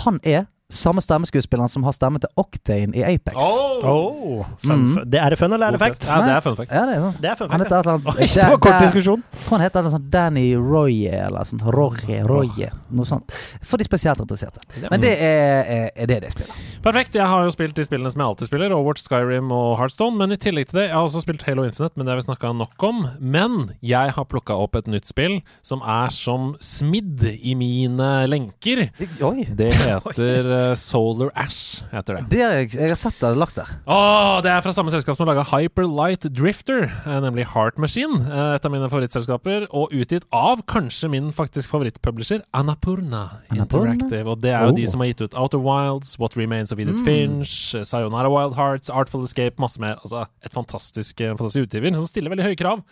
[0.04, 0.44] han er
[0.74, 3.36] samme stemmeskuespilleren som har stemmen til Octane i Apex.
[3.38, 4.44] Oh, Oh.
[4.64, 5.04] Mm.
[5.10, 6.06] det er det fun eller er det fact?
[6.08, 6.72] Ja, det er fun fact.
[6.72, 7.16] Ja, det er sånn.
[7.20, 9.24] Det er fun Han heter et eller annet Oi, det var kort diskusjon.
[9.34, 11.64] Jeg tror han heter noe eller sånt Danny Roye eller sånt.
[11.76, 13.34] Roye, Roye, noe sånt.
[13.64, 14.62] For de spesielt interesserte.
[14.90, 16.62] Men det er, er, det jeg spiller.
[16.84, 17.18] Perfekt.
[17.18, 20.16] Jeg har jo spilt de spillene som jeg alltid spiller, Overwatch, Skyrim og Heartstone.
[20.20, 22.26] Men i tillegg til det, jeg har også spilt Halo Infinite, men det har vi
[22.28, 23.04] snakka nok om.
[23.20, 28.86] Men jeg har plukka opp et nytt spill som er som smidd i mine lenker.
[29.24, 29.46] Oi.
[29.54, 32.22] Det heter Solar Ash, heter det.
[32.32, 33.68] Det er, jeg har sett det lagt der.
[33.86, 37.76] Åh, det er fra samme selskap som har laga Hyper Light Drifter, eh, nemlig Heart
[37.82, 38.22] Machine.
[38.24, 43.92] eh, Et av mine favorittselskaper, og utgitt av kanskje min faktisk favorittpublisher, Annapurna Annapurna?
[43.98, 44.26] Interactive.
[44.32, 44.76] Og det er jo Oh.
[44.76, 47.04] de som har gitt ut Outer Wilds, What Remains of Edith Mm.
[47.04, 49.96] Finch, eh, Sayonara Wild Hearts, Artful Escape, masse mer.
[50.04, 52.82] Altså et fantastisk, eh, fantastisk utgiver som stiller veldig høye krav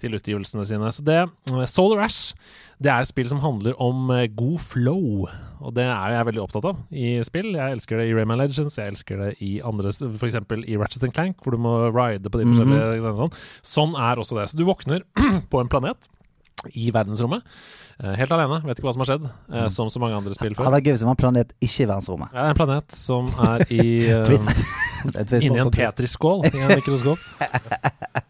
[0.00, 0.90] til utgivelsene sine.
[0.92, 2.34] Så det, eh, Solar Ash,
[2.82, 5.28] det er et spill som handler om eh, god flow,
[5.64, 7.52] og det er jeg veldig opptatt av i spill.
[7.54, 10.40] Jeg elsker det i Rayman Legends, jeg elsker det i andre, f.eks.
[10.66, 13.38] i Ratchet Clank, hvor du må ride på de forskjellige sånn.
[13.74, 14.50] sånn er også det.
[14.50, 15.06] Så du våkner
[15.52, 16.10] på en planet
[16.72, 17.44] i verdensrommet,
[18.00, 19.64] eh, helt alene, vet ikke hva som har skjedd, mm.
[19.74, 20.66] som så mange andre spill før.
[20.68, 22.34] hadde vært gøy hvis det var en planet ikke i verdensrommet.
[22.34, 23.88] Er en planet som er i
[24.28, 24.66] twist.
[25.44, 27.20] Inni en Petri-skål i en mikroskop.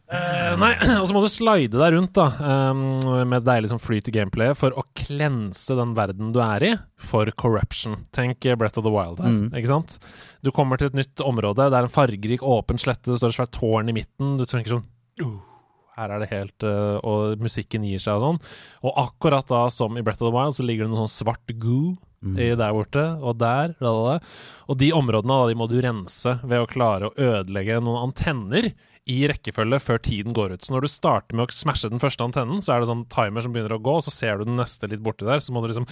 [0.55, 2.29] Eh, nei, og så må du slide deg rundt da
[2.71, 2.83] um,
[3.31, 7.31] med deilig sånn flyt i gameplayet for å klense den verden du er i, for
[7.41, 8.05] corruption.
[8.15, 9.49] Tenk Brett Breath of the Wild her, Mm.
[9.57, 9.97] ikke sant?
[10.45, 13.39] Du kommer til et nytt område, det er en fargerik, åpen slette, det står et
[13.41, 14.87] svært tårn i midten, du tenker sånn
[15.25, 15.35] uh,
[15.99, 18.39] her er det helt uh, Og musikken gir seg og sånn.
[18.83, 21.55] Og akkurat da som i Breath of the Wild, så ligger det noe sånn svart
[21.59, 21.95] goo
[22.41, 24.15] i der borte, og der, lalala.
[24.73, 28.71] Og de områdene da, de må du rense ved å klare å ødelegge noen antenner
[29.05, 30.65] i rekkefølge før tiden går ut.
[30.65, 33.45] Så når du starter med å smashe den første antennen, så er det sånn timer
[33.45, 35.61] som begynner å gå, og så ser du den neste litt borti der, så må
[35.61, 35.85] du liksom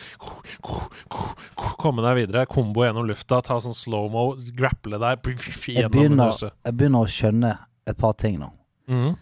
[1.83, 5.29] komme deg videre, kombo gjennom lufta, ta sånn slow-mo, grapple deg
[5.69, 7.53] Jeg begynner, jeg begynner å skjønne
[7.89, 8.49] et par ting nå.
[8.89, 9.13] Mhm.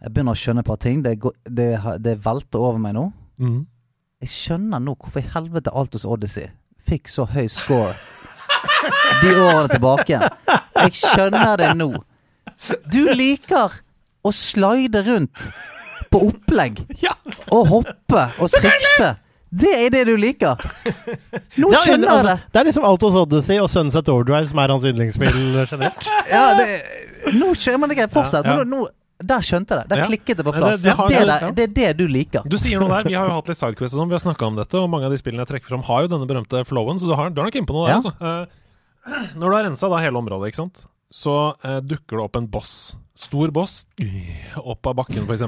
[0.00, 1.02] Jeg begynner å skjønne et par ting.
[1.04, 1.66] Det, det,
[2.00, 3.08] det velter over meg nå.
[3.40, 3.64] Mhm.
[4.20, 6.50] Jeg skjønner nå hvorfor i helvete Altos Odyssey
[6.84, 7.94] fikk så høy score
[9.22, 10.18] de årene tilbake.
[10.76, 11.88] Jeg skjønner det nå.
[12.92, 13.78] Du liker
[14.26, 15.46] å slide rundt
[16.10, 16.82] på opplegg
[17.54, 19.14] og hoppe og trikse.
[19.50, 20.60] Det er det du liker.
[21.58, 22.52] Nå Ja, skjønner jeg altså, det.
[22.54, 26.06] det er liksom Altos Odyssey og Sunset Overdrive som er hans yndlingsspill generelt.
[26.30, 26.68] Ja, det
[27.40, 28.12] nå skjønner jeg det greit.
[28.14, 28.46] Fortsett.
[28.46, 28.66] Ja, ja.
[28.70, 28.84] Nå,
[29.32, 29.90] der skjønte jeg det.
[29.90, 30.06] Der Ja.
[30.12, 30.84] klikket det på plass.
[30.84, 31.38] det- det er ja.
[31.40, 32.46] der, det er det du liker.
[32.48, 33.08] Du sier noe der.
[33.10, 35.10] Vi har jo hatt litt sidequests og sånn, vi har snakka om dette, og mange
[35.10, 37.40] av de spillene jeg trekker fram, har jo denne berømte flowen, så du, har, du
[37.42, 37.98] er nok inne på noe der, Ja.
[37.98, 38.14] altså.
[38.22, 42.36] Uh, når du har rensa da hele området, ikke sant, så eh, dukker det opp
[42.38, 42.74] en boss.
[43.18, 43.82] Stor boss
[44.56, 45.42] opp av bakken, f.eks.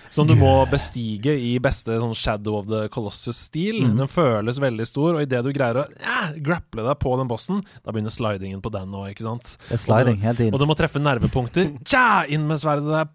[0.14, 3.82] som du må bestige i beste sånn Shadow of the Colossus-stil.
[3.82, 3.96] Mm.
[3.98, 7.64] Den føles veldig stor, og idet du greier å ja, grapple deg på den bossen,
[7.82, 9.56] da begynner slidingen på den òg, ikke sant?
[9.66, 11.74] Det er sliding hele Og du må treffe nervepunkter.
[11.82, 13.06] Tja, inn med sverdet der,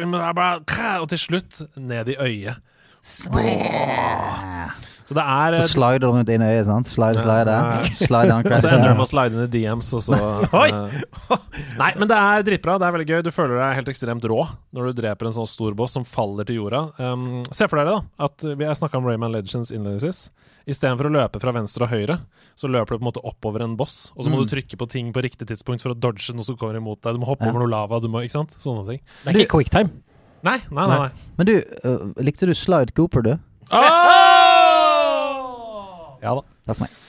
[0.00, 0.54] inn bla,
[1.02, 2.62] og til slutt ned i øyet.
[5.04, 6.88] Så det er Så eh, slider rundt inn i øyet, sant?
[6.88, 7.54] Slide, slide.
[8.00, 10.16] Slide on Og så ender du med å slide inn i DMs, og så
[10.62, 10.68] Oi!
[10.72, 11.36] eh,
[11.76, 12.78] Nei, men det er dritbra.
[12.80, 13.20] Det er veldig gøy.
[13.26, 14.38] Du føler deg helt ekstremt rå
[14.72, 16.86] når du dreper en sånn stor boss som faller til jorda.
[16.96, 20.30] Um, se for dere da at vi har snakka om Rayman Legends innledningsvis.
[20.72, 22.16] Istedenfor å løpe fra venstre og høyre,
[22.56, 24.06] så løper du på en måte oppover en boss.
[24.16, 24.46] Og så må Mm.
[24.48, 27.12] du trykke på ting på riktig tidspunkt for å dodge noe som kommer imot deg.
[27.12, 27.50] Du må hoppe Ja.
[27.52, 28.56] over noe lava, du må, ikke sant?
[28.64, 29.00] Sånne ting.
[29.26, 29.90] Det er ikke quicktime.
[30.44, 30.98] Nei, nei, nei.
[31.04, 31.10] nei.
[31.36, 33.34] Men du, uh, likte du Slide Cooper, du?
[36.24, 36.46] Ja da.
[36.64, 37.02] Takk for meg.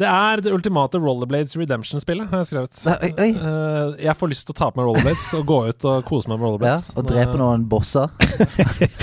[0.00, 2.78] Det er det ultimate Rollerblades Redemption-spillet, har jeg skrevet.
[2.90, 3.26] Oi, oi.
[3.36, 6.30] Eh, jeg får lyst til å ta på meg rollerblades og gå ut og kose
[6.30, 6.86] meg med rollerblades.
[6.90, 8.10] Ja, og drepe noen bosser.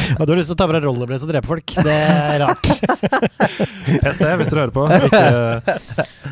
[0.09, 1.75] Ja, du har lyst til å ta på deg rollerblades og drepe folk.
[1.85, 2.71] Det er rart.
[4.01, 4.87] PST, hvis dere hører på.
[5.07, 5.77] Ikke.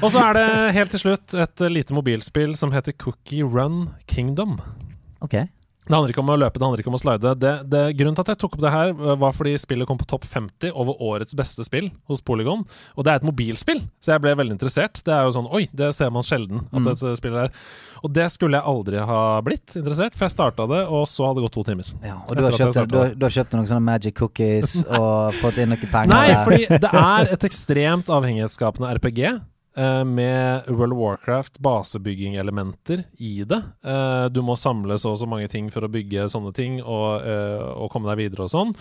[0.02, 0.48] Og så er det
[0.80, 4.58] helt til slutt et eh, lite mobilspill som heter Cookie Run Kingdom.
[5.24, 5.38] Ok.
[5.88, 7.34] Det handler ikke om å løpe, det handler ikke om å slide.
[7.40, 9.98] Det, det, grunnen til at jeg tok opp det her, eh, var fordi spillet kom
[10.00, 12.66] på topp 50 over årets beste spill hos Polygon.
[12.98, 15.00] Og det er et mobilspill, så jeg ble veldig interessert.
[15.08, 16.92] Det er jo sånn Oi, det ser man sjelden at Mm.
[16.92, 17.52] et spill er.
[18.04, 21.40] Og det skulle jeg aldri ha blitt interessert, for jeg starta det, og så hadde
[21.42, 21.88] det gått to timer.
[22.04, 25.34] Ja, og du har, kjøpt, du, har, du har kjøpt noen sånne Magic Cookies og
[25.42, 29.24] fått inn noen penger Nei, fordi det er et ekstremt avhengighetsskapende RPG.
[29.78, 33.62] Eh, Med World of Warcraft basebygging-elementer i det.
[33.86, 37.22] Eh, Du må samle så og så mange ting for å bygge sånne ting og,
[37.24, 38.74] eh, og komme deg videre og sånn.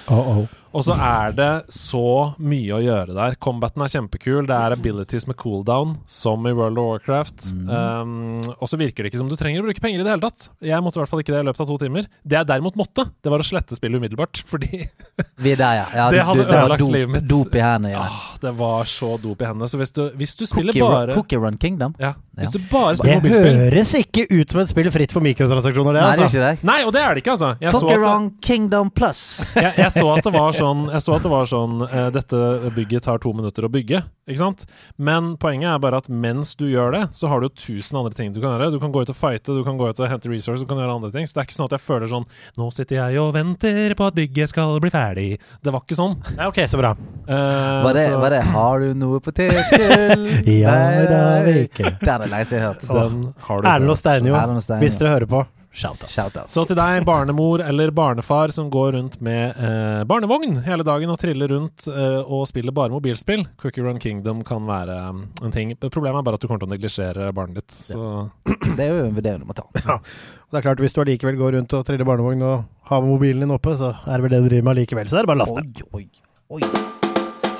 [0.77, 3.37] Og så er det så mye å gjøre der.
[3.41, 4.45] Combaten er kjempekul.
[4.49, 7.47] Det er abilities med cooldown, som i World of Warcraft.
[7.65, 10.21] Um, og så virker det ikke som du trenger å bruke penger i det hele
[10.27, 10.51] tatt.
[10.61, 12.11] Jeg måtte i hvert fall ikke det i løpet av to timer.
[12.27, 14.43] Det jeg derimot måtte, det var å slette spillet umiddelbart.
[14.51, 14.83] Fordi
[15.47, 15.87] Vi er der, ja.
[15.97, 17.27] ja Det hadde du- ødelagt dop, livet mitt.
[17.31, 17.95] Dop i hendene.
[17.95, 18.05] Ja.
[18.11, 19.71] ah, det var så dop i hendene.
[19.73, 21.95] Så hvis du, hvis du spiller bare Cookie Run Kingdom?
[22.01, 25.25] ja, Hvis du bare Det spiller mobilspill høres ikke ut som et spill fritt for
[25.27, 26.37] mikrotransaksjoner, det, Nei, det er altså.
[26.37, 26.69] ikke det.
[26.71, 27.53] Nei, og det er det ikke, altså.
[27.61, 29.23] Jeg Cookie Run Kingdom Plus.
[29.55, 32.43] jeg, jeg så at det var sånn, jeg så at det var sånn uh, Dette
[32.77, 34.65] bygget tar to minutter å bygge, ikke sant?
[34.99, 38.11] Men poenget er bare at mens du gjør det, så har du jo tusen andre
[38.17, 38.73] ting du kan gjøre.
[38.75, 40.81] Du kan gå ut og fighte, du kan gå ut og hente resources, du kan
[40.83, 41.29] gjøre andre ting.
[41.29, 42.27] Så det er ikke sånn at jeg føler sånn
[42.59, 45.29] Nå sitter jeg og venter på at bygget skal bli ferdig.
[45.63, 46.17] Det var ikke sånn.
[46.35, 46.91] Nei, ok, så bra.
[47.27, 50.27] Uh, Var det, så var det 'Har du noe på potetgull'?
[50.63, 50.75] Ja,
[51.07, 51.95] det har vi ikke.
[52.03, 52.83] Den er det seg hørt.
[52.87, 54.35] Erlend og Steinjo.
[54.83, 55.47] hvis dere hører på,
[55.77, 56.11] shout out.
[56.11, 56.39] Shout.
[56.53, 61.21] Så til deg, barnemor eller barnefar som går rundt med eh, barnevogn hele dagen og
[61.21, 65.75] triller rundt eh, og spiller bare mobilspill, Cookie Run Kingdom kan være um, en ting.
[65.87, 67.79] Problemet er bare at du kommer til å neglisjere barnet ditt.
[67.93, 68.29] Så
[68.77, 69.69] Det er jo en vurdering du må ta.
[70.47, 73.47] Og det er klart, Hvis du allikevel går rundt og triller barnevogn og har mobilen
[73.47, 75.11] din oppe, så er det vel det du driver med allikevel.
[75.11, 75.67] Så er det bare å laste.
[75.97, 76.07] Oi,
[76.55, 76.95] oi, oi.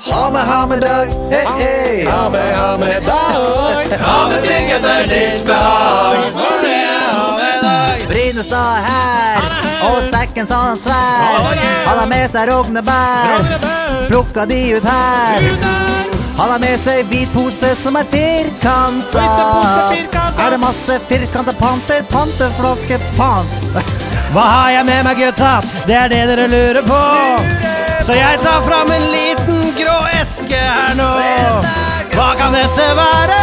[0.07, 1.11] Ha med, ha med dag.
[1.33, 2.05] hey, hey.
[2.05, 3.99] Ha med, ha med dag.
[4.07, 6.66] Ha med ting etter ditt behag.
[8.45, 9.45] Er her,
[9.87, 11.47] og sekken sa han svær.
[11.87, 13.47] Han har med seg rognebær,
[14.07, 15.47] plukka de ut her.
[16.37, 19.25] Han har med seg hvit pose som er firkanta.
[20.37, 23.57] Er det masse firkanta panter, panteflaske, pant?
[24.35, 25.55] Hva har jeg med meg, gutta?
[25.87, 27.01] Det er det dere lurer på.
[28.05, 31.09] Så jeg tar fram en liten grå eske her nå.
[32.13, 33.41] Hva kan dette være?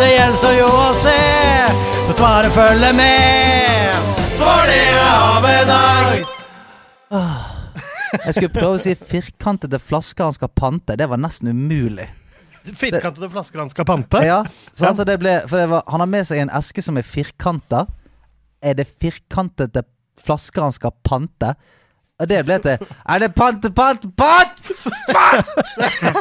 [0.00, 1.18] Det gjenstår jo å se.
[2.08, 4.11] Så svaret følger med.
[4.42, 6.24] For det er ha med dag.
[8.12, 10.96] Jeg skulle prøve å si firkantede flasker han skal pante.
[10.98, 12.08] Det var nesten umulig.
[12.66, 14.22] Firkantede flasker han skal pante.
[14.26, 16.98] Ja, så altså det ble, for det var, Han har med seg en eske som
[16.98, 17.86] er firkanta.
[18.62, 19.84] Er det firkantede
[20.22, 21.54] flasker han skal pante?
[22.22, 24.72] Og det ble til Er det pante, pante, pant?
[25.10, 25.54] Pant!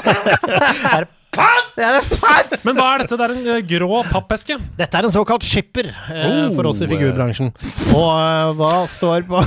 [0.94, 1.80] er det pant?
[1.82, 2.02] Er?
[2.68, 3.18] Men hva er dette?
[3.18, 4.58] Det er en eh, grå pappeske.
[4.78, 7.54] Dette er en såkalt skipper eh, Oh, for oss i figurbransjen.
[7.96, 9.42] Og eh, hva står på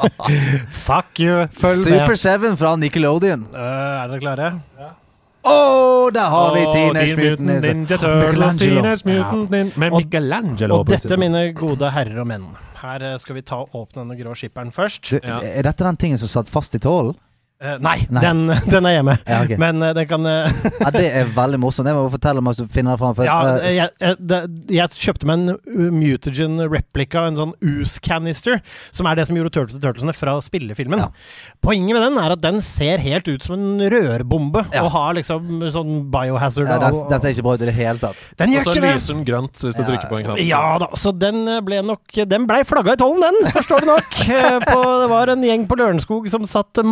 [0.86, 2.54] Fuck you, følg Super med.
[2.54, 3.46] 7 fra Nickelodeon.
[3.52, 4.52] Eh, er dere klare?
[5.46, 5.56] Å,
[6.10, 7.98] der har vi Åh, Teenage Mutant Ninja.
[8.02, 8.56] Turtles.
[8.58, 9.64] Teenage Mutant ja.
[9.78, 10.80] Med Og- Michelangelo.
[10.80, 12.48] Og på dette, mine gode herrer og menn
[12.80, 15.12] Her skal vi ta og åpne denne grå skipperen først.
[15.12, 15.38] Du, Ja.
[15.42, 17.14] Er dette den tingen som satt fast i tålen?
[17.56, 18.20] Eh, nei, Nei.
[18.20, 19.14] Den, den er hjemme.
[19.24, 19.56] Ja, okay.
[19.56, 20.52] Men uh, den kan uh,
[20.82, 21.86] Ja, det er veldig morsomt.
[21.88, 23.14] Det må du fortelle om hvis du finner det fram.
[23.24, 28.60] Ja, jeg, jeg, jeg kjøpte meg en uh, Mutagen replica, en sånn Ooze-canister,
[28.92, 31.00] som er det som gjorde Turtles og Turtlesene fra spillefilmen.
[31.06, 31.08] Ja.
[31.64, 34.84] Poenget med den er at den ser helt ut som en rørbombe, Ja.
[34.84, 36.68] og har liksom sånn biohazard.
[36.68, 38.28] ja, den, og- den ser ikke bra ut i det hele tatt.
[38.36, 38.92] Den Og gjør så ikke det!
[39.00, 40.44] lyser den grønt hvis du Ja, trykker på en knapp.
[40.44, 44.12] Ja da, så den ble nok Den blei flagga i tollen, den, forstår du nok.
[44.68, 46.84] På, det var en gjeng på Lørenskog som satt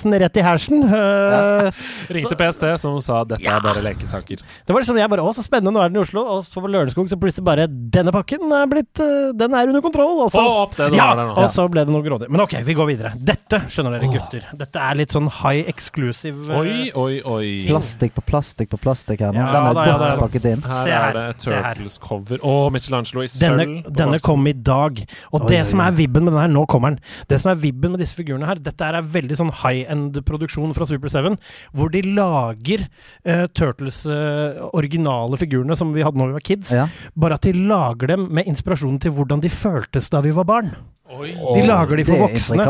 [0.00, 0.90] morrasnusen rett i hersen.
[1.30, 1.70] Uh,
[2.08, 4.40] Ringte PST, som sa dette er bare lekesaker.
[4.66, 6.22] Det var liksom jeg bare Å, så spennende, nå er den i Oslo.
[6.24, 9.82] Og så på Lørenskog så plutselig bare Denne pakken er blitt uh, Den er under
[9.84, 10.24] kontroll.
[10.24, 11.36] Og så, opp det du ja, har der nå.
[11.38, 12.30] og så ble det noe grådig.
[12.32, 13.12] Men ok, vi går videre.
[13.16, 16.48] Dette, skjønner dere gutter, dette er litt sånn high exclusive.
[16.50, 17.50] Uh, Oi, oi, oi.
[17.68, 19.42] Plastikk på plastikk på plastikk her nå.
[19.42, 20.18] Ja, den er da, godt ja.
[20.20, 20.64] pakket inn.
[20.66, 21.26] Her Se er det.
[21.44, 22.42] Turtles-cover.
[22.46, 23.60] Å, Michelangelo i sølv.
[23.60, 26.52] Denne, denne kom i dag, og Oi, det oi, som er vibben med den her,
[26.52, 27.00] nå kommer den.
[27.30, 30.86] Det som er vibben med disse figurene her, dette er veldig sånn high end-produksjon fra
[30.88, 31.36] Super 7,
[31.76, 32.86] hvor de lager
[33.26, 36.86] uh, Turtles eh, originale figurene som vi hadde når vi var kids, Ja.
[37.18, 40.72] bare at de lager dem med inspirasjon til hvordan de føltes da vi var barn.
[41.10, 41.32] Oi.
[41.34, 42.66] De lager de for voksne.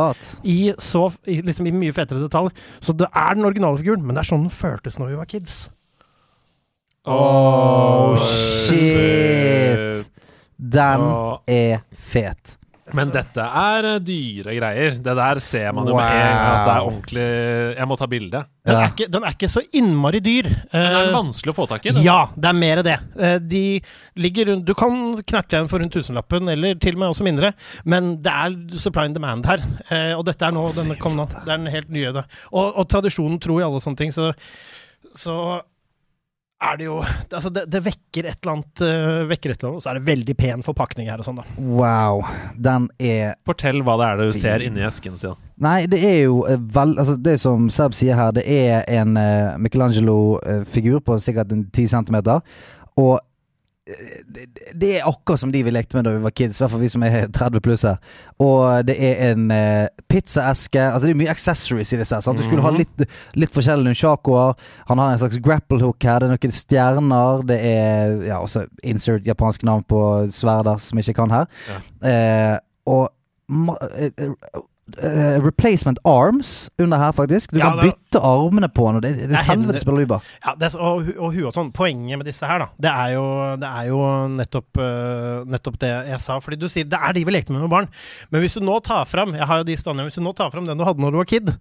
[0.48, 2.48] I, så, i, liksom i mye fetere detalj.
[2.80, 5.28] Så det er den originale figuren, men det er sånn den føltes når vi var
[5.28, 5.58] kids.
[7.04, 10.08] Oh, shit.
[10.56, 11.04] Den
[11.48, 12.56] er fet.
[12.96, 14.96] Men dette er eh, dyre greier.
[15.02, 17.26] Det der ser man jo med en gang at det er ordentlig
[17.78, 18.40] Jeg må ta bilde.
[18.60, 18.80] Den, Ja.
[18.84, 20.48] er ikke, den er ikke så innmari dyr.
[20.72, 21.92] Men er den Eh, vanskelig å få tak i?
[21.96, 22.02] Den?
[22.04, 22.98] Ja, det er mer det.
[23.18, 23.62] Eh, De
[24.16, 27.54] ligger rundt Du kan knerte en for rundt tusenlappen, eller til og med også mindre,
[27.84, 29.58] men det er supply and demand her.
[29.90, 31.26] Eh, Og dette er nå denne kom nå.
[31.30, 32.12] Det er den helt nye.
[32.52, 34.32] Og, og tradisjonen tro i alle sånne ting, så,
[35.16, 35.60] så
[36.60, 39.80] er det jo Altså, det, det vekker et eller annet uh, Vekker et eller annet,
[39.80, 41.46] og så er det veldig pen forpakning her og sånn, da.
[41.58, 42.24] Wow.
[42.56, 45.38] Den er Fortell hva det er du ser inni esken sin.
[45.60, 49.16] Nei, det er jo eh, vel Altså, det som Seb sier her, det er en
[49.18, 52.40] uh, Michelangelo-figur på sikkert en 10 centimeter.
[53.00, 53.26] Og eh,
[53.86, 54.44] det,
[54.78, 56.82] det er akkurat som de vi lekte med da vi var kids, i hvert fall
[56.82, 57.96] vi som er 30 pluss her.
[58.38, 62.20] Og det er en uh, pizzaeske Altså det er mye accessories i disse.
[62.22, 62.38] Sant?
[62.38, 62.78] Du skulle ha Mhm.
[62.78, 64.54] litt, litt forskjellige nunchakoer.
[64.88, 66.20] Han har en slags grapple hook her.
[66.20, 67.42] Det er noen stjerner.
[67.48, 72.60] Det er ja, også insert japansk navn på sverder som jeg ikke kan her.
[72.86, 73.08] Og
[73.50, 74.10] uh, eh,
[75.02, 77.50] eh, replacement arms under her, faktisk.
[77.52, 80.18] Du Ja, kan det- bytte armene på han, og det, det, Det er helvetes helvete.
[80.44, 81.70] Ja, det er, og, og og sånn.
[81.74, 83.24] Poenget med disse her, da, det er jo,
[83.60, 84.00] det er jo
[84.34, 86.38] nettopp, uh, nettopp det jeg sa.
[86.42, 87.88] Fordi du sier det er de vi lekte med med barn.
[88.30, 90.50] Men hvis du nå tar fram Jeg har jo de standene, Hvis du nå tar
[90.50, 91.52] fram den du hadde når du var kid,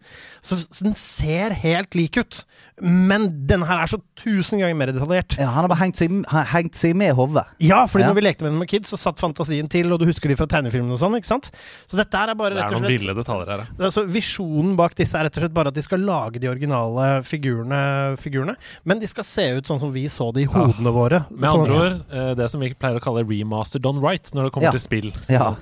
[0.41, 2.41] så så den ser helt lik ut.
[2.82, 5.36] Men denne her er så tusen ganger mer detaljert.
[5.39, 6.14] Ja, han har bare hengt seg,
[6.54, 7.43] hengt seg med hodet.
[7.64, 8.10] Ja, fordi Ja.
[8.12, 10.38] når vi lekte med den med kid, så satt fantasien til, og du husker de
[10.39, 11.50] fra tegnefilmen og sånn, ikke sant?
[11.89, 13.64] Så dette er bare Det rett er og noen slett ville detaljer her.
[13.66, 13.76] ja.
[13.76, 16.39] det er altså, visjonen bak disse er rett og slett bare at de skal lage
[16.40, 20.50] de originale figurene, figurene men de skal se ut sånn som vi så det i
[20.50, 21.26] hodene våre.
[21.30, 24.44] Med Sånn- andre ord, eh, det som vi pleier å kalle remaster done right når
[24.50, 24.72] det kommer Ja.
[24.72, 25.14] til spill.
[25.30, 25.56] Ja.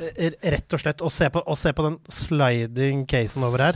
[0.43, 1.01] Rett og slett.
[1.01, 3.73] Og se på, og se på den sliding casen over her.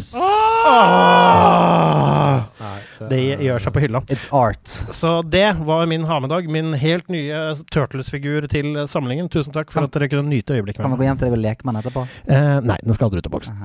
[0.61, 2.45] Ah!
[2.61, 2.79] Nei,
[3.09, 4.01] Det gjør seg på hylla.
[4.13, 4.63] It's art.
[4.95, 6.47] Så det var min ha-med-dag.
[6.49, 9.29] Min helt nye Turtles-figur til samlingen.
[9.29, 11.37] Tusen takk for Kan- at dere kunne nyte øyeblikket Kan vi gå hjem til deg
[11.37, 12.07] og leke med den etterpå?
[12.27, 13.55] Eh, nei, den skal aldri ut av boksen.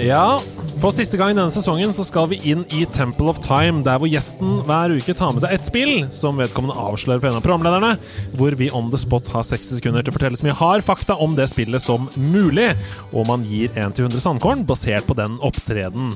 [0.00, 0.40] Ja,
[0.80, 4.08] for siste gang denne sesongen så skal vi inn i Temple of Time, der hvor
[4.08, 7.90] gjesten hver uke tar med seg ett spill som vedkommende avslører for en av programlederne,
[8.40, 11.18] hvor vi on the spot har 60 sekunder til å fortelle så mye hard fakta
[11.20, 12.70] om det spillet som mulig,
[13.12, 16.14] og man gir 1 til 100 sandkorn basert på den opptreden.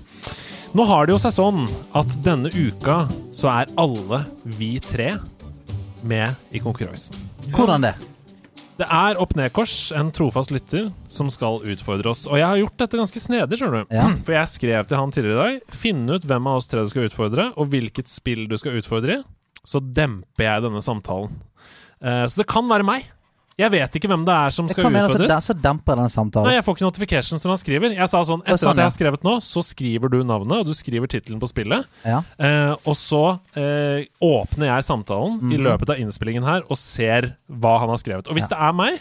[0.72, 3.02] Nå har det jo seg sånn at denne uka
[3.36, 4.24] så er alle
[4.56, 5.12] vi tre
[6.08, 7.20] med i konkurransen.
[7.52, 7.94] Hvordan det?
[8.74, 12.24] Det er opp-ned-kors, en trofast lytter, som skal utfordre oss.
[12.26, 13.94] Og jeg har gjort dette ganske snedig, skjønner du.
[13.94, 14.08] Ja.
[14.26, 16.90] For jeg skrev til han tidligere i dag Finn ut hvem av oss tre du
[16.90, 19.24] skal utfordre, og hvilket spill du skal utfordre i.
[19.64, 21.38] Så demper jeg denne samtalen.
[22.02, 23.06] Eh, så det kan være meg.
[23.56, 25.30] Jeg vet ikke hvem det er som skal utfordres.
[25.30, 26.48] altså, den demper samtalen.
[26.48, 27.94] Nei, jeg får ikke notifications når han skriver.
[27.94, 30.66] Jeg sa sånn, Etter sånn, at jeg har skrevet nå, så skriver du navnet, og
[30.66, 31.86] du skriver tittelen på spillet.
[32.04, 32.22] Ja.
[32.38, 33.20] Eh, og så
[33.54, 35.62] eh, åpner jeg samtalen i Mhm.
[35.68, 38.26] løpet av innspillingen her og ser hva han har skrevet.
[38.26, 38.56] Og hvis Ja.
[38.56, 39.00] det er meg,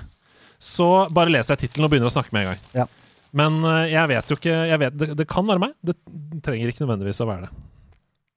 [0.60, 2.60] så bare leser jeg tittelen og begynner å snakke med en gang.
[2.76, 2.86] Ja.
[3.34, 5.74] Men eh, jeg vet jo ikke vet, det, det kan være meg.
[5.84, 5.96] Det
[6.44, 7.50] trenger ikke nødvendigvis å være det.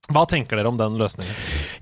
[0.07, 1.33] Hva tenker dere om den løsningen?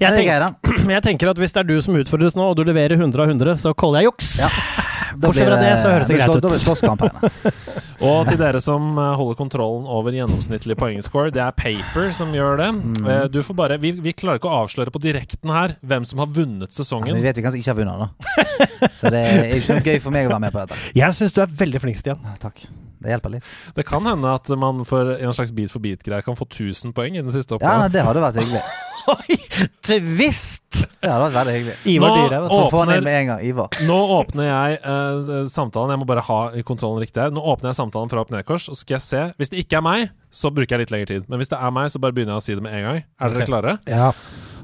[0.01, 2.63] Jeg er tenker, jeg tenker at hvis det er du som utfordres nå, og du
[2.65, 4.31] leverer 100 av 100, så kaller jeg juks.
[4.41, 4.49] Ja.
[5.21, 7.75] Bortsett fra det, så høres det greit ut.
[8.05, 12.59] Og til dere som eh, holder kontrollen over gjennomsnittlig poengscore, det er Paper som gjør
[12.59, 12.67] det.
[12.75, 12.97] Mm.
[13.07, 16.19] Eh, Du får bare, vi, vi klarer ikke å avsløre på direkten her hvem som
[16.19, 17.07] har vunnet sesongen.
[17.07, 17.21] sesongen.
[17.21, 20.17] vi vet vi kanskje ikke har vunnet, nå, Så det er ikke noe gøy for
[20.17, 20.81] meg å være med på dette.
[20.99, 22.19] Jeg syns du er veldig flink, Stian.
[22.27, 22.65] Ja, Takk.
[23.05, 23.53] Det hjelper litt.
[23.77, 27.17] Det kan hende at man for en slags bit for bit-greie kan få 1000 poeng
[27.19, 27.87] i den siste oppgaven.
[27.87, 28.65] Ja, det hadde vært hyggelig.
[29.13, 29.37] Oi!
[29.85, 30.61] Twist!
[30.99, 31.75] Det var veldig hyggelig.
[31.85, 32.41] Ivar Nå- Dyre.
[32.41, 32.55] vet du.
[32.55, 33.43] Så får han åpner- inn med en gang.
[33.45, 33.69] Ivar.
[33.87, 35.93] Nå åpner jeg eh, samtalen.
[35.95, 37.31] Jeg må bare ha kontrollen riktig her.
[37.35, 39.23] Nå åpner jeg samtalen fra opp ned-kors, og så skal jeg se.
[39.39, 41.29] Hvis det ikke er meg, så bruker jeg litt lengre tid.
[41.29, 43.05] Men hvis det er meg, så bare begynner jeg å si det med en gang.
[43.21, 43.53] Er dere okay.
[43.53, 43.77] klare?
[43.87, 44.11] Ja.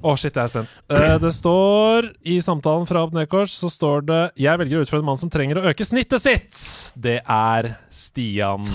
[0.02, 0.78] Å, shit, jeg er spent.
[0.90, 5.04] Eh, det står i samtalen fra opp ned-kors, så står det Jeg velger å utfordre
[5.04, 6.58] en mann som trenger å øke snittet sitt.
[6.98, 8.66] Det er Stian.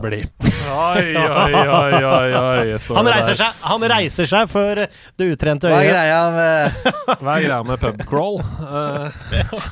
[0.00, 0.32] Blipp.
[0.72, 2.78] Oi, oi, oi, oi, oi.
[2.96, 3.38] Han reiser der.
[3.42, 4.80] seg Han reiser seg for
[5.18, 6.88] det utrente Hva er greia med
[7.22, 8.40] Hva er greia med pubcrawl?
[8.42, 9.12] crawl?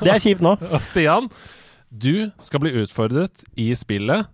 [0.03, 0.55] Det er kjipt nå.
[0.83, 1.29] Stian,
[1.91, 4.29] du skal bli utfordret i spillet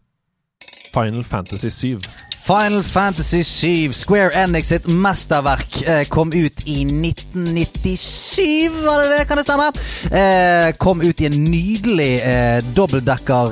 [0.94, 1.99] Final Fantasy 7.
[2.48, 9.26] Final Fantasy 7, Square Enix sitt mesterverk, eh, kom ut i 1997, var det det?
[9.28, 9.72] Kan det stemme?
[10.11, 13.48] Eh, kom ut i en nydelig eh, dobbeltdekker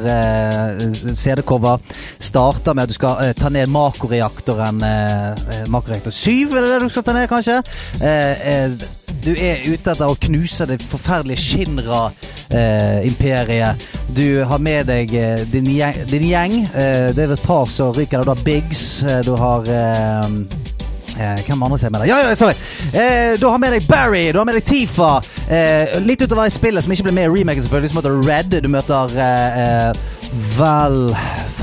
[1.15, 1.79] CD-cover.
[2.19, 4.77] Starter med at du skal ta ned makoreaktoren
[5.67, 7.61] Makoreaktor 7, er det det du skal ta ned, kanskje?
[9.25, 13.75] Du er ute etter å knuse det forferdelige Shinra-imperiet.
[14.15, 15.11] du har med deg
[15.51, 16.67] din gjeng.
[16.71, 18.23] Det er et par som ryker.
[18.23, 18.84] Du har Biggs.
[19.03, 20.63] Eh, du har eh,
[21.15, 22.09] Eh, hvem andre som er med deg?
[22.11, 22.55] Ja, ja, sorry!
[22.91, 25.13] Eh, du har med deg Barry, du har med deg Tifa.
[25.47, 28.57] Eh, litt utover i spillet, som ikke ble med i remaken, selvfølgelig, som møter Red.
[28.65, 30.15] Du møter eh, eh,
[30.57, 30.99] Vel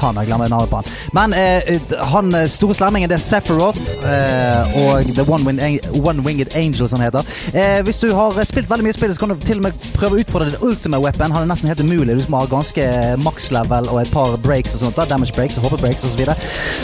[0.03, 0.89] Faen, jeg glemmer navnet på han.
[1.15, 3.79] Men eh, han eh, store slemmingen, det er Sephiroth.
[4.03, 7.29] Eh, og The One, Winged, One Winged Angel, som han heter.
[7.55, 9.79] Eh, hvis du har eh, spilt veldig mye spill, så kan du til og med
[9.95, 11.35] prøve å utfordre din ultimate weapon.
[11.37, 12.19] Han er nesten helt umulig.
[12.19, 12.89] Du må ha ganske
[13.23, 14.99] max level og et par breaks og sånt.
[14.99, 16.27] da Damage breaks og hopper breaks osv.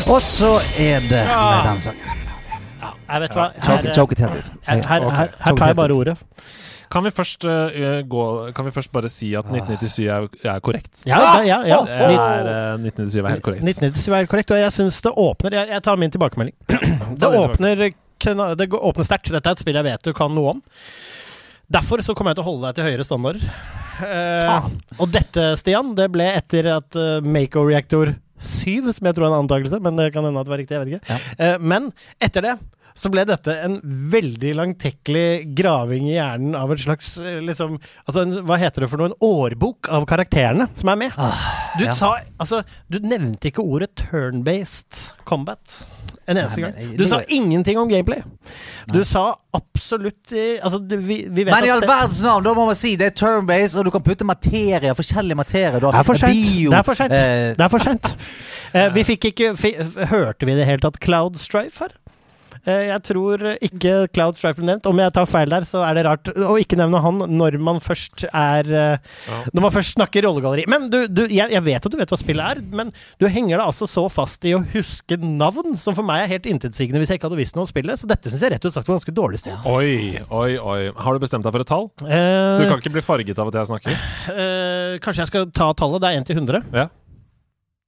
[0.09, 2.25] Og så er det med den sangen.
[3.09, 3.45] Jeg vet hva.
[3.65, 3.87] Her,
[4.69, 6.19] her, her, her tar jeg bare ordet.
[6.93, 8.25] Kan vi først, uh, gå,
[8.57, 10.93] kan vi først bare si at 1997 er, er korrekt?
[11.09, 11.81] Ja, ja, ja, ja.
[11.85, 13.65] Det er, uh, 1997 er helt korrekt.
[13.67, 16.57] 1997 er korrekt, og jeg syns det åpner Jeg, jeg tar min tilbakemelding.
[17.19, 17.89] Det åpner,
[18.59, 19.31] det åpner sterkt.
[19.33, 20.63] Dette er et spill jeg vet du kan noe om.
[21.69, 23.45] Derfor så kommer jeg til å holde deg til høyere standarder.
[23.99, 24.69] Uh,
[25.03, 29.33] og dette, Stian, det ble etter at uh, Mako Reactor 7, som jeg tror er
[29.33, 31.19] en antakelse, men det kan hende at det var riktig, jeg vet ikke.
[31.43, 31.91] Eh, men
[32.23, 32.55] etter det
[32.99, 33.77] så ble dette en
[34.13, 35.27] veldig langtekkelig
[35.59, 37.77] graving i hjernen av en slags eh, liksom,
[38.09, 39.13] altså en, Hva heter det for noe?
[39.13, 41.21] En årbok av karakterene som er med.
[41.79, 41.95] Du ja.
[41.99, 45.85] sa Altså, du nevnte ikke ordet turn-based combat
[46.29, 46.75] en eneste gang.
[46.99, 48.21] Du sa ingenting om gameplay.
[48.93, 52.53] Du sa absolutt eh, Altså, du, vi, vi vet Men i all verdens navn, da
[52.57, 55.81] må man si det er turn-based, og du kan putte materie, forskjellig materie.
[55.81, 56.37] Du Det er for sent.
[56.37, 58.13] Det er for seint.
[58.13, 58.19] eh.
[58.77, 59.55] Eh, vi fikk ikke
[60.11, 61.95] Hørte vi i det hele tatt Cloud Strife her?
[62.67, 64.87] Eh, jeg tror ikke Cloud Strife ble nevnt.
[64.91, 67.79] Om jeg tar feil der, så er det rart å ikke nevne han når man
[67.85, 69.15] først er eh,
[69.53, 70.65] Når man først snakker rollegalleri.
[70.71, 73.57] Men du, du jeg, jeg vet at du vet hva spillet er, men du henger
[73.59, 77.13] deg altså så fast i å huske navn, som for meg er helt intetsigende hvis
[77.15, 78.01] jeg ikke hadde visst noe om spillet.
[78.01, 79.69] Så dette syns jeg rett og slett var ganske dårlig sted.
[79.69, 80.79] Oi, oi, oi.
[80.99, 81.89] Har du bestemt deg for et tall?
[82.07, 84.01] Eh, Så du kan ikke bli farget av at jeg snakker?
[84.35, 86.01] eh, kanskje jeg skal ta tallet.
[86.03, 86.65] Det er 1 til 100.
[86.75, 86.89] Ja.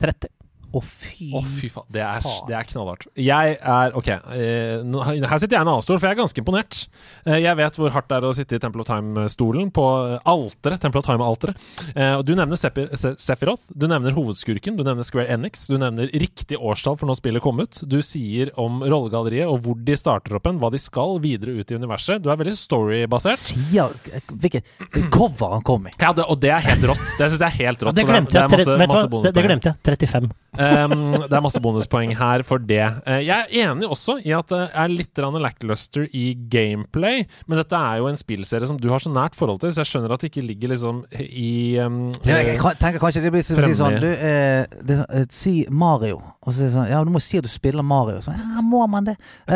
[0.00, 0.30] 30.
[0.70, 1.86] Å, fy oh, fy faen.
[1.90, 2.44] Det er, Faen.
[2.46, 3.06] det er knallhardt.
[3.18, 6.38] Jeg er Ok, eh, her sitter jeg i en annen stol, for jeg er ganske
[6.42, 6.78] imponert.
[7.26, 9.84] Eh, jeg vet hvor hardt det er å sitte i Temple of Time-stolen, på
[10.30, 10.78] alteret.
[10.84, 11.64] Temple of Time-alteret.
[11.96, 15.76] Eh, og du nevner Sepir Se- Sephiroth, du nevner hovedskurken, du nevner Square Enix, du
[15.80, 17.82] nevner riktig årstall for når spillet kom ut.
[17.90, 21.70] Du sier om rollegalleriet og hvor de starter opp en, hva de skal videre ut
[21.74, 22.22] i universet.
[22.22, 23.40] Du er veldig storybasert.
[23.40, 23.90] Sier
[24.30, 24.64] Hvilket
[25.10, 25.94] cover han kom i.
[26.00, 27.02] Ja, det, og det er helt rått.
[27.18, 27.96] Det syns jeg er helt rått.
[28.10, 29.32] Glemte jeg.
[29.34, 29.76] det glemte jeg.
[29.86, 30.30] 35.
[30.60, 32.82] Um, det er masse bonuspoeng her for det.
[33.06, 37.76] Uh, jeg er enig også i at det er litt lackluster i gameplay, men dette
[37.78, 40.20] er jo en spillserie som du har så nært forhold til, så jeg skjønner at
[40.24, 43.78] det ikke ligger liksom i um, Jeg, jeg tenker kanskje det blir som å si
[43.78, 46.20] sånn du, eh, det, sånn, eh, Si Mario.
[46.44, 48.20] Og så er det sånn Ja, du må si at du spiller Mario.
[48.24, 49.16] Så, ja, må man det?
[49.48, 49.54] Eh,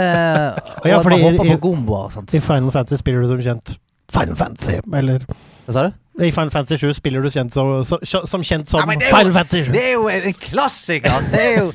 [0.81, 2.13] og Ja, at man hopper i- på gomboer.
[2.15, 2.33] Sant?
[2.35, 3.77] I Final Fantasy spiller du som kjent
[4.15, 5.25] Final Fantasy, eller
[5.67, 5.95] Hva sa du?
[6.15, 7.65] I Final Fantasy 7 spiller du kjent så,
[8.07, 9.73] som kjent som Nei, Final Fantasy 7.
[9.75, 11.25] Det er jo en klassiker!
[11.33, 11.73] Det er jo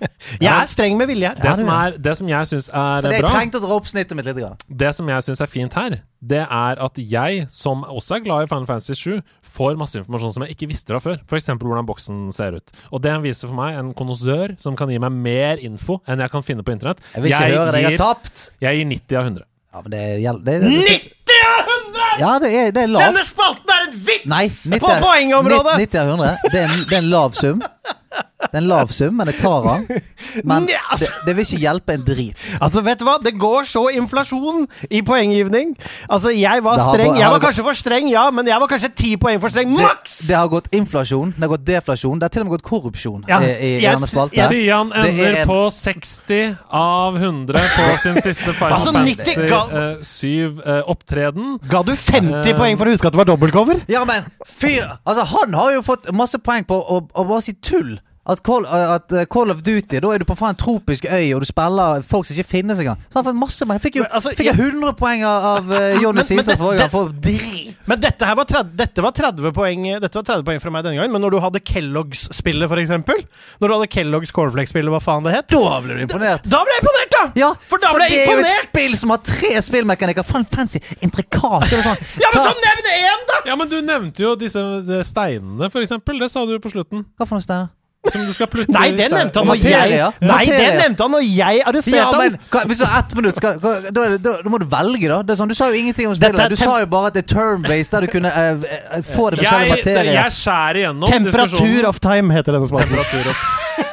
[0.40, 1.40] Jeg er streng med vilje her.
[1.42, 4.16] det, som er, det som jeg syns er bra jeg trengte å dra opp snittet
[4.16, 4.38] mitt litt.
[4.40, 4.56] Grann.
[4.82, 5.96] Det som jeg syns er fint her,
[6.32, 9.18] det er at jeg, som også er glad i Final Fantasy 7,
[9.56, 11.20] får masse informasjon som jeg ikke visste fra før.
[11.26, 11.50] F.eks.
[11.52, 12.74] hvordan boksen ser ut.
[12.94, 16.32] Og det viser for meg en konnoissør som kan gi meg mer info enn jeg
[16.32, 17.02] kan finne på internett.
[17.16, 18.50] Jeg vil ikke høre deg har tapt!
[18.62, 19.48] jeg gir 90 av 100.
[19.70, 20.98] Ja, men det gjelder det, det, det,
[21.28, 21.79] 90 av 100!
[22.18, 23.06] Ja, det er, det er lavt.
[23.06, 23.98] Denne spalten er en
[24.30, 25.76] Nei, 90, På poengområdet!
[25.78, 26.36] 90 av 100.
[26.50, 27.62] Det er, en, det er en lav sum.
[28.40, 30.00] Det er en lav sum, men jeg tar den.
[30.48, 31.04] Men altså.
[31.06, 32.44] det, det vil ikke hjelpe en drit.
[32.60, 33.18] Altså, vet du hva?
[33.22, 35.74] Det går så inflasjon i poenggivning.
[36.08, 37.18] Altså, jeg var streng.
[37.20, 39.70] Jeg var det kanskje for streng, ja, men jeg var kanskje ti poeng for streng.
[39.76, 40.16] Det, Maks!
[40.26, 43.28] det har gått inflasjon, det har gått deflasjon, det har til og med gått korrupsjon
[43.28, 44.48] Ja, i, i jeg- denne spalte.
[44.48, 49.46] Stian er ender en- på 60 av 100 på sin siste Final Altså, 90 Fantasy
[49.52, 51.58] ga- 7-opptreden.
[51.70, 53.82] Ga du 50 uh, poeng for å huske at det var dobbeltcover?
[53.90, 57.54] Ja, men fyr Altså, han har jo fått masse poeng på å, å bare si
[57.62, 57.98] tull.
[58.30, 61.32] At Call, at eh, Call of Duty, da er du på faen en tropisk øy,
[61.34, 63.00] og du spiller folk som ikke finnes engang.
[63.08, 63.80] Så han har fått masse poeng.
[63.82, 67.10] Fikk jo Men, altså, fikk jeg 100 poeng av, uh, Jonny Cæsar forrige gang for
[67.10, 67.74] drit.
[67.90, 70.84] Men dette her var 30, dette var 30 poeng Dette var 30 poeng fra meg
[70.86, 71.14] denne gangen.
[71.16, 73.24] Men når du hadde Kellogg's-spillet, for eksempel
[73.58, 75.48] Når du hadde Kellogg's Cornflakes-spillet, hva faen det het?
[75.50, 76.46] Da ble du imponert.
[76.46, 77.24] Da ble jeg imponert, da!
[77.40, 80.26] Ja, For da ble jeg det er jo et spill som har tre spillmekanikker.
[80.28, 81.66] Faen fancy, intrikat.
[81.72, 83.42] Sånn, Ja, men så nevn én, da!
[83.48, 84.62] Ja, men du nevnte jo disse
[85.08, 86.20] steinene, for eksempel.
[86.22, 87.06] Det sa du jo på slutten.
[87.18, 87.70] Hva for noen Steinar?
[88.08, 90.06] Som du skal plukke Nei, det nevnte han når jeg ja.
[90.24, 92.32] Nei, det nevnte han når jeg arresterte Ja, han.
[92.32, 95.10] men hva, Hvis du har ett minutt, skal, hva, da, da, da må du velge,
[95.10, 95.18] da.
[95.20, 96.54] Det er sånn, du sa jo ingenting om spillet.
[96.54, 99.42] Du sa jo bare at det er turn-based, der du kunne uh, uh, få det
[99.42, 100.12] forskjellige materier.
[100.16, 102.96] jeg skjærer igjennom Temperatur of time heter denne spalten.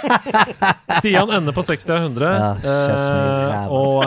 [1.02, 2.32] Stian ender på 60 av 100.
[2.32, 3.68] Ja, ræva.
[3.76, 4.06] og,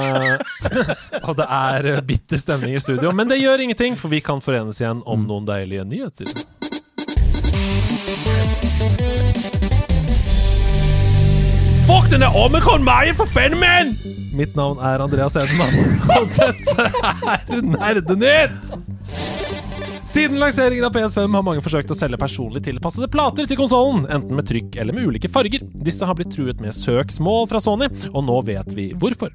[1.29, 3.13] og det er bitter stemning i studio.
[3.13, 6.33] Men det gjør ingenting, for vi kan forenes igjen om noen deilige nyheter.
[11.91, 13.89] Fuck er omikron-meg, for faen min!
[14.39, 15.75] Mitt navn er Andreas Edemann,
[16.15, 18.77] og dette er Nerdenytt!
[20.11, 24.35] Siden lanseringen av PS5 har mange forsøkt å selge personlig tilpassede plater til konsollen, enten
[24.35, 25.63] med trykk eller med ulike farger.
[25.87, 29.31] Disse har blitt truet med søksmål fra Sony, og nå vet vi hvorfor.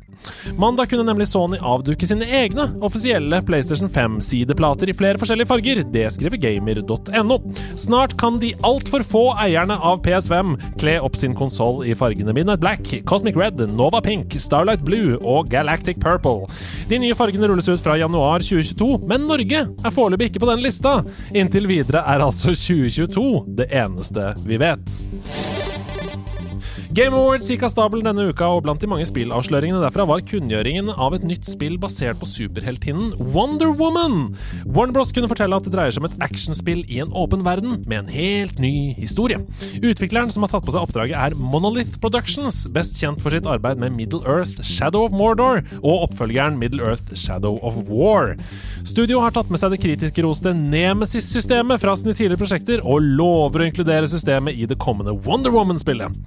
[0.59, 5.79] Mandag kunne nemlig Sony avduke sine egne offisielle PlayStation 5-sideplater i flere forskjellige farger.
[5.95, 7.39] Det skriver gamer.no.
[7.79, 12.63] Snart kan de altfor få eierne av PS5 kle opp sin konsoll i fargene Midnight
[12.65, 16.49] Black, Cosmic Red, Nova Pink, Starlight Blue og Galactic Purple.
[16.91, 20.64] De nye fargene rulles ut fra januar 2022, men Norge er foreløpig ikke på den
[20.65, 20.99] lista.
[21.33, 23.29] Inntil videre er altså 2022
[23.61, 25.74] det eneste vi vet.
[26.95, 30.93] Game Awards gikk av stabelen denne uka, og blant de mange spillavsløringene derfra var kunngjøringen
[30.93, 34.29] av et nytt spill basert på superheltinnen Wonder Woman.
[34.63, 37.81] Warner Bros kunne fortelle at det dreier seg om et actionspill i en åpen verden
[37.83, 39.41] med en helt ny historie.
[39.81, 43.83] Utvikleren som har tatt på seg oppdraget, er Monolith Productions, best kjent for sitt arbeid
[43.83, 48.37] med Middle Earth Shadow of Mordor og oppfølgeren Middle Earth Shadow of War.
[48.87, 53.65] Studio har tatt med seg det kritiske roste Nemesis-systemet fra sine tidligere prosjekter, og lover
[53.65, 56.23] å inkludere systemet i det kommende Wonder Woman-spillet.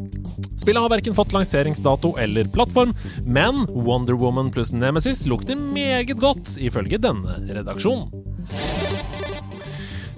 [0.58, 2.94] Spillet har verken fått lanseringsdato eller plattform,
[3.24, 8.10] men Wonder Woman pluss Nemesis lukter meget godt, ifølge denne redaksjonen.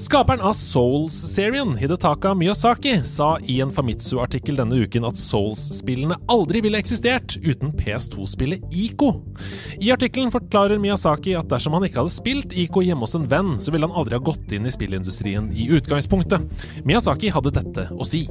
[0.01, 6.81] Skaperen av Souls-serien, Hidetaka Miyazaki, sa i en Famitsu-artikkel denne uken at Souls-spillene aldri ville
[6.81, 9.11] eksistert uten PS2-spillet Ico.
[9.77, 13.59] I artikkelen forklarer Miyazaki at dersom han ikke hadde spilt Ico hjemme hos en venn,
[13.61, 16.49] så ville han aldri ha gått inn i spillindustrien i utgangspunktet.
[16.89, 18.25] Miyazaki hadde dette å si.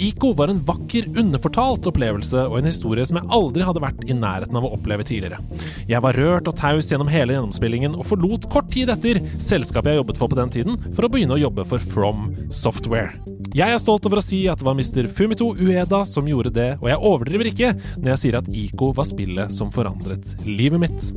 [0.00, 4.16] Ico var en vakker, underfortalt opplevelse og en historie som jeg aldri hadde vært i
[4.16, 5.42] nærheten av å oppleve tidligere.
[5.90, 10.00] Jeg var rørt og taus gjennom hele gjennomspillingen og forlot kort tid etter selskapet jeg
[10.00, 13.16] jobbet for på den tiden, for å begynne å jobbe for From Software.
[13.52, 15.08] Jeg er stolt over å si at det var Mr.
[15.12, 19.08] Fumito Ueda som gjorde det, og jeg overdriver ikke når jeg sier at Ico var
[19.08, 21.10] spillet som forandret livet mitt.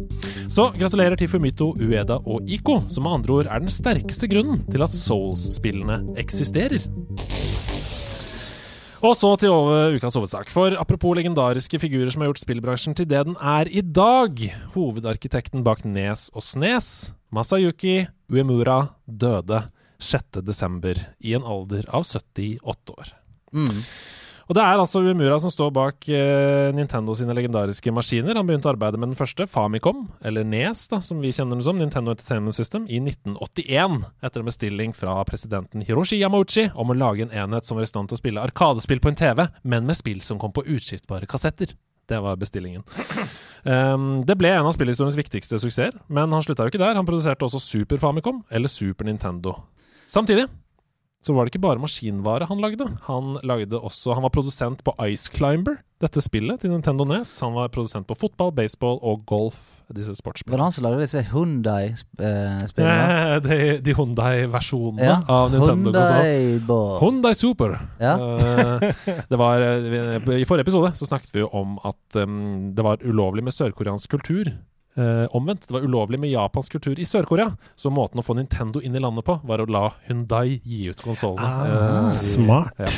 [0.52, 4.66] Så gratulerer til Fumito Ueda og Ico, som med andre ord er den sterkeste grunnen
[4.68, 6.84] til at Souls-spillene eksisterer.
[9.06, 10.50] Og så til over ukas hovedsak.
[10.50, 14.40] For apropos legendariske figurer som har gjort spillbransjen til det den er i dag.
[14.74, 19.62] Hovedarkitekten bak Nes og Snes, Masayuki Uemura, døde
[20.00, 21.06] 6.12.
[21.20, 23.16] i en alder av 78 år.
[23.56, 23.82] Mm.
[24.46, 28.38] Og det er altså Uemura som står bak eh, Nintendo sine legendariske maskiner.
[28.38, 31.66] Han begynte å arbeide med den første, Famicom, eller Nes, da, som vi kjenner den
[31.66, 36.98] som, Nintendo Entertainment System, i 1981, etter en bestilling fra presidenten Hiroshi Yamauchi om å
[37.00, 39.90] lage en enhet som var i stand til å spille arkadespill på en TV, men
[39.90, 41.74] med spill som kom på utskiftbare kassetter.
[42.06, 42.86] Det var bestillingen.
[43.66, 46.94] Um, det ble en av spillhistoriens viktigste suksesser, men han slutta jo ikke der.
[47.00, 49.58] Han produserte også Super Famicom, eller Super Nintendo.
[50.08, 50.48] Samtidig
[51.26, 52.86] så var det ikke bare maskinvare han lagde.
[53.08, 57.32] Han lagde også Han var produsent på Ice Climber, dette spillet til Nintendo NES.
[57.42, 59.64] Han var produsent på fotball, baseball og golf,
[59.96, 60.54] disse sportsspillene.
[60.54, 63.08] Var det han som lagde disse Hundai-spillene?
[63.16, 65.18] Eh, de, de Hyundai-versjonene Ja.
[65.26, 65.96] av Nintendo.
[65.96, 67.74] Hundai, Hyundai Super.
[68.02, 68.14] Ja.
[68.22, 68.94] Eh,
[69.32, 73.02] det var, eh, I forrige episode så snakket vi jo om at um, det var
[73.02, 74.54] ulovlig med sørkoreansk kultur
[74.98, 75.68] eh, omvendt.
[75.68, 77.52] Det var ulovlig med japansk kultur i Sør-Korea.
[77.76, 81.02] Så måten å få Nintendo inn i landet på, var å la Hundai gi ut
[81.06, 81.46] konsollene.
[81.46, 82.76] Ah, smart.
[82.82, 82.92] Ja.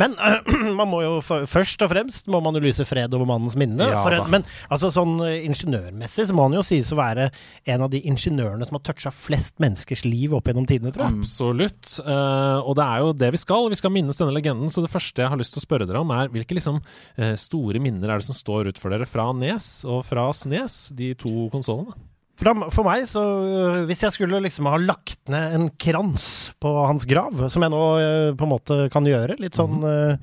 [0.00, 0.16] Men
[0.78, 3.88] man må jo først og fremst må man jo lyse fred over mannens minne.
[3.90, 7.28] Ja for men altså sånn eh, ingeniørmessig så må han jo sies å være
[7.70, 11.20] en av de ingeniørene som har toucha flest menneskers liv opp gjennom tidene, tror jeg.
[11.24, 11.96] Absolutt.
[12.04, 13.68] Uh, og det er jo det vi skal.
[13.72, 14.72] Vi skal minnes denne legenden.
[14.72, 16.80] Så det første jeg har lyst til å spørre dere om, er hvilke liksom,
[17.18, 20.88] eh, store minner er det som står ut for dere fra Nes og fra Snes,
[20.96, 21.96] de to konsollene?
[22.34, 26.26] For, meg, så øh, Hvis jeg skulle liksom ha lagt ned en krans
[26.62, 30.16] på hans grav, som jeg nå øh, på en måte kan gjøre, litt sånn øh,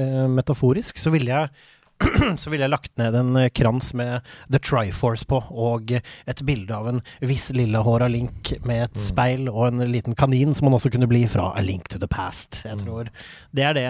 [0.00, 1.52] uh, metaforisk, så ville jeg
[2.40, 6.88] så ville jeg lagt ned en krans med The Triforce på, og et bilde av
[6.88, 11.10] en viss lillehåra Link med et speil og en liten kanin, som han også kunne
[11.10, 12.62] bli fra A Link to the Past.
[12.64, 13.12] Jeg tror
[13.52, 13.86] det er det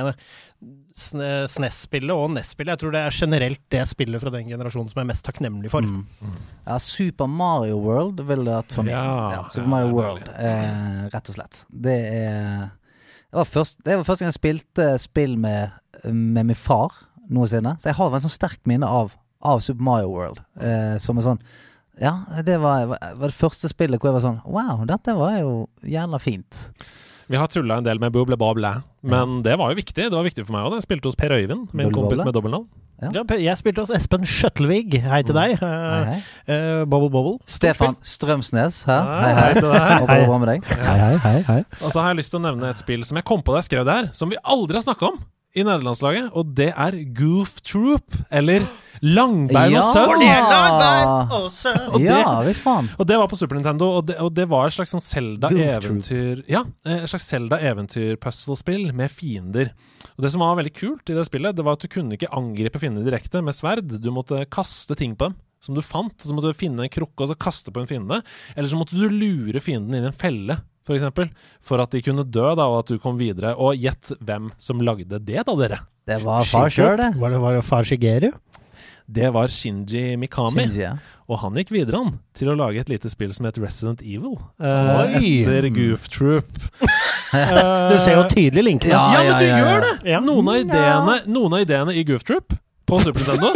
[0.96, 2.74] SNES-spillet og NES-spillet.
[2.74, 5.70] Jeg tror det er generelt det spillet fra den generasjonen som jeg er mest takknemlig
[5.72, 5.86] for.
[5.86, 6.34] Mm.
[6.66, 8.94] Ja, Super Mario World ville det vært for meg.
[8.96, 11.64] Ja, Ja, Super Mario World, eh, rett og slett.
[11.70, 12.68] Det er
[13.30, 15.70] det var, først, det var første gang jeg spilte spill med,
[16.10, 16.96] med min far
[17.30, 17.76] noensinne.
[17.78, 19.12] Så jeg har et sånn sterkt minne av,
[19.46, 20.40] av Super Mario World.
[20.58, 21.42] Eh, som er sånn
[22.00, 25.68] Ja, det var, var det første spillet hvor jeg var sånn Wow, dette var jo
[25.86, 26.64] jævla fint.
[27.30, 28.72] Vi har tulla en del med Buble Boble,
[29.06, 30.08] men det var jo viktig.
[30.10, 30.80] Det var viktig for meg òg.
[30.80, 32.64] Jeg spilte hos Per Øyvind, min Buble kompis med dobbeltnavn.
[33.00, 33.12] Ja.
[33.14, 34.98] Ja, jeg spilte hos Espen Skjøttelvig.
[35.06, 35.54] Hei til deg.
[35.62, 36.16] Hei, hei.
[36.50, 37.38] uh, bobble Bobble.
[37.48, 39.06] Stefan Strømsnes her.
[39.06, 39.54] Hei, Hei, hei hei.
[39.60, 39.94] til deg.
[40.02, 40.66] Og det med deg.
[40.74, 41.60] Hei, hei, hei, hei.
[41.78, 43.62] Og så har jeg lyst til å nevne et spill som jeg kom på da
[43.62, 45.22] jeg skrev det her, som vi aldri har snakka om
[45.56, 48.62] i nederlandslaget, og det er Goof Troop, eller
[49.00, 50.20] Langbein og sønn.
[50.22, 51.86] Er langbein og sønn.
[51.88, 52.90] Og Ja, visst faen.
[53.00, 55.00] Og det var på Super Nintendo, og det, og det var et slags sånn.
[55.00, 59.72] Zelda-eventyr Ja, et slags Zelda-eventyr-puzzlespill med fiender.
[60.16, 62.30] Og det som var veldig kult i det spillet, det var at du kunne ikke
[62.36, 63.88] angripe fiendene direkte med sverd.
[64.00, 66.14] Du måtte kaste ting på dem som du fant.
[66.20, 68.20] Så måtte du finne en krukke og så kaste på en fiende.
[68.54, 70.60] Eller så måtte du lure fienden inn i en felle,
[70.90, 71.30] for eksempel.
[71.62, 73.54] For at de kunne dø, da, og at du kom videre.
[73.62, 75.80] Og gjett hvem som lagde det, da, dere.
[76.10, 77.12] Det var far sjøl, det.
[77.20, 78.32] Var det, var det far Shigeru?
[79.10, 80.64] Det var Shinji Mikami.
[80.68, 80.92] Shinji, ja.
[81.30, 84.36] Og han gikk videre han til å lage et lite spill som het Resident Evil.
[84.62, 86.50] Eh, etter Goof Troop.
[87.30, 88.90] Du ser jo tydelig linkene.
[88.90, 89.58] Ja, Ja, men du ja, ja.
[89.62, 89.92] gjør det!
[90.10, 90.18] Ja.
[90.24, 92.56] Noen, av ideene, noen av ideene i Goof Troop
[92.90, 93.52] på Super Nintendo,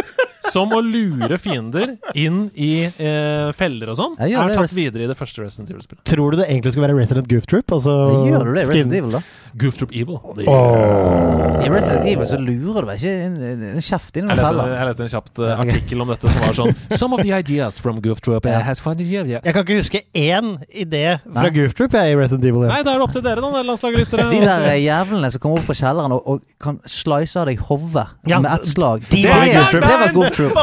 [0.52, 5.16] som å lure fiender inn i eh, feller og sånn, er tatt videre i det
[5.18, 6.04] første Resident Evil-spillet.
[6.08, 7.76] Tror du det egentlig skulle være Resident Goof Troop?
[7.78, 7.94] Altså,
[8.28, 9.22] Gjør du det i Resident Evil, da?
[9.56, 10.18] Goof Troop Evil.
[10.44, 15.04] I Resident Evil så lurer du vel ikke en, kjeft inn i leste, jeg leste
[15.06, 18.22] en kjapt eh, artikkel om dette som var sånn Some of the ideas from Goof
[18.24, 19.42] Troop has found yeah, yeah.
[19.44, 21.52] Jeg kan ikke huske én idé fra Nei.
[21.54, 22.66] Goof Troop i Resident Evil.
[22.70, 24.26] Nei, da er det opp til dere, da, landslagslyttere.
[24.32, 27.62] De der eh, jævlene som kommer opp fra kjelleren og, og kan slice av deg
[27.68, 29.06] hodet Ja, med ett slag.
[29.10, 29.86] de det, var det, Goof Troop.
[29.86, 30.58] det var Goof Troop.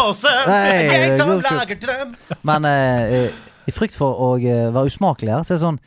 [0.52, 1.62] Nei, jeg som Goof Troop.
[1.62, 2.14] lager drøm.
[2.52, 5.82] Men eh, eh, i frykt for å være usmakelig her, så er det sånn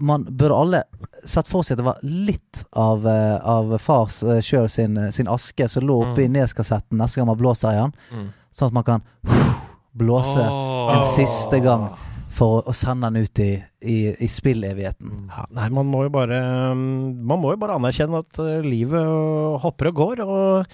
[0.00, 0.82] Man burde alle
[1.26, 5.10] sett for seg at det var litt av, eh, av fars eh, sjøl sin, eh,
[5.14, 6.36] sin aske som lå oppi Mm.
[6.38, 8.28] Nes-kassetten neste gang man blåser i den, Mm.
[8.52, 9.02] sånn at man kan
[9.96, 10.92] blåse oh.
[10.94, 11.90] en siste gang
[12.28, 13.50] for å, sende den ut i,
[13.80, 15.30] i, i spillevigheten.
[15.32, 16.36] Ja, nei, man må jo bare
[16.72, 20.66] um, Man må jo bare anerkjenne at livet hopper og går, og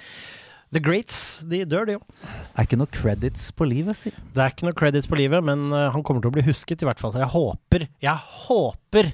[0.73, 2.27] The Greats, de dør, de òg.
[2.57, 4.12] Er ikke noe credits på livet, si.
[4.32, 6.81] Det er ikke noe credits på livet, men uh, han kommer til å bli husket,
[6.81, 7.12] i hvert fall.
[7.20, 9.12] Jeg håper, jeg håper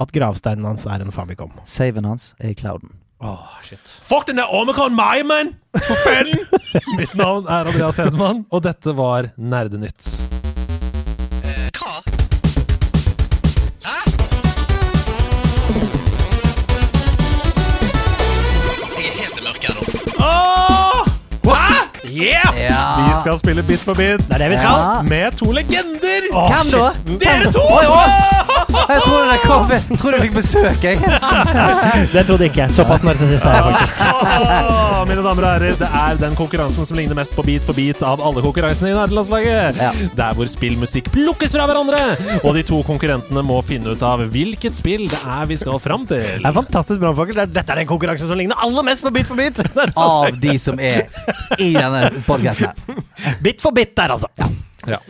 [0.00, 1.52] at gravsteinen hans er en Famicom.
[1.68, 2.96] Saven hans er i clouden.
[3.24, 3.92] Åh, shit.
[4.04, 5.52] Fuck den der Omicron meg, man!
[5.76, 6.40] For fellen!
[6.98, 10.33] Mitt navn er Andreas Hedman, og dette var Nerdenytt.
[22.14, 22.54] Yeah!
[22.58, 22.80] Ja.
[23.08, 24.22] Vi skal spille Bit for bit.
[24.28, 24.82] Det er det vi skal.
[24.84, 25.02] Ja.
[25.08, 26.28] Med to legender!
[26.32, 26.84] Åh, Hvem da?
[27.24, 27.62] Dere to!
[27.74, 28.20] Oi, oss!
[28.74, 30.98] Jeg trodde det kom Jeg trodde jeg fikk besøk, jeg.
[32.14, 32.66] Det trodde jeg ikke.
[32.74, 34.00] Såpass narsissist er jeg faktisk.
[35.08, 38.00] Mine damer og herrer, det er den konkurransen som ligner mest på Beat for beat
[38.06, 39.78] av alle konkurransene i nederlandslaget.
[39.80, 39.90] Ja.
[40.18, 42.00] Der hvor spillmusikk plukkes fra hverandre,
[42.40, 46.06] og de to konkurrentene må finne ut av hvilket spill det er vi skal fram
[46.10, 46.24] til.
[46.24, 47.42] Det er fantastisk brannfakkel.
[47.44, 50.56] Det Dette er den konkurransen som ligner aller mest på Bit for altså- Av de
[50.58, 51.06] som er
[51.60, 53.02] i denne podkasten.
[53.44, 54.30] Bit for bit der, altså.
[54.88, 55.00] Ja.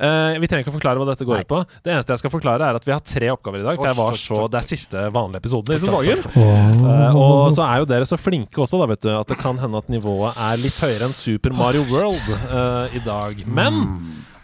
[0.00, 1.58] Eh, vi trenger ikke å forklare hva dette går ut på.
[1.84, 3.76] Det eneste jeg skal forklare, er at vi har tre oppgaver i dag.
[3.76, 6.24] For jeg var så, Det er siste vanlige episoden i sesongen.
[6.32, 9.60] Uh, og så er jo dere så flinke også, da, vet du, at det kan
[9.60, 13.44] hende at nivået er litt høyere enn Super Mario World uh, i dag.
[13.44, 13.82] Men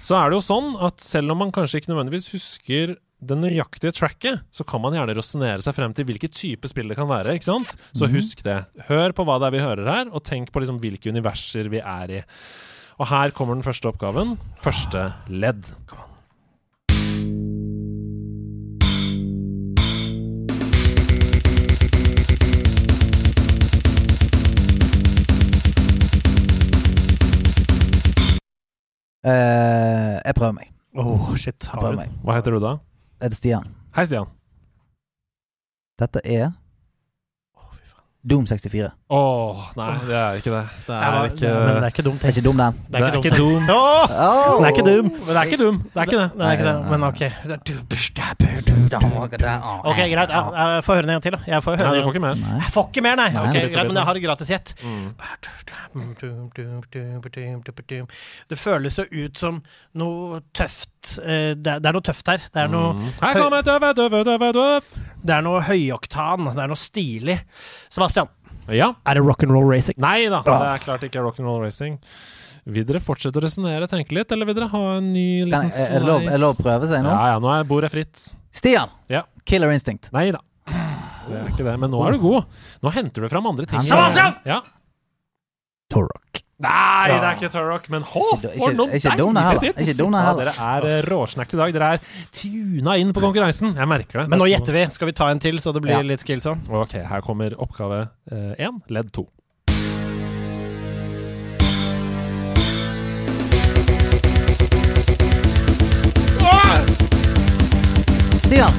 [0.03, 3.95] så er det jo sånn at selv om man kanskje ikke nødvendigvis husker det nøyaktige
[3.97, 7.35] tracket, så kan man gjerne resonnere seg frem til hvilken type spill det kan være.
[7.37, 7.75] ikke sant?
[7.97, 8.63] Så husk det.
[8.89, 11.83] Hør på hva det er vi hører her, og tenk på liksom hvilke universer vi
[11.83, 12.25] er i.
[12.97, 14.37] Og her kommer den første oppgaven.
[14.63, 15.75] Første ledd.
[29.27, 30.71] Uh, jeg prøver meg.
[30.97, 31.59] Oh, shit.
[31.67, 32.13] Prøver meg.
[32.23, 32.77] Hva heter du da?
[33.21, 33.65] Er det Stian?
[33.97, 34.27] Hei, Stian.
[35.97, 36.51] Dette er
[38.27, 38.91] Doom 64.
[39.09, 40.63] Åh, nei, det er ikke det.
[40.89, 42.25] Det Ja, ikke men det er ikke dumt.
[42.25, 42.81] Er ikke dum, den.
[42.91, 43.31] Det er ikke!
[43.71, 44.65] Oh!
[44.67, 45.11] Er dum.
[45.13, 45.77] Men det er ikke dum.
[45.95, 46.31] Det er ikke det.
[46.35, 47.23] det, er ikke det, men ok.
[49.93, 50.35] Ok, greit.
[50.35, 51.41] Jeg får høre den en gang til, da.
[51.53, 52.35] Jeg får høre Nei, du får ikke mer.
[52.43, 52.57] Nei.
[52.65, 53.29] Jeg får ikke mer, nei.
[53.45, 54.75] Ok, greit, Men jeg har det gratis gjett.
[54.83, 55.07] Mm.
[58.51, 59.63] Det føles jo ut som
[60.03, 60.91] noe tøft.
[61.23, 62.39] Eh, Det er, det er noe tøft her.
[62.53, 63.11] Det er noe, Mm.
[63.21, 64.85] Her kommer døv, døv, døv, døv.
[65.25, 66.49] det er noe høyoktan.
[66.55, 67.39] Det er noe stilig.
[67.91, 68.29] Sebastian,
[68.69, 68.95] Ja.
[69.07, 69.95] er det rock'n'roll racing?
[69.99, 71.99] Nei da, det er klart ikke rock'n'roll racing.
[72.67, 76.01] Vil dere fortsette å resonnere, tenke litt, eller vil dere ha en ny liten er,
[76.01, 77.13] det lov, er det lov å prøve seg nå?
[77.15, 78.35] Ja, ja, nå er bordet fritt.
[78.51, 78.91] Stian!
[79.09, 79.23] Ja.
[79.47, 80.11] Killer Instinct.
[80.13, 80.41] Nei da.
[80.67, 81.77] Det er ikke det.
[81.79, 82.45] Men nå er du god.
[82.83, 83.83] Nå henter du fram andre ting.
[83.87, 84.35] Sebastian!
[84.45, 84.61] Ja.
[85.93, 86.43] Torrock.
[86.57, 89.83] Nei, det er ikke Turrock, men hå, for ikke- noen deilige tips!
[89.83, 91.73] Ikke dum det Ja, dere er eh, råsnacks i dag.
[91.75, 92.01] Dere er
[92.33, 93.75] tuna inn på konkurransen.
[93.77, 94.29] Jeg merker det.
[94.33, 94.87] Men nå gjetter vi.
[94.91, 96.01] Skal vi ta en til, så det blir Ja.
[96.01, 96.71] litt skills òg?
[96.73, 99.29] Ok, her kommer oppgave én, ledd to.
[108.47, 108.73] Stian!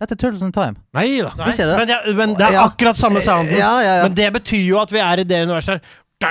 [0.00, 0.76] Dette er Turtles in Time.
[0.96, 1.30] Nei da.
[1.38, 1.66] Nei, det?
[1.78, 3.54] men, det, men det er akkurat samme sounden.
[3.56, 4.02] Ja, ja, ja.
[4.04, 5.84] Men det betyr jo at vi er i det universet.
[6.20, 6.28] Det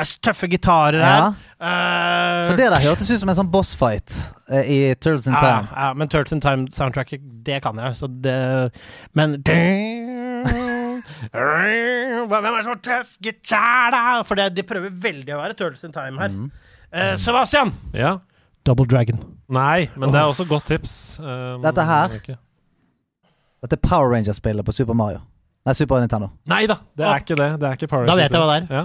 [0.00, 1.18] er tøffe gitarer her.
[1.18, 1.26] ja.
[1.56, 4.12] Eh, For det der hørtes ut som en sånn bossfight
[4.52, 5.68] eh, i Turtles in Time.
[5.72, 7.96] ja, men Turtles in Time-soundtracket, det kan jeg.
[7.98, 8.36] Så det
[9.16, 9.36] Men
[12.26, 14.22] Hvem er så tøff gitar, da?
[14.26, 16.32] For det, de prøver veldig å være Turtles in Time her.
[16.32, 16.50] Mm.
[16.92, 17.72] Eh, Sebastian!
[17.96, 18.16] Ja.
[18.66, 19.20] Double Dragon.
[19.52, 21.18] Nei, men det er også godt tips.
[21.22, 22.16] Um, Dette her?
[23.62, 25.20] Dette er Power Rangers-spillet på Super Mario.
[25.66, 26.30] Nei, Super Nintendo.
[26.46, 27.48] Nei da, det er ikke det.
[27.58, 28.84] Det er ikke Power Da vet jeg hva det Ja.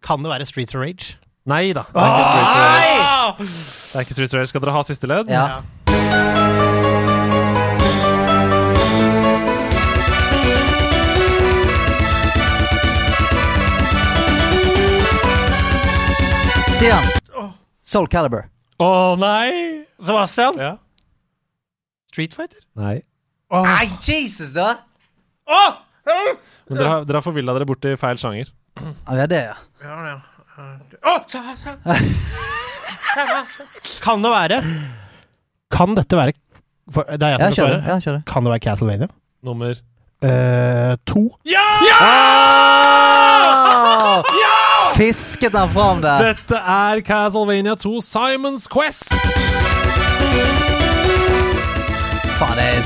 [0.00, 1.16] Kan det være Streets of Rage?
[1.50, 1.82] Nei da.
[1.90, 3.02] Det er ikke Streets of Rage.
[3.02, 3.34] Ah!
[3.40, 4.46] Det er ikke Streets of Rage.
[4.52, 5.26] Skal dere ha siste ledd?
[5.26, 5.60] Ja.
[16.78, 17.10] Stian!
[17.82, 18.46] Soul Calibur.
[18.78, 19.82] Å nei!
[19.98, 20.62] Sebastian?
[20.62, 20.72] Ja.
[22.14, 22.62] Street Fighter?
[22.78, 23.00] Nei.
[23.50, 24.76] Nei, Jesus, da!
[25.50, 25.89] Åh!
[26.06, 28.46] Men dere har, dere har forvilla dere bort i feil sjanger.
[28.80, 29.54] Ja, det er det, ja.
[29.84, 30.16] Ja, ja.
[31.06, 31.80] Åh, ta- ta-
[34.04, 34.62] Kan det være
[35.72, 36.32] Kan dette være
[36.92, 37.80] for, Det er jeg Ja, som skal kjør det.
[37.84, 37.94] svare.
[37.94, 38.22] Ja, kjør det.
[38.26, 39.08] Kan det være Castlevania?
[39.42, 39.74] Nummer
[40.22, 41.30] Eh, to.
[42.00, 44.22] Ah!
[44.94, 46.18] Fisket han fram der.
[46.34, 49.08] Dette er Castlevania 2 Simons Quest!
[52.36, 52.82] Faen, det er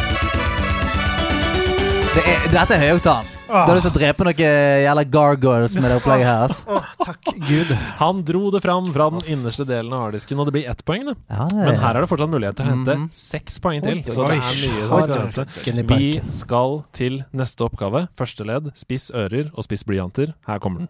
[2.14, 3.30] det er, Dette er høyoktan.
[3.44, 4.38] Du har lyst til å drepe noen
[4.84, 6.44] jævla gargoyles med det opplegget her.
[6.46, 6.64] Altså.
[6.70, 7.72] Åh, takk Gud.
[8.00, 11.04] Han dro det fram fra den innerste delen av harddisken, og det blir ett poeng.
[11.10, 11.16] Det.
[11.30, 13.08] Ja, det Men her er det fortsatt mulighet til å hente Mhm.
[13.12, 13.98] seks poeng til.
[13.98, 15.86] Oi, Så det er mye oi, som skal hente.
[15.94, 18.08] Vi skal til neste oppgave.
[18.16, 18.72] Første ledd.
[18.74, 20.34] Spiss ører og spiss blyanter.
[20.46, 20.88] Her kommer den.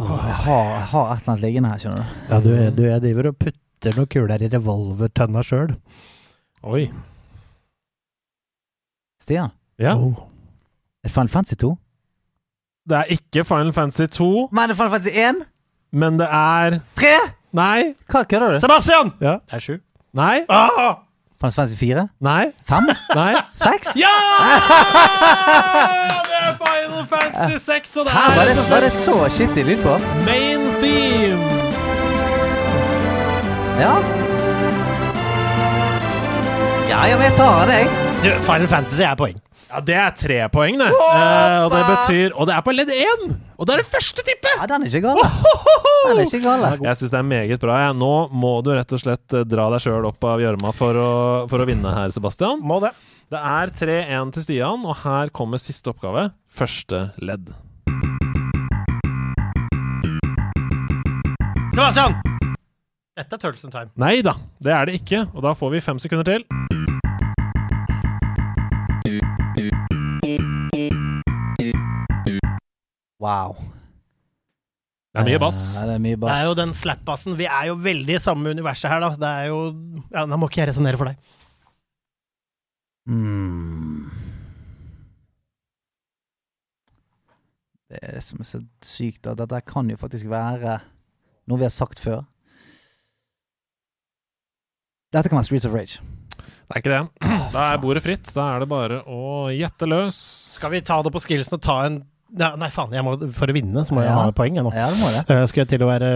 [0.00, 2.06] Jeg, har, jeg har et eller annet liggende her, skjønner du.
[2.30, 5.74] Ja, du, du, jeg driver og putter noen kuler i revolvertønna sjøl.
[6.66, 6.82] Oi.
[9.20, 9.50] Stian,
[9.80, 9.94] Ja.
[9.96, 10.16] Oh.
[11.04, 11.70] er Final Fantasy 2?
[12.90, 15.44] Det er ikke Final Fantasy 2, Men er Final Fantasy 1?
[15.92, 17.12] men det er 3?
[17.52, 17.94] Nei.
[18.08, 18.60] Hva kødder du?
[18.62, 19.12] Sebastian!
[19.20, 19.38] Ja.
[19.48, 19.76] Det er sju.
[20.14, 20.44] Nei.
[20.48, 21.00] Ah!
[21.40, 22.08] Final Fantasy 4?
[22.20, 22.52] Nei.
[22.68, 22.86] 5?
[23.14, 23.34] Nei.
[23.56, 23.94] 6?
[23.96, 24.06] Ja!
[26.28, 29.64] Det er Final Fantasy 6, og det Her var det, er var det så skittig
[29.64, 29.94] lyd på?
[30.26, 31.40] main theme.
[33.80, 33.94] Ja.
[36.90, 37.88] Ja, ja, men jeg tar den, jeg.
[38.24, 39.40] Du, Final Fantasy er poeng.
[39.70, 40.88] Ja, det er tre poeng, det.
[40.90, 43.36] Eh, og det betyr Og det er på ledd én!
[43.60, 44.56] Og det er det første tippet!
[44.58, 45.20] Ja, den er ikke gal.
[45.20, 46.64] Den er ikke gal.
[46.88, 47.76] Jeg syns det er meget bra.
[47.84, 47.94] Jeg.
[48.00, 51.44] Nå må du rett og slett eh, dra deg sjøl opp av gjørma for, å-
[51.50, 52.62] for å vinne her, Sebastian.
[52.66, 52.90] Må det.
[53.30, 56.30] Det er 3-1 til Stian, og her kommer siste oppgave.
[56.50, 57.52] Første ledd.
[61.76, 62.16] Sebastian!
[63.20, 63.90] Dette er Turtles in Time.
[64.00, 64.34] Nei da,
[64.64, 65.26] det er det ikke.
[65.34, 66.44] Og da får vi fem sekunder til.
[73.20, 73.58] Wow.
[75.10, 75.60] Det er mye bass.
[75.74, 77.34] Ja, det er mye Det er jo den slap-bassen.
[77.38, 79.10] Vi er jo veldig i samme universet her, da.
[79.18, 79.60] Det er jo
[80.14, 81.36] Ja, nå må ikke jeg resonnere for deg.
[83.10, 84.06] Mm.
[87.90, 90.78] Det er det som er så sykt, at dette kan jo faktisk være
[91.50, 92.22] noe vi har sagt før.
[95.10, 95.98] Dette kan være Streets of Rage.
[96.38, 97.30] Det er ikke det.
[97.50, 98.30] Da er bordet fritt.
[98.30, 100.14] Da er det bare å gjette løs.
[100.54, 101.98] Skal vi ta det på skillsen og ta en
[102.30, 104.18] Nei, nei, faen, jeg må, for å vinne så må jeg Ja.
[104.22, 104.70] ha poeng jeg nå.
[104.72, 105.22] Ja, det må det.
[105.26, 106.10] Uh, skulle jeg til å være,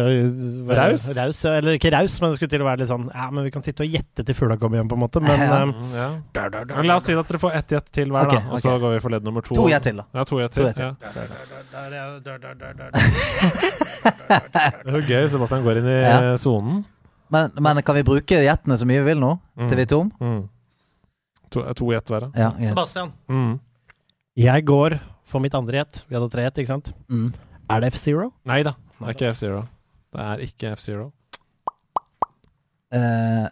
[0.68, 1.06] være Raus?
[1.16, 1.40] raus?
[1.50, 3.82] Eller ikke raus, men skulle til å være litt sånn Ja, men vi kan sitte
[3.82, 5.20] og gjette til fugla kommer hjem, på en måte.
[5.24, 5.62] Men Ja.
[5.64, 6.08] um, Mm, ja.
[6.32, 8.52] da, da, da, La oss si at dere får ett gjett til hver, okay, da.
[8.54, 9.54] Og så går vi for ledd nummer to.
[9.58, 10.04] To gjett til, da.
[10.14, 10.70] Ja, to gjett til.
[10.70, 10.94] Ja.
[13.34, 15.28] Det er jo gøy.
[15.30, 16.36] Sebastian går inn i Ja.
[16.36, 16.84] sonen.
[17.30, 19.38] Men, men kan vi bruke gjettene så mye vi vil nå?
[19.58, 19.68] Mm.
[19.68, 20.10] Til vi er tom?
[20.20, 20.42] Mm.
[21.50, 22.30] To, to gjett hver, da.
[22.38, 22.50] Ja.
[22.60, 22.70] ja.
[22.74, 23.12] Sebastian.
[23.28, 23.58] Mm.
[24.34, 26.00] Jeg går for mitt andre gjett.
[26.08, 26.88] Vi hadde tre gjett, ikke sant?
[27.12, 27.28] Mm.
[27.70, 28.32] Er det F-Zero?
[28.50, 29.60] Nei da, det er ikke F-Zero.
[30.14, 31.06] Det er ikke F-Zero.
[32.94, 33.46] Eh,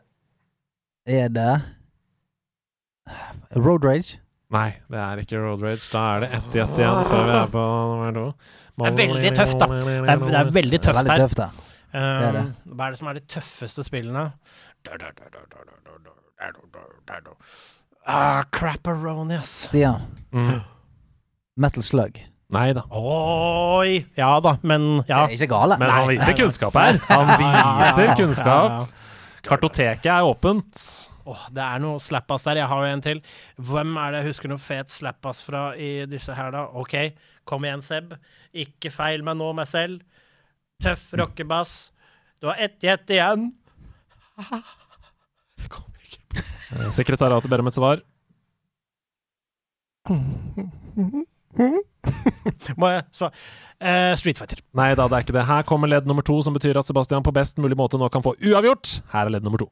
[1.18, 1.52] er det
[3.58, 4.18] Road Rage?
[4.52, 5.86] Nei, det er ikke Road Rage.
[5.94, 8.26] Da er det ett gjett igjen før vi er på nummer to.
[8.82, 9.68] Det er veldig tøft, da.
[9.72, 11.12] Det er, det er veldig Det er tøft da.
[11.12, 11.22] her.
[11.22, 11.48] tøft, det.
[12.02, 12.42] er det.
[12.42, 14.26] Um, hva er det som er de tøffeste spillene?
[18.06, 19.68] Ah, Crapperoni, ass.
[19.68, 20.02] Stian.
[20.34, 20.60] Mm.
[21.56, 22.18] Metal Slug.
[22.52, 22.82] Nei da.
[22.92, 24.02] Oi!
[24.18, 25.22] Ja da, men ja.
[25.24, 25.78] Det er ikke gale.
[25.80, 26.98] Men han viser kunnskap her.
[27.08, 28.90] Han viser kunnskap.
[29.46, 30.82] Kartoteket er åpent.
[31.24, 32.60] Åh, det er noe slappass der.
[32.60, 33.22] Jeg har jo en til.
[33.70, 36.66] Hvem er det jeg husker noe fet slappass fra i disse her, da?
[36.82, 36.96] OK,
[37.48, 38.12] kom igjen, Seb.
[38.52, 40.02] Ikke feil meg nå, meg selv.
[40.82, 41.76] Tøff rockebass.
[42.42, 43.48] Du har ett gjett igjen.
[45.62, 45.86] Ikke
[46.96, 48.02] Sekretariatet ber om et svar.
[52.76, 53.32] Må jeg svare?
[53.82, 54.62] uh, Street Fighter.
[54.78, 55.46] Nei da, det er ikke det.
[55.48, 58.24] Her kommer ledd nummer to, som betyr at Sebastian på best mulig måte nå kan
[58.24, 59.00] få uavgjort.
[59.12, 59.70] Her er ledd nummer to.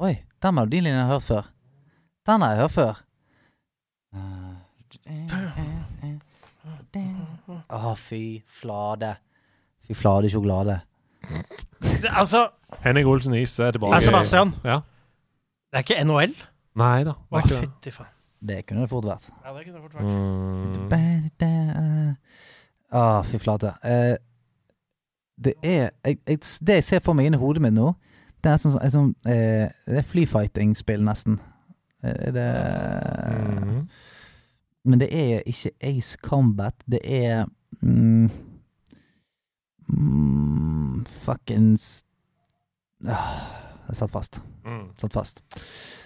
[0.00, 1.48] Oi, den melodilinjen har jeg hørt før.
[2.28, 3.00] Den har jeg hørt før.
[7.70, 8.22] Å, fy
[8.60, 9.14] flate.
[9.86, 10.80] Fy flate sjokolade.
[11.80, 12.46] Det, altså,
[12.84, 13.92] Henning Olsen Is er tilbake.
[13.96, 14.54] Nei, Sebastian.
[14.64, 14.80] Ja.
[15.70, 16.34] det er ikke NHL?
[16.80, 17.12] Nei da.
[17.16, 17.60] Å, Det ikke det.
[17.66, 18.12] fytti faen.
[18.40, 19.26] Det kunne det fort vært.
[19.44, 20.04] Ja, det kunne det fort vært.
[20.90, 22.16] Mm.
[22.96, 23.74] Å, fy flate.
[23.84, 24.14] Eh,
[25.40, 27.90] det er jeg, jeg, Det jeg ser for meg inni hodet mitt nå,
[28.40, 31.34] det er sånn, sånn eh, Det er flyfighting-spill, nesten.
[32.02, 32.48] Eh, Er det
[33.60, 33.84] Mm.
[34.88, 36.76] Men det er ikke Ace Combat.
[36.88, 37.44] Det er
[37.82, 38.30] mm,
[39.88, 42.04] mm, Fuckings
[43.08, 43.42] ah,
[43.88, 44.40] Det satt fast.
[44.64, 44.86] Mm.
[45.00, 45.42] Satt fast.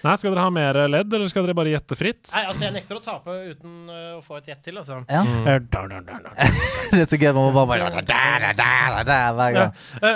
[0.04, 2.26] Nei, skal dere ha mer ledd, eller skal dere bare gjette fritt?
[2.34, 5.02] Nei, altså, jeg nekter å tape uten uh, å få et gjett til, altså.
[5.08, 5.22] Ja.
[5.22, 5.46] Mm.
[5.48, 5.60] Eh,
[6.94, 7.30] det er så gøy.
[7.36, 9.74] Man må bare da, da, da, da, da, hver gang.
[10.02, 10.14] Ja.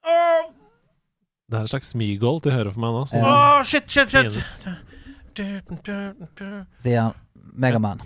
[0.00, 0.50] Åh,
[1.50, 3.00] Det er et slags smygål til høyre for meg nå.
[3.10, 3.30] som Ja.
[3.58, 4.30] åh, shit, shit, shit.
[4.30, 4.50] finnes.
[6.78, 7.12] Stian.
[7.54, 8.00] Megaman.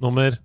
[0.00, 0.36] Nummer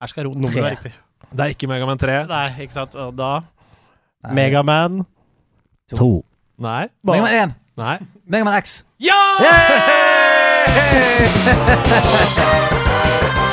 [0.00, 0.92] Her skal ro nummeret være riktig.
[1.32, 2.26] Det er ikke Megaman 3.
[2.30, 2.94] Nei, ikke sant.
[2.94, 3.40] Og da
[4.32, 5.02] Megaman
[5.90, 5.96] To.
[5.96, 6.24] 2.
[6.64, 6.86] Nei.
[7.04, 7.54] Megaman 1.
[7.76, 7.96] Nei.
[8.26, 8.84] Megaman X.
[9.00, 9.20] Ja!
[9.40, 10.86] Yay!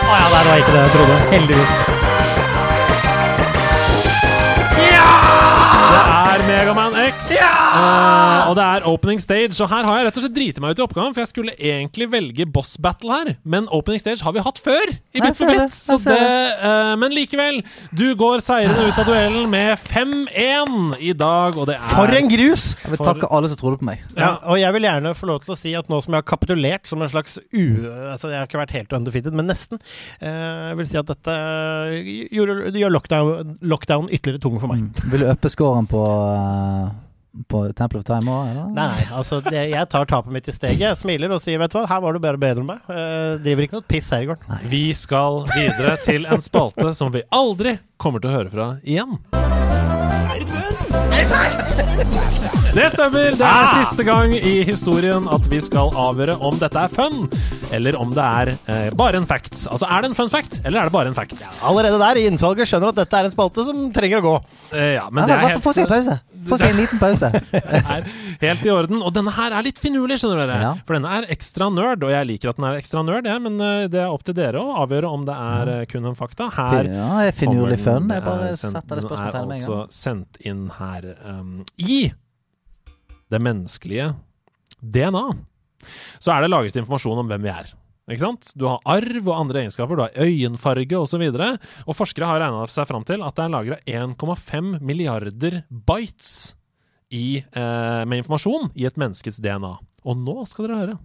[0.03, 1.19] Å ja, der var ikke det jeg trodde.
[1.33, 1.92] Heldigvis.
[6.53, 6.65] Det er
[7.03, 7.51] Megaman Ja!
[7.73, 9.55] Uh, og det er opening stage.
[9.63, 11.55] Og her har jeg rett og slett driti meg ut i oppgaven, for jeg skulle
[11.57, 13.31] egentlig velge boss battle her.
[13.43, 15.75] Men opening stage har vi hatt før i Bit for bit.
[15.75, 16.17] Så det,
[16.63, 17.59] uh, men likevel,
[17.95, 22.29] du går seirende ut av duellen med 5-1 i dag, og det er For en
[22.31, 22.69] grus!
[22.83, 24.03] Jeg vil For- takke alle som trodde på meg.
[24.17, 26.29] Ja, og jeg vil gjerne få lov til å si at nå som jeg har
[26.29, 27.63] kapitulert som en slags u...
[28.13, 29.81] Altså, jeg har ikke vært helt undefeated, men nesten.
[30.21, 31.37] Uh, jeg vil si at dette
[32.33, 34.85] gjør, gjør lockdown, lockdown ytterligere tung for meg.
[34.85, 35.13] Mm.
[35.13, 36.92] Vil du uppe scoren på, uh,
[37.49, 38.69] på Temple of Time òg, eller?
[38.77, 41.79] Nei, altså det, jeg tar tapet mitt i steget, jeg smiler og sier vet du
[41.79, 42.85] hva, her var du bare bedre enn meg.
[42.89, 44.47] Uh, driver ikke noe piss her i går.
[44.69, 49.17] Vi skal videre til en spalte som vi aldri kommer til å høre fra igjen.
[52.73, 53.35] Det stemmer!
[53.37, 57.27] Det er siste gang i historien at vi skal avgjøre om dette er fun.
[57.73, 59.63] eller om det er eh, bare en fact.
[59.69, 61.45] Altså, er det en fun fact, eller er det bare en fact?
[61.65, 64.33] Allerede der i innsalget skjønner at dette er en spalte som trenger å gå.
[64.77, 66.17] Eh, ja, men Ja, det er helt, Få se en pause.
[66.49, 67.29] Få se en liten pause.
[67.95, 68.05] er
[68.41, 69.01] helt i orden.
[69.01, 70.57] Og denne her er litt finurlig, skjønner dere.
[70.65, 70.71] Ja.
[70.85, 73.57] For denne er ekstra nerd, og jeg liker at den er ekstra nerd, jeg, men
[73.63, 76.49] eh, det er opp til dere å avgjøre om det er eh, kun en fakta.
[76.57, 78.05] Her Ja, jeg finner jo litt fun.
[78.05, 79.65] Jeg den, bare eh, setter det Den er spørsmålstegnet med en gang.
[79.65, 81.09] altså sendt inn her.
[81.23, 82.11] Um, I
[83.31, 84.11] det menneskelige
[84.79, 85.25] DNA
[86.19, 87.71] så er det lagret informasjon om hvem vi er.
[88.59, 91.23] Du har arv og andre egenskaper, du har øyenfarge osv.
[91.23, 91.51] Og, så
[91.87, 96.53] og forskere har regna seg fram til at det er lagra 1,5 milliarder bites
[97.13, 99.77] i, eh, med informasjon i et menneskets DNA.
[100.03, 100.97] Og nå skal dere høre.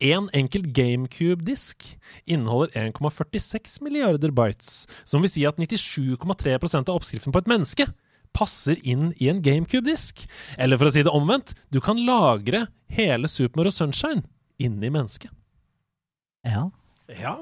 [0.00, 7.42] En enkelt GameCube-disk inneholder 1,46 milliarder bytes, som vil si at 97,3% av oppskriften på
[7.42, 7.90] et menneske
[8.36, 10.24] passer inn i en GameCube-disk.
[10.58, 14.22] Eller for å si det omvendt, du kan lagre hele Super Mario Sunshine
[14.60, 15.30] inni mennesket.
[16.46, 16.68] Ja.
[17.20, 17.36] Ja.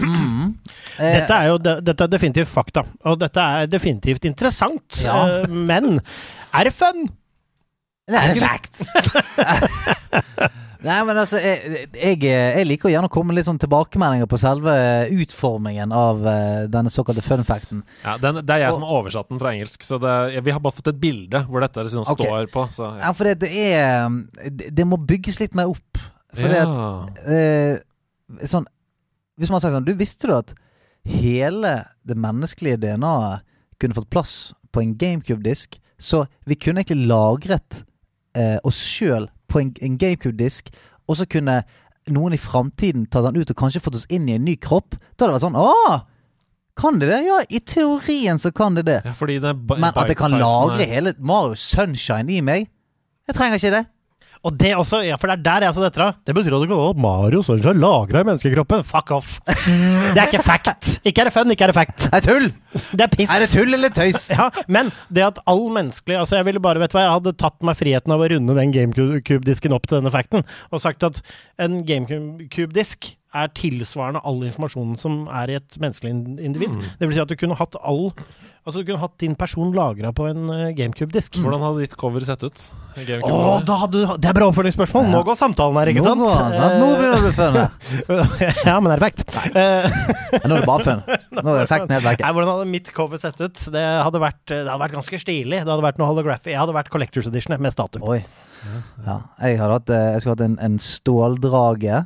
[0.00, 0.56] Mm.
[0.98, 5.00] Eh, Dette er jo dette er definitivt fakta, og dette er definitivt interessant.
[5.04, 5.16] Ja.
[5.42, 6.00] Eh, men
[6.52, 7.06] er det fun?
[8.06, 8.84] Det er fact!
[10.86, 14.38] Nei, men altså, jeg, jeg, jeg liker gjerne å komme med litt sånn tilbakemeldinger på
[14.38, 14.74] selve
[15.16, 17.82] utformingen av uh, denne såkalte fun facten.
[18.04, 20.14] Ja, den, det er jeg som har oversatt den fra engelsk, så det,
[20.46, 22.30] vi har bare fått et bilde hvor dette liksom okay.
[22.30, 22.66] står på.
[22.76, 24.06] Så, Ja, for det, det er
[24.46, 26.02] det, det må bygges litt mer opp.
[26.36, 26.88] For det at Ja.
[27.32, 28.66] eh, sånn,
[29.38, 30.52] Hvis man har sagt sånn Du visste du at
[31.06, 31.70] hele
[32.04, 33.44] det menneskelige DNA-et
[33.80, 34.34] kunne fått plass
[34.74, 35.78] på en GameCube-disk?
[35.96, 37.82] Så vi kunne egentlig lagret
[38.36, 40.70] eh, oss sjøl på en, en GameCube-disk,
[41.08, 41.60] og så kunne
[42.10, 44.94] noen i framtiden tatt den ut og kanskje fått oss inn i en ny kropp.
[45.16, 46.00] Da hadde det vært sånn Å!
[46.76, 47.22] Kan de det?
[47.24, 48.98] Ja, i teorien så kan de det.
[49.04, 52.66] Ja, det ba- Men at jeg kan lagre hele Mario Sunshine i meg
[53.26, 53.84] Jeg trenger ikke det.
[54.44, 56.18] Og det også, ja, for det er der jeg så dette av.
[56.26, 58.84] Det betyr at du kan ha Mario Sunshine lagra i menneskekroppen.
[58.86, 59.36] Fuck off.
[60.16, 60.92] Det er ikke fact.
[61.06, 62.06] Ikke er det fun, ikke er det fact.
[62.06, 62.46] Det er tull!
[62.92, 63.32] Det er piss.
[63.32, 64.28] Er det tull eller tøys?
[64.36, 67.32] Ja, men det at all menneskelig Altså Jeg ville bare, vet du hva, jeg hadde
[67.40, 71.22] tatt meg friheten av å runde den GameCube-disken opp til denne facten, og sagt at
[71.62, 76.12] en GameCube-disk er tilsvarende all informasjonen som er i et menneskelig
[76.46, 76.74] individ.
[76.74, 76.84] Mm.
[77.00, 78.10] Det vil si at du kunne hatt all
[78.66, 81.36] Altså du kunne hatt din person lagra på en eh, GameCube-disk.
[81.38, 82.50] Hvordan hadde ditt cover sett ut?
[82.58, 83.60] Å, GameCube-cover?
[83.68, 85.06] da hadde du Det er bra oppfølgingsspørsmål!
[85.12, 86.24] Nå går samtalen her, ikke Nå sant?
[86.24, 86.70] Nå, nå.
[86.80, 87.76] Nå begynner det å bli fun her.
[88.16, 89.22] Eh, ja, men er det fact?
[89.52, 89.86] Eh,
[90.42, 91.04] Nå er det bare fun.
[91.38, 92.26] Nå er effekten helt vekk.
[92.26, 93.62] Hvordan hadde mitt cover sett ut?
[93.76, 95.62] Det hadde vært, det hadde vært ganske stilig.
[95.62, 96.50] Det hadde vært noe holography.
[96.56, 98.02] Jeg hadde vært Collectors Edition med statue.
[98.02, 98.18] Oi.
[99.06, 102.02] Ja, jeg hadde hatt, eh, jeg skulle hatt en, en ståldrage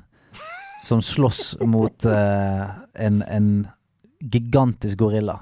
[0.83, 3.49] som slåss mot uh, en, en
[4.21, 5.39] gigantisk gorilla.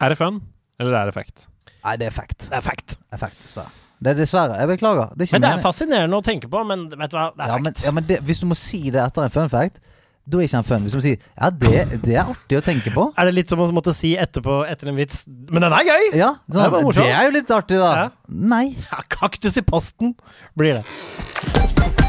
[0.00, 0.42] Er det fun,
[0.80, 1.48] eller er det fact?
[1.84, 2.46] Nei, det er fact.
[2.48, 2.96] Det er fact.
[2.98, 3.72] Det er fact, dessverre.
[4.04, 4.56] Det er dessverre.
[4.60, 5.12] Jeg beklager.
[5.14, 7.44] Det er ikke Men det er fascinerende å tenke på, men vet du hva, det
[7.44, 7.64] er ja, fact.
[7.64, 9.80] men, ja, men det, hvis du må si det etter en fun fact,
[10.24, 10.84] da er ikke en fun.
[10.86, 11.72] Hvis du må si ja, det,
[12.04, 13.10] det er artig å tenke på.
[13.20, 16.06] Er det litt som å måtte si etterpå etter en vits Men den er gøy!
[16.16, 17.92] Ja, Det er sånn, det er jo litt artig, da.
[18.06, 18.08] Ja.
[18.54, 18.64] Nei.
[18.88, 20.16] Ja, kaktus i posten
[20.56, 22.03] blir det.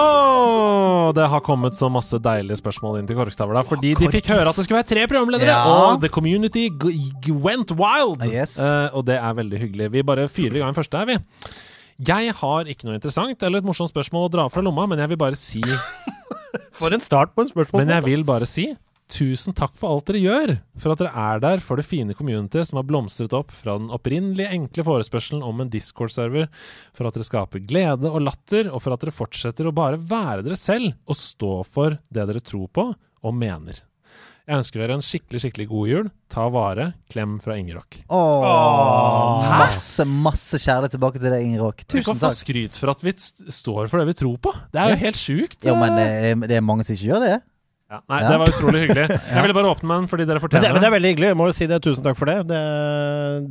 [0.00, 3.62] Åh, det har kommet så masse deilige spørsmål inn til Korktavla.
[3.66, 5.64] Fordi de fikk høre at det skulle være tre programledere, Ja.
[5.92, 6.68] og the community
[7.30, 8.24] went wild!
[8.30, 8.58] Yes.
[8.58, 9.90] Uh, og det er veldig hyggelig.
[9.92, 11.18] Vi bare fyrer i gang første her, vi.
[12.08, 15.10] Jeg har ikke noe interessant eller et morsomt spørsmål å dra fra lomma, men jeg
[15.12, 15.60] vil bare si
[16.80, 17.82] For en start på en spørsmål.
[17.84, 18.70] Men jeg vil bare si
[19.10, 22.62] tusen takk for alt dere gjør, for at dere er der for det fine community
[22.66, 26.48] som har blomstret opp fra den opprinnelige enkle forespørselen om en Discord-server,
[26.96, 30.46] for at dere skaper glede og latter, og for at dere fortsetter å bare være
[30.46, 33.82] dere selv og stå for det dere tror på og mener.
[34.50, 36.06] Jeg ønsker dere en skikkelig, skikkelig god jul.
[36.32, 36.88] Ta vare.
[37.12, 38.00] Klem fra Ingerock.
[38.10, 41.84] Åh, masse, masse kjærlighet tilbake til deg, Ingerock.
[41.84, 42.02] Tusen takk.
[42.02, 44.52] Du kan få skryt for at vi st- står for det vi tror på.
[44.74, 45.58] Det er jo helt sjukt.
[45.70, 47.36] Jo, men eh, det er mange som ikke gjør det.
[47.90, 48.28] Ja, nei, Ja.
[48.30, 49.06] det var utrolig hyggelig.
[49.34, 51.10] Jeg ville bare åpne med den fordi dere Men fortjener det, men det er veldig
[51.10, 51.30] hyggelig.
[51.32, 51.78] Jeg må jo si det.
[51.82, 52.36] Tusen takk for det.
[52.46, 52.60] Det,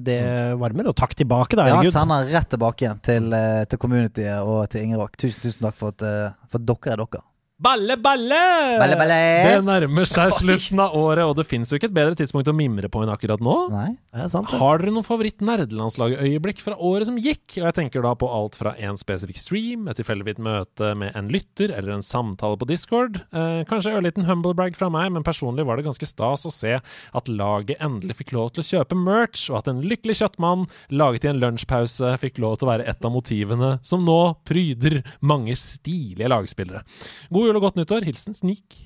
[0.07, 0.19] det
[0.61, 0.87] varmer.
[0.91, 1.65] Og takk tilbake, da.
[1.67, 1.91] Ja, Herregud.
[1.97, 5.17] sender rett tilbake igjen til, eh, til communityet og til Ingeråk.
[5.19, 7.23] Tusen, tusen takk for at, eh, for at dere er dere.
[7.59, 8.35] Balle, balle!
[8.79, 9.15] Balle, balle!
[9.43, 12.53] Det nærmer seg slutten av året, og det fins jo ikke et bedre tidspunkt å
[12.55, 13.55] mimre på enn akkurat nå.
[13.73, 13.89] Nei?
[14.15, 14.59] Det er sant, det.
[14.61, 17.57] Har dere noen favoritt-nerdelandslaget-øyeblikk fra året som gikk?
[17.59, 21.27] Og jeg tenker da på alt fra en spesifikk stream, et tilfeldig møte med en
[21.35, 23.19] lytter, eller en samtale på Discord.
[23.35, 27.27] Eh, kanskje ørliten humblebrag fra meg, men personlig var det ganske stas å se at
[27.33, 30.63] laget endelig fikk lov til å kjøpe merch, og at en lykkelig kjøttmann
[30.95, 35.01] laget i en lunsjpause fikk lov til å være et av motivene som nå pryder
[35.19, 36.85] mange stilige lagspillere.
[37.27, 38.05] God jul og godt nyttår.
[38.07, 38.79] Hilsen Snik.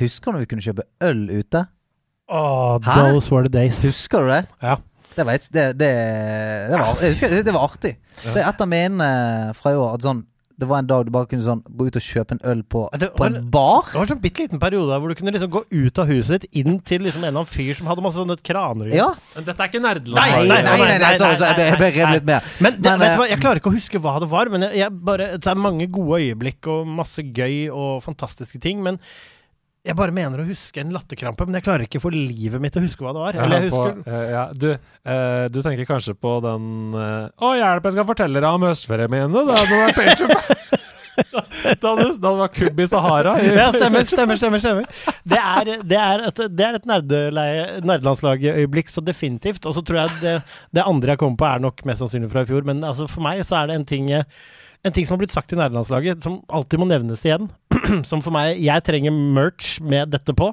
[0.00, 1.64] Husker du når vi kunne kjøpe øl ute?
[2.30, 3.82] Åh, those were the days.
[3.86, 4.44] Husker du det?
[4.62, 4.76] Ja.
[5.10, 5.88] Det var, det, det,
[6.70, 7.96] det var, jeg husker, det var artig.
[8.22, 9.08] Det er et av mine
[9.58, 9.96] fra i år.
[9.98, 10.20] At sånn,
[10.60, 12.82] det var en dag du bare kunne sånn gå ut og kjøpe en øl på,
[13.00, 13.86] det på var- en bar.
[13.88, 16.44] Det var en sånn bitte liten periode hvor du kunne liksom gå ut av huset
[16.44, 18.92] ditt, inn til liksom en eller annen fyr som hadde masse sånne kraner.
[18.94, 19.08] Ja.
[19.34, 20.48] Men dette er ikke Nei, nerdelandslaget.
[20.52, 22.52] nei, nei, nei, så, så, jeg ble- jeg ble nei, revet litt med.
[22.60, 24.52] Men, det, Men, vet eh, du hva, jeg klarer ikke å huske hva det var,
[24.54, 28.82] men jeg, jeg bare, det er mange gode øyeblikk og masse gøy og fantastiske ting.
[28.84, 29.00] Men
[29.80, 32.82] jeg bare mener å huske en latterkrampe, men jeg klarer ikke for livet mitt å
[32.84, 33.38] huske hva det var.
[33.46, 37.54] Eller jeg på, husker eh, ja, du, eh, du tenker kanskje på den eh, Å,
[37.56, 39.32] hjelp, jeg skal fortelle deg om høstferien min.
[39.40, 40.80] Da hadde det vært
[41.80, 43.34] Da det var kubb i Sahara.
[43.44, 44.60] Ja, stemmer, stemmer, stemmer.
[44.62, 44.84] stemmer.
[45.28, 49.66] Det er, det er et, det er et nerdelandslagøyeblikk, så definitivt.
[49.68, 50.34] Og så tror jeg det,
[50.76, 52.62] det andre jeg kommer på, er nok mest sannsynlig fra i fjor.
[52.68, 54.28] Men altså, for meg så er det en ting jeg-
[54.84, 57.50] en ting som har blitt sagt i nerdelandslaget, som alltid må nevnes igjen.
[58.08, 60.50] som for meg Jeg trenger merch med dette på.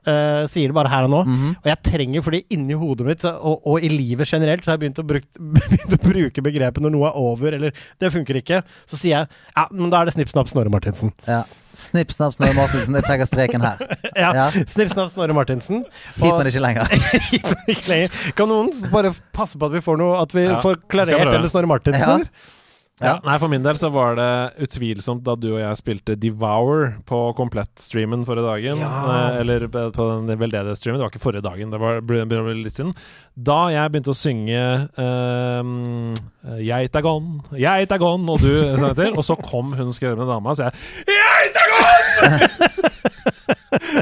[0.00, 1.18] Uh, sier det bare her og nå.
[1.28, 1.48] Mhm.
[1.60, 4.84] Og jeg trenger, fordi inni hodet mitt og, og i livet generelt, så har jeg
[4.86, 5.28] begynt å, brukt,
[5.58, 8.62] begynt å bruke begrepet når noe er over, eller det funker ikke.
[8.88, 11.12] Så sier jeg ja, men da er det snipp, snapp, Snorre Martinsen.
[11.28, 11.42] Ja.
[11.76, 12.96] Snipp, snapp, Snorre Martinsen.
[12.98, 13.84] Jeg trekker streken her.
[14.20, 14.46] Ja, Ja.
[14.66, 15.84] Snipp, snapp, Snorre Martinsen.
[16.16, 16.96] Hit, men ikke lenger.
[17.30, 18.24] Hit, men ikke lenger.
[18.40, 21.52] Kan noen bare passe på at vi får noe At vi Ja, får klarert eller
[21.52, 22.24] Snorre Martinsen?
[22.26, 22.56] Ja.
[23.00, 24.30] Ja, nei, For min del så var det
[24.66, 28.82] utvilsomt da du og jeg spilte Devour på komplett-streamen forrige dagen.
[28.84, 28.90] Ja.
[29.14, 31.00] Eh, eller på den veldedige streamen.
[31.00, 32.92] Det var ikke forrige dagen, det var begynner å litt siden.
[33.34, 34.64] Da jeg begynte å synge
[35.00, 36.12] um,
[36.60, 40.28] Geit er gone, geit er gone, og du sang til, og så kom hun skrevne
[40.28, 40.76] dama og jeg,
[41.08, 42.70] Geit er gone!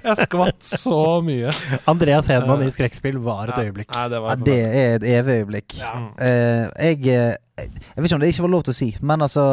[0.09, 1.53] jeg skvatt så mye.
[1.91, 3.93] Andreas Hedman i skrekkspill var et øyeblikk.
[3.95, 5.77] Nei, det var Ja, det er et evig øyeblikk.
[5.79, 9.25] Eh, jeg, eh, jeg vet ikke om det ikke var lov til å si, men
[9.27, 9.45] altså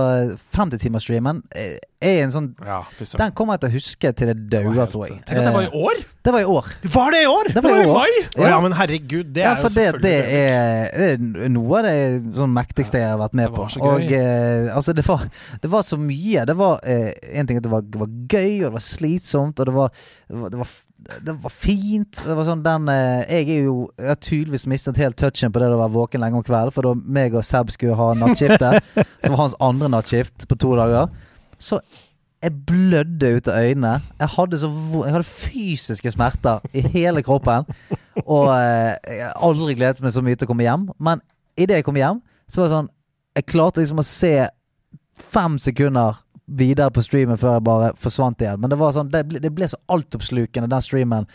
[0.56, 2.82] 50-timersstreamen eh, er en sånn Ja.
[3.18, 5.18] Den kommer jeg til å huske til det Det dauer, tror jeg.
[5.26, 6.02] Tenk at det var Eh, i år!
[6.26, 6.68] det var i år.
[6.96, 7.50] Var det i år?!
[7.54, 8.16] Det var i år.
[8.38, 11.16] Å ja, men herregud, det ja, er jo for det, selvfølgelig det er,
[11.46, 11.98] er noe av det
[12.40, 13.66] sånn mektigste jeg har vært med Det på.
[13.66, 13.94] var.
[13.94, 15.26] Og eh, altså, det var,
[15.62, 16.46] det var så mye.
[16.50, 19.60] Det var eh, en ting at det var, det var gøy, og det var slitsomt,
[19.62, 19.94] og det var,
[20.30, 22.22] det var, det var, det var fint.
[22.26, 25.62] Det var sånn den eh, Jeg er jo Jeg har tydeligvis mistet helt touchen på
[25.62, 28.82] det å være våken lenge om kvelden, for da meg og Seb skulle ha nattskiftet,
[29.22, 31.12] som var hans andre nattskift på to dager,
[31.62, 31.82] så
[32.46, 33.94] jeg blødde ut av øynene.
[34.20, 34.68] Jeg hadde, så,
[35.02, 37.66] jeg hadde fysiske smerter i hele kroppen.
[38.22, 40.84] Og eh, jeg har aldri gledet meg så mye til å komme hjem.
[41.02, 41.24] Men
[41.58, 42.92] idet jeg kom hjem, så var det sånn
[43.36, 44.34] Jeg klarte liksom å se
[45.34, 48.60] fem sekunder videre på streamen før jeg bare forsvant igjen.
[48.62, 51.28] Men det var sånn Det ble, det ble så altoppslukende, den streamen,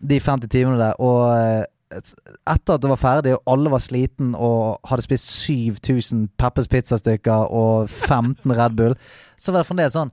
[0.00, 0.98] de 50 timene der.
[1.00, 6.28] Og eh, etter at det var ferdig, og alle var sliten og hadde spist 7000
[6.38, 8.94] Peppers pizzastykker og 15 Red Bull,
[9.36, 10.12] så var det fremdeles sånn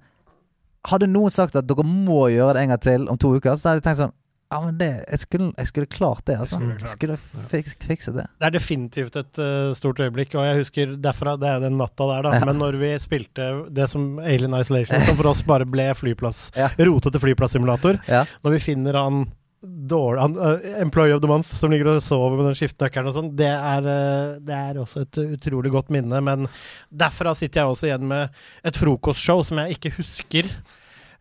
[0.87, 3.73] Hadde noen sagt at dere må gjøre det en gang til om to uker, så
[3.73, 4.13] hadde jeg tenkt sånn
[4.47, 6.59] Ja, men det Jeg skulle, jeg skulle klart det, altså.
[6.59, 7.17] skulle Jeg skulle
[7.51, 8.27] fiks, fikse det.
[8.39, 12.07] Det er definitivt et uh, stort øyeblikk, og jeg husker derfra Det er den natta
[12.13, 12.35] der, da.
[12.37, 12.45] Ja.
[12.47, 16.71] Men når vi spilte det som Alien Isolation, som for oss bare ble flyplass Ja.
[16.79, 17.99] Rotete flyplassimulator.
[18.07, 18.23] Ja.
[18.45, 19.27] Når vi finner han
[19.61, 23.15] dårlig han, uh, Employee of the month som ligger og sover med den skiftenøkkelen og
[23.17, 26.21] sånn, det, er, eh, det er også et utrolig godt minne.
[26.23, 26.47] Men
[26.93, 28.37] derfra sitter jeg også igjen med
[28.67, 30.51] et frokostshow som jeg ikke husker.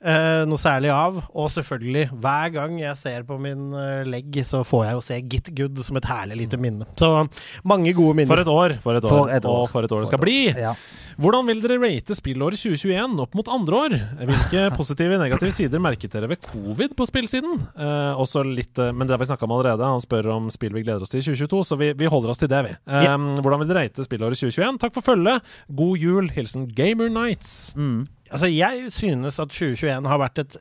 [0.06, 1.18] Eh, noe særlig av.
[1.34, 5.18] Og selvfølgelig, hver gang jeg ser på min eh, legg, så får jeg jo se
[5.34, 6.86] Git Good som et herlig lite minne.
[7.00, 7.10] Så
[7.66, 8.30] mange gode minner.
[8.32, 9.58] For et år, for et år, For et år.
[9.66, 10.38] og for et år det skal bli.
[10.54, 10.74] Ja.
[11.16, 13.94] Hvordan vil dere rate spillåret 2021 opp mot andre år?
[14.28, 17.54] Hvilke positive og negative sider merket dere ved covid på spillsiden?
[17.72, 19.88] Eh, også litt, eh, men det har vi snakka om allerede.
[19.96, 22.42] Han spør om spill vi gleder oss til i 2022, så vi, vi holder oss
[22.42, 22.74] til det, vi.
[22.84, 23.08] Eh,
[23.40, 24.82] Hvordan vil dere rate spillåret 2021?
[24.84, 25.56] Takk for følget.
[25.80, 26.28] God jul.
[26.36, 27.72] Hilsen Gamer Nights.
[27.80, 28.04] Mm.
[28.30, 30.56] Altså, jeg synes at 2021 har vært et,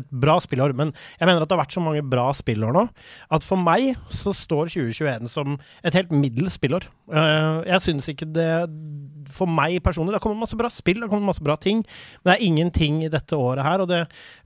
[0.00, 2.86] et bra spillår, men jeg mener at det har vært så mange bra spillår nå,
[3.32, 6.88] at for meg så står 2021 som et helt middels spillår.
[7.12, 8.50] Eh, jeg synes ikke det
[9.32, 11.82] For meg personlig, det har kommet masse bra spill, det har kommet masse bra ting,
[12.22, 14.02] men det er ingenting i dette året her, og det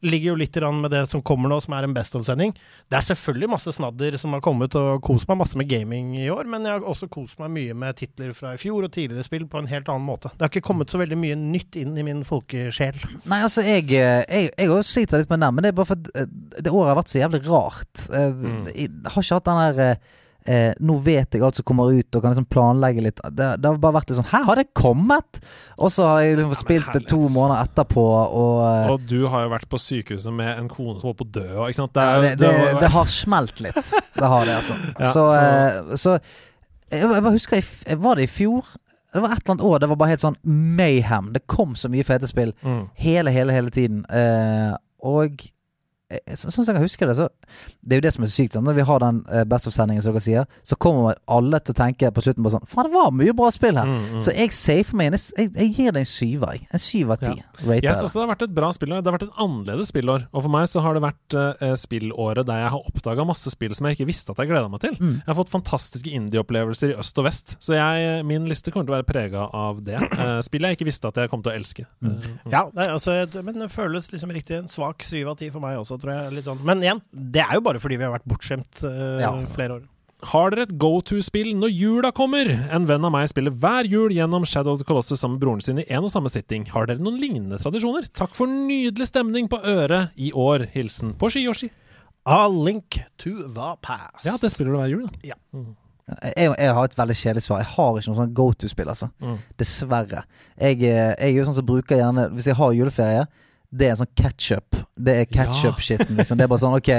[0.07, 2.53] ligger jo litt med det som kommer nå, som er en Best of-sending.
[2.91, 6.29] Det er selvfølgelig masse snadder som har kommet, og kost meg masse med gaming i
[6.31, 9.25] år, men jeg har også kost meg mye med titler fra i fjor og tidligere
[9.27, 10.33] spill på en helt annen måte.
[10.37, 12.99] Det har ikke kommet så veldig mye nytt inn i min folkesjel.
[13.31, 15.91] Nei, altså, jeg, eh, jeg, jeg også sliter litt med den, men det er bare
[15.93, 16.31] for at eh,
[16.61, 18.07] det året har vært så jævlig rart.
[18.09, 18.67] Eh, Mm.
[18.73, 19.99] Jeg har ikke hatt den der
[20.45, 23.23] eh, eh, Nå vet jeg alt som kommer ut, og kan liksom planlegge litt.
[23.31, 25.41] Det, det har bare vært litt sånn Hæ, har det kommet?!
[25.81, 28.05] Og så har jeg liksom spilt det to måneder etterpå,
[28.41, 31.29] og eh, Og du har jo vært på sykehuset med en kone som holdt på
[31.29, 31.49] å dø.
[31.57, 31.97] og, Ikke sant?
[31.97, 33.81] Det, er, det, det, det, det har smelt litt.
[34.21, 34.79] Det har det, altså.
[34.95, 36.17] Ja, så, så- eh, så
[36.91, 38.67] jeg, jeg bare husker jeg, Var det i fjor?
[39.13, 39.79] Det var et eller annet år.
[39.79, 41.33] Det var bare helt sånn mayhem.
[41.35, 42.83] Det kom så mye fete spill mm.
[43.03, 44.05] hele, hele, hele tiden.
[44.07, 45.49] Eh, og eh,
[46.35, 47.29] Sånn som jeg husker det, så
[47.87, 48.55] Det er jo det som er så sykt.
[48.57, 48.67] Sant?
[48.67, 51.79] Når vi har den eh, Best of-sendingen, som dere sier, så kommer alle til å
[51.79, 53.87] tenke på slutten på sånn Faen, det var mye bra spill her!
[53.91, 54.21] Mm, mm.
[54.25, 55.19] Så jeg safer meg inn.
[55.19, 56.67] jeg, jeg gir det en syver, jeg.
[56.75, 57.35] En syv av ti.
[57.81, 59.03] Jeg syns det har vært et bra spillår.
[59.05, 60.27] Det har vært et annerledes spillår.
[60.33, 63.75] Og for meg så har det vært uh, spillåret der jeg har oppdaga masse spill
[63.77, 64.97] som jeg ikke visste at jeg gleda meg til.
[64.99, 65.15] Mm.
[65.21, 68.95] Jeg har fått fantastiske indie-opplevelser i øst og vest, så jeg, min liste kommer til
[68.95, 69.99] å være prega av det.
[70.17, 71.87] Uh, spill jeg ikke visste at jeg kom til å elske.
[72.03, 72.17] Mm.
[72.17, 73.15] Eh, Ja, er altså,
[73.45, 74.57] men det føles liksom riktig.
[74.63, 76.35] En svak syv av ti for meg også, tror jeg.
[76.39, 76.61] Litt sånn.
[76.67, 79.33] Men igjen, det er jo bare fordi vi har vært bortskjemt uh, Ja.
[79.55, 79.89] flere år.
[80.31, 82.51] Har dere et go to-spill når jula kommer?
[82.77, 85.63] En venn av meg spiller hver jul gjennom Shadow of the Colossus sammen med broren
[85.65, 86.67] sin i en og samme sitting.
[86.75, 88.05] Har dere noen lignende tradisjoner?
[88.13, 90.67] Takk for nydelig stemning på øret i år.
[90.75, 91.71] Hilsen på Ski-Yoshi.
[92.29, 94.27] A Link to the Past.
[94.29, 95.33] Ja, det spiller du hver jul, da.
[96.37, 97.63] Jeg, jeg har et veldig kjedelig svar.
[97.63, 99.09] Jeg har ikke noe sånn go to-spill, altså.
[99.25, 99.37] Mm.
[99.63, 100.25] Dessverre.
[100.59, 103.25] Jeg, eh, jeg er jo sånn som bruker gjerne Hvis jeg har juleferie,
[103.71, 104.79] det er en sånn catch-up.
[104.99, 106.39] Det er ketchup-skitten, liksom.
[106.39, 106.91] Det er bare sånn OK,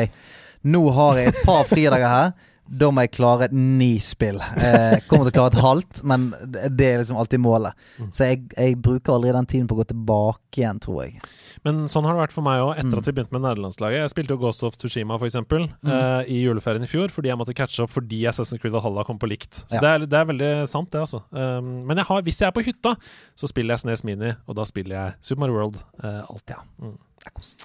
[0.71, 2.31] nå har jeg et par fridager her.
[2.71, 4.37] Da må jeg klare ni spill.
[4.39, 6.29] Eh, kommer til å klare et halvt, men
[6.71, 7.73] det er liksom alltid målet.
[7.99, 8.11] Mm.
[8.15, 11.19] Så jeg, jeg bruker aldri den tiden på å gå tilbake igjen, tror jeg.
[11.67, 12.97] Men sånn har det vært for meg òg, etter Mm.
[13.01, 13.99] at vi begynte med nederlandslaget.
[14.05, 15.91] Jeg spilte jo Ghost of Tushima, for eksempel, Mm.
[15.91, 19.19] eh, i juleferien i fjor, fordi jeg måtte catche opp fordi Assassin's Creed Valhalla kom
[19.19, 19.65] på likt.
[19.67, 19.79] Så Ja.
[19.81, 21.23] det, er, det er veldig sant, det, altså.
[21.31, 22.95] Um, men jeg har, hvis jeg er på hytta,
[23.35, 26.55] så spiller jeg Snes Mini, og da spiller jeg Super Mario World eh, alltid.
[26.81, 26.97] Mm.
[27.19, 27.55] Det er kos.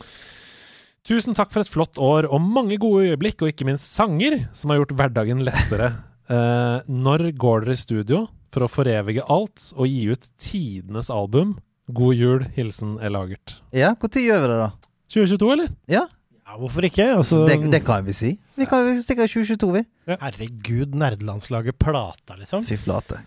[1.07, 4.73] Tusen takk for et flott år og mange gode øyeblikk, og ikke minst sanger, som
[4.73, 5.93] har gjort hverdagen lettere.
[6.27, 8.25] Uh, når går dere i studio
[8.55, 11.55] for å forevige alt og gi ut tidenes album?
[11.95, 13.61] God jul, hilsen er lagert.
[13.71, 14.71] Ja, når gjør vi det, da?
[15.15, 15.75] 2022, eller?
[15.91, 16.07] Ja,
[16.47, 17.05] Ja, hvorfor ikke?
[17.11, 18.29] Altså, det, det kan vi si.
[18.55, 19.81] Vi kan stikke stikker i 2022, vi.
[20.13, 22.63] Herregud, nerdelandslaget plata, liksom.
[22.67, 23.19] Fy flate.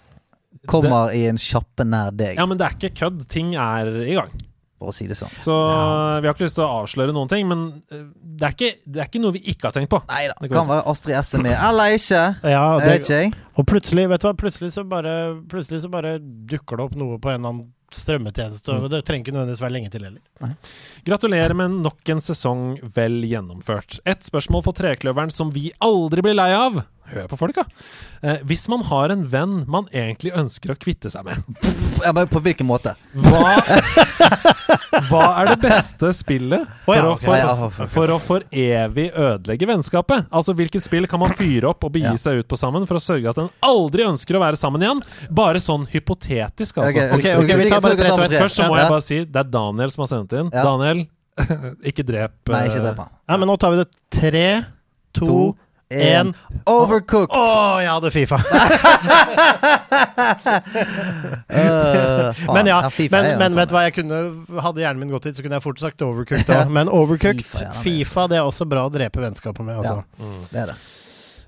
[0.72, 3.26] Kommer i en kjappe nær deg, Ja, men det er ikke kødd.
[3.31, 4.31] Ting er i gang.
[4.80, 5.34] For å si det sånn.
[5.41, 8.06] Så vi har ikke lyst til å avsløre noen ting, men eh,
[8.39, 9.99] det er ikke, det er ikke noe vi ikke har tenkt på.
[10.10, 10.38] Nei da.
[10.39, 12.22] Det kan kan være Astrid S er med, eller ikke.
[12.43, 13.34] Ja, det, vet det, ikke, jeg.
[13.56, 15.18] og plutselig, vet du hva, plutselig så bare,
[15.51, 19.26] plutselig så bare dukker det opp noe på en eller annen strømmetjeneste, og det trenger
[19.26, 20.51] ikke nødvendigvis være lenge til heller.
[21.07, 22.64] Gratulerer med nok en sesong
[22.95, 23.97] vel gjennomført.
[24.10, 26.84] Et spørsmål for Trekløveren som vi aldri blir lei av.
[27.10, 27.64] Hør på folka.
[28.22, 31.40] Eh, hvis man har en venn man egentlig ønsker å kvitte seg med,
[32.03, 32.94] Ja, men på hvilken måte?
[33.15, 33.56] hva,
[35.10, 38.19] hva er det beste spillet for, Å ja, å, for, Ja, ja, for- for å
[38.22, 40.27] for evig ødelegge vennskapet?
[40.31, 42.15] Altså hvilket spill kan man fyre opp og begi Ja.
[42.19, 45.02] seg ut på sammen for å sørge at en aldri ønsker å være sammen igjen?
[45.31, 46.98] Bare sånn hypotetisk, altså.
[47.15, 48.38] Okay, okay, ok, vi tar bare rett og.
[48.40, 50.52] Først så må jeg bare si det er Daniel som har sendt inn.
[50.53, 50.64] Ja.
[50.68, 51.06] Daniel,
[51.90, 53.11] ikke drep Nei, ikke eh, drep han.
[53.30, 54.48] Ja, men nå tar vi det tre,
[55.15, 55.38] to, To,
[55.89, 56.29] én.
[56.29, 56.33] en.
[56.69, 57.33] Overcooked!
[57.33, 58.37] Å, jeg hadde Fifa.
[61.49, 62.53] uh, faen.
[62.53, 64.19] Men ja, FIFA men, men vet du sånn- hva, jeg kunne
[64.65, 66.71] Hadde hjernen min gått hit, så kunne jeg fort sagt overcooked òg.
[66.75, 69.81] Men overcooked, FIFA, ja, det Fifa, det er også bra å drepe vennskapet med.
[69.81, 70.03] Altså.
[70.53, 70.79] Det er det.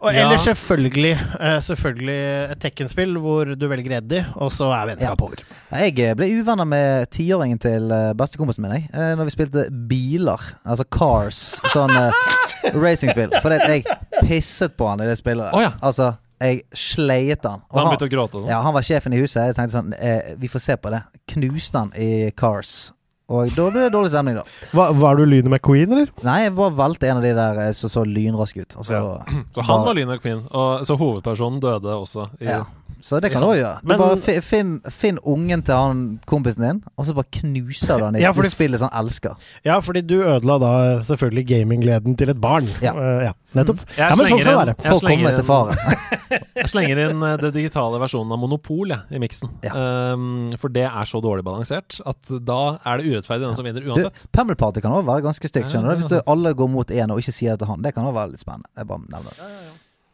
[0.01, 0.23] Og Ja.
[0.23, 1.11] ellers selvfølgelig,
[1.45, 2.15] eh, selvfølgelig
[2.55, 5.43] et Tekken-spill hvor du velger Eddie, og så er vennskapet over.
[5.77, 7.85] Jeg eh, ble uvenner med tiåringen til
[8.18, 8.88] bestekompisen min jeg,
[9.19, 10.41] Når vi spilte biler.
[10.65, 11.43] Altså Cars.
[11.69, 11.93] Sånn
[12.74, 13.34] racingspill.
[13.42, 13.84] Fordi at jeg
[14.28, 15.48] pisset på han i det spillet.
[15.50, 15.58] der.
[15.58, 15.74] Å ja.
[15.82, 17.62] Altså, jeg sleiet han.
[17.70, 18.52] Og han begynte å gråte og sånn?
[18.54, 19.44] ja, han var sjefen i huset.
[19.52, 21.04] Jeg tenkte sånn eh, Vi får se på det.
[21.36, 22.92] Knuste han i Cars.
[23.32, 24.44] Og da ble det dårlig stemning, da.
[24.76, 26.10] Hva, var du Lynet McQueen, eller?
[26.28, 28.76] Nei, jeg bare valgte en av de der eh, som så lynrask ut.
[28.82, 29.00] Og så,
[29.56, 32.28] Så han var Lynor Queen, og så hovedpersonen døde også.
[32.42, 32.66] I, ja.
[33.02, 33.82] Så det kan du òg gjøre.
[33.82, 38.06] Du Men- bare finn, finn ungen til han kompisen din, og så bare knuser du
[38.06, 39.36] han i Ja, ja, fordi- spillet som han elsker.
[39.65, 42.68] Ja, fordi du ødela da selvfølgelig gaminggleden til et barn.
[42.82, 42.94] Ja.
[42.94, 43.82] uh, ja nettopp.
[43.84, 43.98] Mm.
[43.98, 44.76] Ja, men sånn skal det være.
[44.82, 45.76] For å komme til faren.
[46.61, 49.52] Jeg slenger inn eh, det digitale versjonen av Monopol jeg, i miksen.
[49.65, 49.73] Ja.
[50.14, 53.88] Um, for det er så dårlig balansert at da er det urettferdig den som vinner
[53.90, 54.28] uansett.
[54.32, 55.72] Pamel Party kan òg være ganske stygt.
[55.72, 57.84] skjønner du Hvis du alle går mot én og ikke sier det til han.
[57.84, 58.72] Det kan òg være litt spennende.
[58.78, 59.52] Jeg bare nevner det.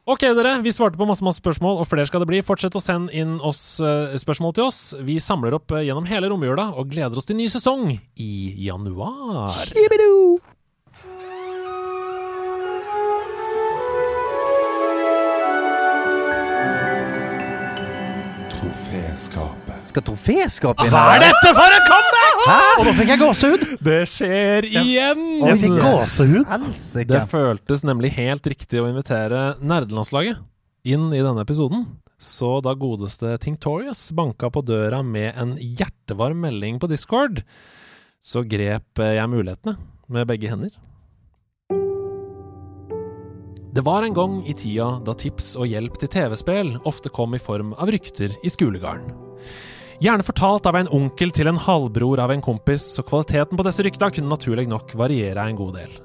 [0.07, 0.53] Ok, dere.
[0.63, 2.39] Vi svarte på masse masse spørsmål, og flere skal det bli.
[2.39, 4.79] Fortsett å sende inn oss eh, spørsmål til oss.
[5.03, 9.51] Vi samler opp eh, gjennom hele romjula og gleder oss til ny sesong i januar.
[18.55, 19.66] Troféskapet.
[19.87, 22.41] Skal troféskap inn Hva er dette for en comeback?!
[22.47, 23.63] Og nå fikk jeg gåsehud!
[23.83, 25.23] Det skjer igjen!
[25.43, 26.51] Jeg fikk gåsehud.
[27.09, 30.43] Det føltes nemlig helt riktig å invitere nerdelandslaget
[30.87, 31.85] inn i denne episoden.
[32.17, 37.43] Så da godeste Tinctorius banka på døra med en hjertevarm melding på Discord,
[38.23, 39.77] så grep jeg mulighetene
[40.11, 40.73] med begge hender.
[43.77, 47.41] Det var en gang i tida da tips og hjelp til TV-spill ofte kom i
[47.41, 49.11] form av rykter i skolegarden.
[49.99, 53.81] Gjerne fortalt av en onkel til en halvbror av en kompis, så kvaliteten på disse
[53.81, 55.95] rykta kunne naturlig nok variere en god del.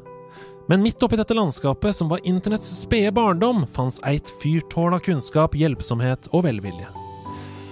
[0.70, 5.58] Men midt oppi dette landskapet, som var internetts spede barndom, fantes eit fyrtårn av kunnskap,
[5.58, 6.88] hjelpsomhet og velvilje.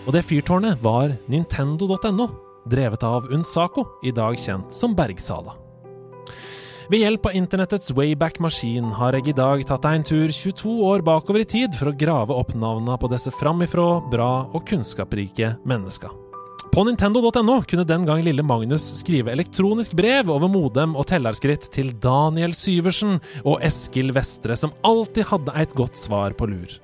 [0.04, 2.28] Og det fyrtårnet var nintendo.no,
[2.68, 5.56] drevet av Unsako, i dag kjent som Bergsala.
[6.90, 11.04] Ved hjelp av internettets Wayback-maskin har jeg i dag tatt deg en tur 22 år
[11.06, 16.10] bakover i tid for å grave opp navna på disse framifrå, bra og kunnskaprike menneska.
[16.74, 21.92] På nintendo.no kunne den gang lille Magnus skrive elektronisk brev over modem og tellerskritt til
[22.02, 26.74] Daniel Syversen og Eskil Vestre, som alltid hadde et godt svar på lur.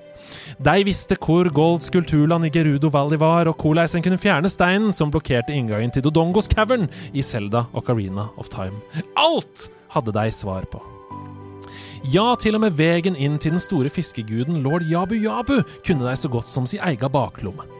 [0.63, 4.95] De visste hvor Golds kulturland i Gerudo Valley var, og hvordan en kunne fjerne steinen
[4.95, 8.79] som blokkerte inngangen til Dodongos Cavern i Selda Ocarina of Time.
[9.19, 10.81] Alt hadde de svar på.
[12.07, 16.15] Ja, til og med vegen inn til den store fiskeguden lord Jabu Jabu kunne de
[16.15, 17.76] så godt som si eiga baklomme.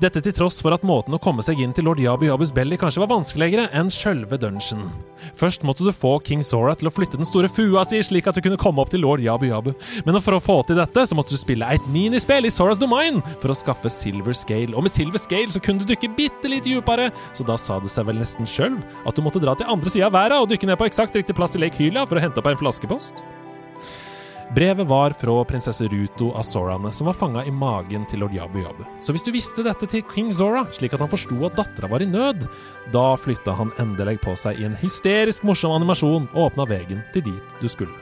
[0.00, 2.78] Dette til tross for at måten å komme seg inn til lord Yabu Yabus belly
[2.80, 4.86] kanskje var vanskeligere enn sjølve dungeon.
[5.38, 8.38] Først måtte du få King Sora til å flytte den store fua si, slik at
[8.38, 9.72] du kunne komme opp til lord Yabu Yabu.
[10.06, 13.20] Men for å få til dette, så måtte du spille et minispill i Soras Domain
[13.42, 14.72] for å skaffe Silver Scale.
[14.76, 17.92] Og med Silver Scale så kunne du dykke bitte litt dypere, så da sa det
[17.92, 20.70] seg vel nesten sjøl at du måtte dra til andre sida av verden og dykke
[20.70, 23.24] ned på eksakt riktig plass i Lake Hylia for å hente opp en flaskepost.
[24.54, 28.58] Brevet var fra prinsesse Ruto av Zorane, som var fanga i magen til lord Jabu
[28.60, 28.82] Jabu.
[29.00, 32.04] Så hvis du visste dette til king Zora, slik at han forsto at dattera var
[32.04, 32.44] i nød,
[32.92, 37.24] da flytta han endelig på seg i en hysterisk morsom animasjon og åpna veien til
[37.30, 37.96] dit du skulle.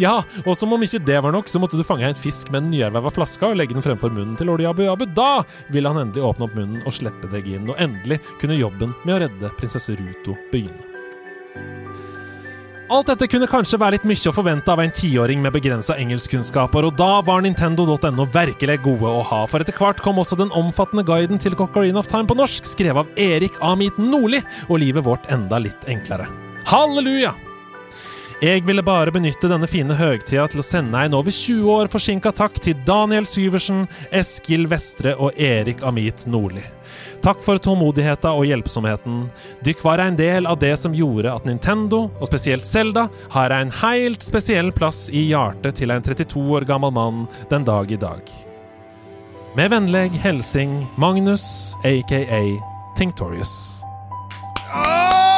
[0.00, 2.62] Ja, og som om ikke det var nok, så måtte du fange en fisk med
[2.62, 5.04] en nyerverva flaske og legge den fremfor munnen til lord Jabu Jabu.
[5.12, 5.42] Da
[5.74, 9.18] ville han endelig åpne opp munnen og slippe deg inn, og endelig kunne jobben med
[9.18, 10.91] å redde prinsesse Ruto begynne.
[12.92, 16.84] Alt dette kunne kanskje være litt mye å forvente av en tiåring med begrensa engelskkunnskaper,
[16.84, 21.04] og da var Nintendo.no virkelig gode å ha, for etter hvert kom også den omfattende
[21.08, 25.24] guiden til Cochrane of Time på norsk, skrevet av Erik Amit Nordli, og livet vårt
[25.32, 26.28] enda litt enklere.
[26.68, 27.32] Halleluja!
[28.42, 32.32] Jeg ville bare benytte denne fine høgtida til å sende en over 20 år forsinka
[32.34, 36.64] takk til Daniel Syversen, Eskil Vestre og Erik Amit Nordli.
[37.22, 39.28] Takk for tålmodigheta og hjelpsomheten.
[39.62, 43.70] Dykk var en del av det som gjorde at Nintendo, og spesielt Zelda, har en
[43.84, 48.26] helt spesiell plass i hjertet til en 32 år gammel mann den dag i dag.
[49.54, 52.24] Med vennlig helsing Magnus, aka
[52.98, 53.78] Tinktorius.
[54.72, 55.31] Tinctorius.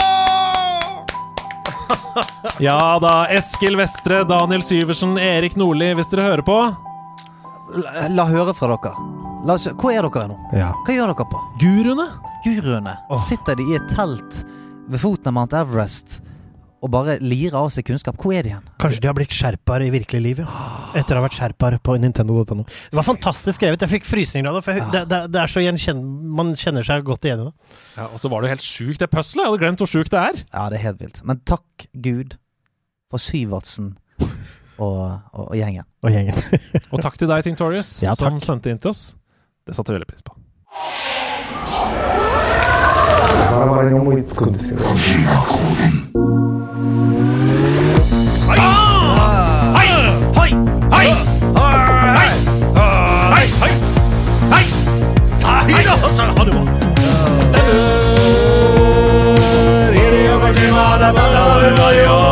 [2.63, 6.59] Ja da, Eskil Vestre, Daniel Syversen, Erik Nordli, hvis dere hører på.
[7.75, 8.93] La, la høre fra dere.
[9.45, 10.37] La hvor er dere nå?
[10.57, 10.71] Ja.
[10.87, 11.41] Hva gjør dere på?
[11.61, 12.07] Guruene.
[12.45, 12.95] Guruene.
[13.11, 13.21] Oh.
[13.27, 14.45] Sitter de i et telt
[14.89, 16.21] ved foten av Mount Everest
[16.85, 18.19] og bare lirer av seg kunnskap?
[18.21, 18.65] Hvor er de igjen?
[18.83, 20.65] Kanskje de har blitt sherpaer i virkelig liv, ja.
[21.01, 22.67] Etter å ha vært sherpaer på Nintendo.no.
[22.69, 23.81] Det var fantastisk skrevet.
[23.81, 24.65] Jeg fikk frysninger av det.
[24.67, 26.03] For det, det, det er så gjenkjenn...
[26.37, 27.75] Man kjenner seg godt igjen i det.
[27.97, 29.47] Ja, og så var det jo helt sjukt, det puzzlet.
[29.47, 30.45] Jeg hadde glemt hvor sjukt det er.
[30.53, 31.25] Ja, det er helt vilt.
[31.25, 32.37] Men takk Gud
[33.13, 35.89] for Syvertsen og, og, og gjengen.
[36.05, 36.37] Og gjengen.
[36.93, 39.15] Og takk til deg, Tinctorius, Ja, som sendte inn til oss.
[39.65, 40.37] Det satte vi veldig pris på.
[43.55, 43.75] バラ
[48.44, 50.96] バラに思いつく
[56.58, 57.52] んです
[61.92, 62.23] け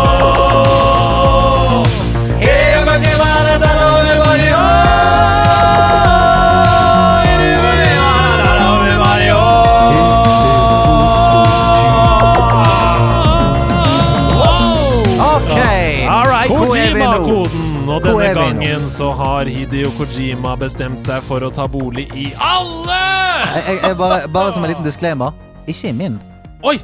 [18.53, 22.99] Gangen så har Hideo Kojima bestemt seg for å ta bolig i alle!
[23.49, 25.33] Jeg, jeg, jeg bare, bare som en liten disclaimer.
[25.65, 26.19] Ikke i min.
[26.69, 26.74] Oi!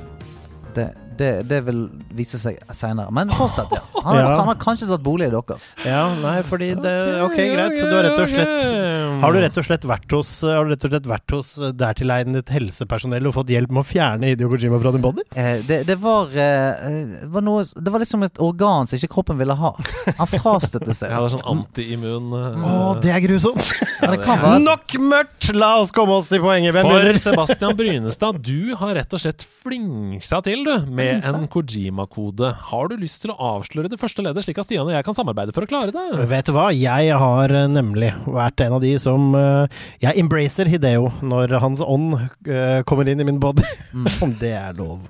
[0.77, 0.87] Det,
[1.19, 1.85] det, det vil
[2.17, 3.11] vise seg seinere.
[3.15, 3.83] Men fortsett, ja.
[4.05, 4.29] Han, Ja.
[4.39, 5.73] han har kanskje tatt bolig i deres.
[5.87, 6.95] Ja, nei, fordi det
[7.27, 7.77] Ok, greit.
[7.79, 10.73] Så du har rett og slett Har du rett og slett vært hos Har du
[10.73, 14.49] rett og slett vært hos eh, dertilegnet helsepersonell og fått hjelp med å fjerne Hideo
[14.53, 15.25] Kojima fra din body?
[15.35, 19.39] Eh, det, det, var, eh, var noe, det var liksom et organ som ikke kroppen
[19.41, 19.73] ville ha.
[20.19, 21.11] Han frastøtte seg.
[21.19, 23.65] Ja, det er sånn antiimmun eh, Å, det er grusomt!
[24.03, 25.51] Men det kan være Nok mørkt!
[25.57, 27.17] La oss komme oss til poenget, For venner.
[27.23, 32.51] Sebastian Brynestad, du har rett og slett flingsa til, du, med en Kojima-kode.
[32.71, 35.17] Har du lyst til å avsløre det første leddet, slik at Stian og jeg kan
[35.17, 36.07] samarbeide for å klare det?
[36.31, 40.71] Vet du hva, jeg har eh, nemlig vært en av de som eh, Jeg embracer
[40.71, 43.67] Hideo når hans ånd eh, kommer inn i min body.
[44.25, 45.07] Om det er lov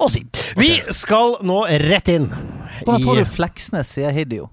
[0.00, 0.22] å si.
[0.56, 2.30] Vi skal nå rett inn
[2.86, 4.48] Hvordan tror i du Fleksnes sier Hideo?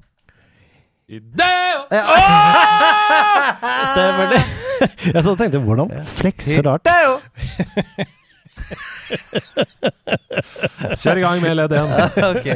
[1.07, 1.85] Ideo!
[3.93, 4.43] Stemmer det?
[5.15, 5.87] Jeg så tenkte hvordan
[6.17, 6.83] flekser rart.
[6.83, 8.17] Hideo!
[10.97, 11.89] Kjør i gang med ledd én.
[12.31, 12.47] ok.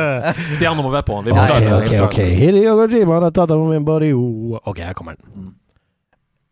[0.54, 1.14] Stian, nå må vi være på.
[1.26, 2.00] Vi må okay, klare okay, det.
[2.00, 2.18] Ok, ok, ok.
[2.40, 4.54] Hideo Kojima, dette er min body, oh.
[4.64, 5.26] Ok, her kommer den.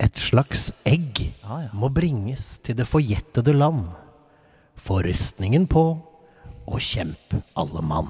[0.03, 1.13] Et slags egg
[1.45, 1.71] Ja, ja.
[1.79, 3.81] må bringes til det forjettede land.
[4.83, 5.85] Få rustningen på,
[6.67, 8.09] og kjemp alle mann.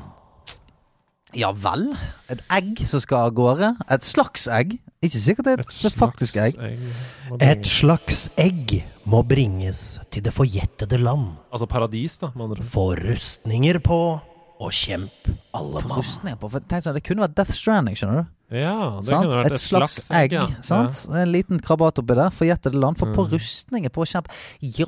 [1.36, 1.96] ja vel.
[2.32, 3.76] Et egg som skal av gårde.
[3.92, 4.78] Et slags egg.
[5.02, 6.54] Ikke sikkert det er et, et faktisk egg.
[7.40, 11.32] Et slags egg må bringes til det forjettede land.
[11.50, 12.68] Altså paradis, da, med andre ord.
[12.70, 13.98] Få rustninger på,
[14.62, 15.26] og kjemp
[15.58, 15.98] alle mann.
[15.98, 16.50] Rustninger på.
[16.52, 18.28] For tenk sånn, det kunne vært Death Stranding, skjønner du.
[18.52, 19.24] Ja, det Sant?
[19.24, 20.34] kunne vært Et slags egg.
[20.36, 20.44] ja.
[20.62, 20.98] sant?
[21.16, 22.30] En liten krabat oppi der.
[22.36, 22.98] Forjettede land.
[23.00, 23.30] Få på Mm.
[23.32, 24.30] rustninger på kjempe...
[24.60, 24.86] Jo!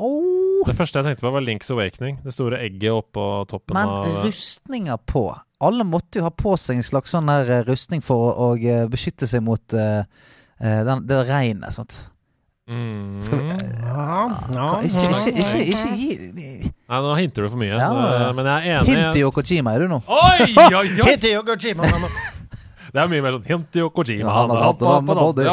[0.61, 0.69] Ja.
[0.69, 2.21] Det første jeg tenkte på, var Links Awakening.
[2.23, 5.25] Det store egget oppå toppen Men av rustninger på
[5.65, 8.57] Alle måtte jo ha på seg en slags sånn der eh, rustning for å, å
[8.61, 10.05] eh, beskytte seg mot eh,
[10.61, 11.73] eh, den, det regnet.
[11.75, 12.11] Sant?
[12.69, 13.23] Mm.
[13.23, 17.75] Skal vi- Ja, ja, Ikke, ikke, ikke, ikke gi Nei, nå hinter du for mye.
[17.81, 18.95] Ja, Men jeg er enig.
[18.95, 20.03] Hint i Kojima, er du nå?
[20.07, 21.43] Oi, oi, oi!
[21.49, 21.89] Kojima.
[22.95, 24.29] Det er mye mer sånn Hinti i Kojima.
[24.29, 25.47] Ja, han har hatt det, han har hatt det.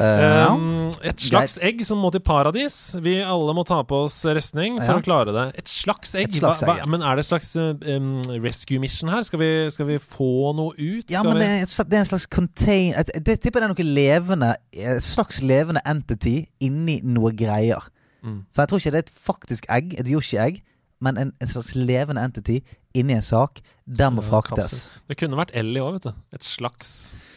[0.00, 0.46] Ja.
[0.46, 0.52] Eh.
[0.54, 2.96] Um, et slags egg som må til paradis.
[3.04, 4.98] Vi alle må ta på oss rustning for Ja.
[4.98, 5.44] å klare det.
[5.60, 6.28] Et slags egg?
[6.30, 6.84] Et slags hva, egg, ja.
[6.86, 9.22] hva, men er det et slags um, rescue mission her?
[9.28, 11.04] Skal vi, skal vi få noe ut?
[11.12, 12.94] Ja, Skal men det er, det er en slags contain...
[12.96, 17.84] et- Det tipper det er noe levende Et slags levende entity inni noe greier.
[18.24, 18.42] Mm.
[18.50, 20.62] Så jeg tror ikke det er et faktisk egg, et Yoshi-egg,
[21.00, 22.58] men en, en slags levende entity
[22.94, 23.60] inni en sak.
[23.90, 24.84] Den må fraktes.
[25.10, 26.12] Det kunne vært Ellie òg, vet du.
[26.36, 26.90] Et slags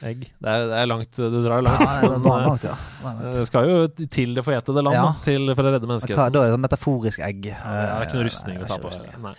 [0.06, 0.28] egg.
[0.38, 1.82] Det er, det er langt Du drar langt.
[1.82, 2.76] Ja, det langt, ja.
[3.04, 3.24] Langt.
[3.40, 3.78] det skal jo
[4.14, 5.08] til det forjettede land Ja.
[5.26, 6.34] til, for å redde menneskeheten.
[6.36, 7.48] da er det et metaforisk egg.
[7.50, 8.92] Ja, det er ikke noe rustning å ta på.
[8.94, 9.34] Nei.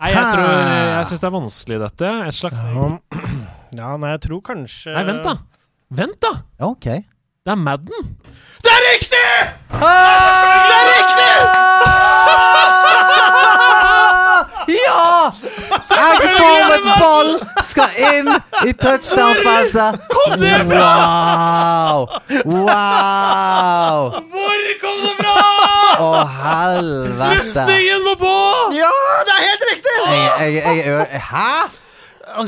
[0.00, 0.10] Nei.
[0.14, 2.12] Jeg tror Jeg syns det er vanskelig, dette.
[2.30, 2.74] Et slags egg.
[2.78, 2.88] Ja,
[3.82, 5.36] Ja, nei, jeg tror kanskje Nei, vent, da!
[5.94, 6.32] Vent, da!
[6.66, 6.88] Ok.
[7.44, 8.16] Det er Madden!
[8.64, 9.26] Det er riktig!
[9.70, 12.40] Det er riktig!
[14.70, 15.19] Ja!
[15.96, 17.32] Eggformet ball
[17.66, 18.30] skal inn
[18.66, 20.00] i touchdown-feltet.
[20.70, 22.06] Wow!
[22.44, 24.10] Wow!
[24.30, 25.36] Hvor kom det fra?!
[26.00, 26.08] Å,
[26.40, 27.34] helvete.
[27.36, 28.34] Løsningen må på!
[28.78, 28.94] Ja,
[29.26, 29.94] det er helt riktig!
[30.00, 31.52] Jeg, jeg, jeg, jeg, hæ?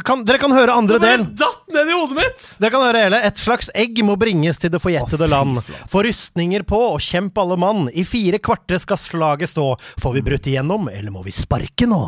[0.06, 1.24] Kan, dere kan høre andre del.
[1.36, 2.48] datt ned i hodet mitt!
[2.62, 3.18] Dere kan høre hele.
[3.26, 5.58] Et slags egg må bringes til det forjettede land.
[5.90, 7.88] Få rustninger på og kjemp alle mann.
[7.90, 9.72] I fire kvarter skal slaget stå.
[10.02, 12.02] Får vi brutt igjennom, eller må vi sparke nå?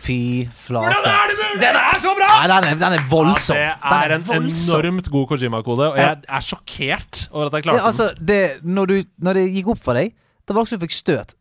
[0.00, 0.16] Fy
[0.56, 0.86] flate.
[0.88, 1.60] Hvordan er det mulig?!
[1.60, 2.28] Den er så bra!
[2.30, 3.58] Nei, den er, den er voldsom.
[3.58, 4.78] det er, er en voldsom.
[4.80, 7.86] enormt god Kojima-kode, og jeg er sjokkert over at jeg Ja, klarte den.
[7.90, 10.14] altså, det, når, du, når det gikk opp for deg,
[10.48, 11.36] det var også du fikk støt.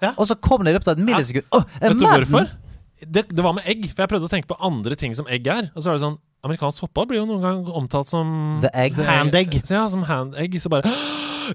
[0.00, 0.14] Ja.
[0.16, 1.44] Og så kom det i løpet av et millisekund.
[1.54, 2.48] Åh, Vet du hvorfor?
[3.00, 5.46] Det, det var med egg, for jeg prøvde å tenke på andre ting som egg
[5.48, 5.68] er.
[5.76, 8.96] Og så er det sånn Amerikansk fotball blir jo noen gang omtalt som The egg.
[9.04, 9.58] Hand egg.
[9.64, 10.56] Så ja, som hand egg.
[10.60, 10.88] Så bare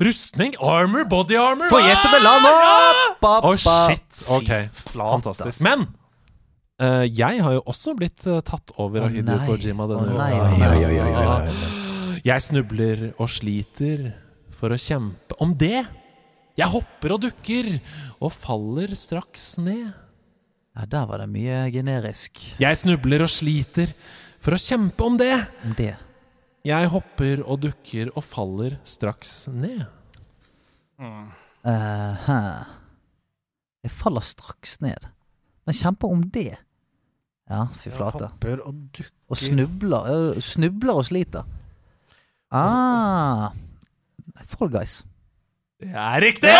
[0.01, 0.53] Rustning!
[0.61, 1.05] Armor!
[1.09, 1.69] Body armor!
[1.71, 2.47] Få gjette med land!
[3.25, 4.23] Å, shit!
[4.29, 4.51] Ok,
[4.93, 5.61] fantastisk.
[5.65, 5.87] Men
[6.81, 9.37] eh, jeg har jo også blitt uh, tatt over av Hideo.
[9.47, 10.29] Kojima denne uka.
[10.59, 14.09] nei, Jeg snubler og sliter
[14.55, 15.85] for å kjempe om det.
[16.55, 17.67] Jeg hopper og dukker
[18.23, 19.91] og faller straks ned.
[20.75, 23.93] Ja, der var det mye generisk Jeg snubler og sliter
[24.43, 25.35] for å kjempe om det.
[25.63, 25.93] om det.
[26.65, 29.85] Jeg hopper og dukker og faller straks ned.
[30.99, 31.27] Mm.
[31.65, 32.65] Uh,
[33.85, 35.07] Jeg faller straks ned.
[35.65, 36.51] Men kjemper om det.
[37.49, 38.29] Ja, fy flate.
[38.31, 39.11] Hopper og dukker.
[39.29, 40.39] Og snubler.
[40.41, 41.45] Snubler og sliter.
[42.53, 43.49] Ah.
[44.45, 44.99] Fall Guys.
[45.81, 46.53] Det er riktig!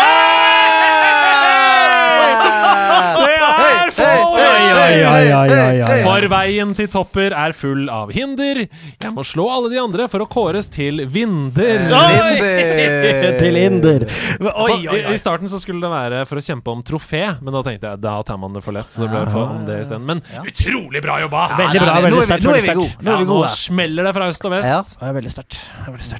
[3.16, 5.98] Det er Fall Oi, oi, oi, oi, oi, oi.
[6.04, 8.62] For veien til topper er full av hinder.
[8.66, 11.86] Jeg må slå alle de andre for å kåres til vinder.
[11.86, 13.36] Vinder!
[13.40, 14.06] Til hinder.
[14.06, 18.02] I, starten så skulle det være for å kjempe om trofé, men da tenkte jeg
[18.04, 18.92] da tar man det for lett.
[18.92, 20.06] Så det ble for om det isteden.
[20.08, 21.46] Men utrolig bra jobba!
[21.56, 23.26] Veldig bra, veldig er sterkt, Nå er vi gode.
[23.32, 24.72] Nå er smeller det fra øst og vest.
[24.72, 24.80] Ja.
[24.86, 25.60] Det er veldig sterkt.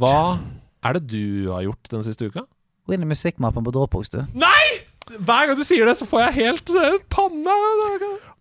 [0.02, 0.18] Hva
[0.86, 2.46] er det du har gjort den siste uka?
[2.86, 4.20] Gå inn i musikkmappen på Dropbox, du.
[4.38, 4.85] Nei!
[5.06, 7.56] Hver gang du sier det, så får jeg helt uh, panne.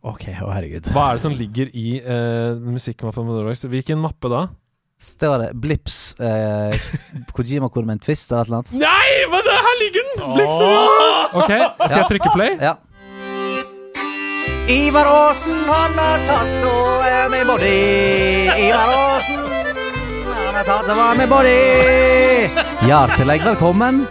[0.06, 0.90] Ok, å herregud.
[0.96, 3.30] Hva er det som ligger i uh, musikkmappen?
[3.70, 4.48] Hvilken mappe da?
[4.96, 6.72] Står det Blips eh,
[7.36, 8.72] Kojima-kor med en twist eller et eller annet?
[8.80, 9.28] Nei!
[9.28, 10.24] Men det, her ligger den!
[10.40, 10.70] Liksom.
[11.42, 12.56] Ok, Skal jeg trykke play?
[12.64, 12.78] Ja.
[14.72, 17.78] Ivar Aasen, han har tatt og er med body.
[18.56, 19.44] Ivar Aasen,
[20.32, 21.58] han har tatt og er med body.
[22.88, 24.06] Hjertelig velkommen.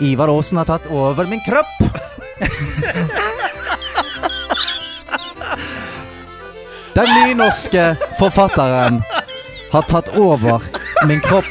[0.00, 1.76] Ivar Aasen har tatt over min kropp.
[6.94, 9.02] Den nynorske forfatteren
[9.72, 10.60] har tatt over
[11.06, 11.48] min kropp.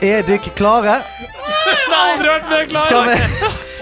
[0.00, 1.00] Er dere klare?
[2.00, 2.86] aldri vært mer klar!
[2.86, 3.14] Skal vi,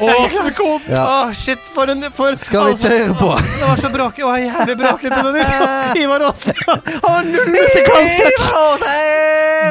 [0.01, 0.87] Åsen-koden!
[0.99, 1.03] Ja.
[1.27, 3.29] Åh, shit, for en for, skal vi kjøre på?
[3.39, 4.23] Det var så bråkete.
[4.23, 5.19] det var jævlig bråkete.
[5.27, 6.55] den Ivar Aasen.
[6.67, 8.19] Han var null musikalsk.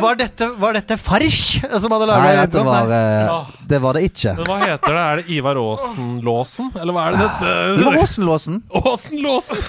[0.02, 4.04] Var dette, var dette Farsch som hadde laga Nei, dette var uh, Det var det
[4.12, 4.34] ikke.
[4.38, 5.04] Men hva heter det?
[5.08, 6.72] Er det Ivar Aasen-låsen?
[6.78, 7.56] Eller hva er det dette?
[7.82, 8.00] Ivar?
[8.04, 8.62] Aasen-låsen.
[8.84, 9.64] Åsen-låsen!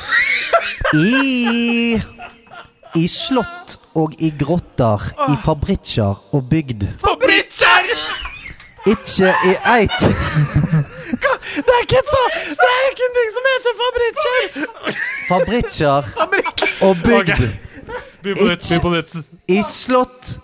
[0.98, 2.00] I
[2.98, 6.86] I slott og i grotter, i fabrikker og bygd.
[7.02, 7.17] Fabrikker!
[8.92, 10.00] Ikke i eit.
[11.58, 12.20] Det er ikke så
[12.60, 14.42] Det er ikke en ting som heter Fabrikker!
[15.28, 16.12] Fabrikker
[16.86, 17.48] og bygd.
[18.22, 19.14] By på nytt, by på nytt.
[19.48, 20.38] I slott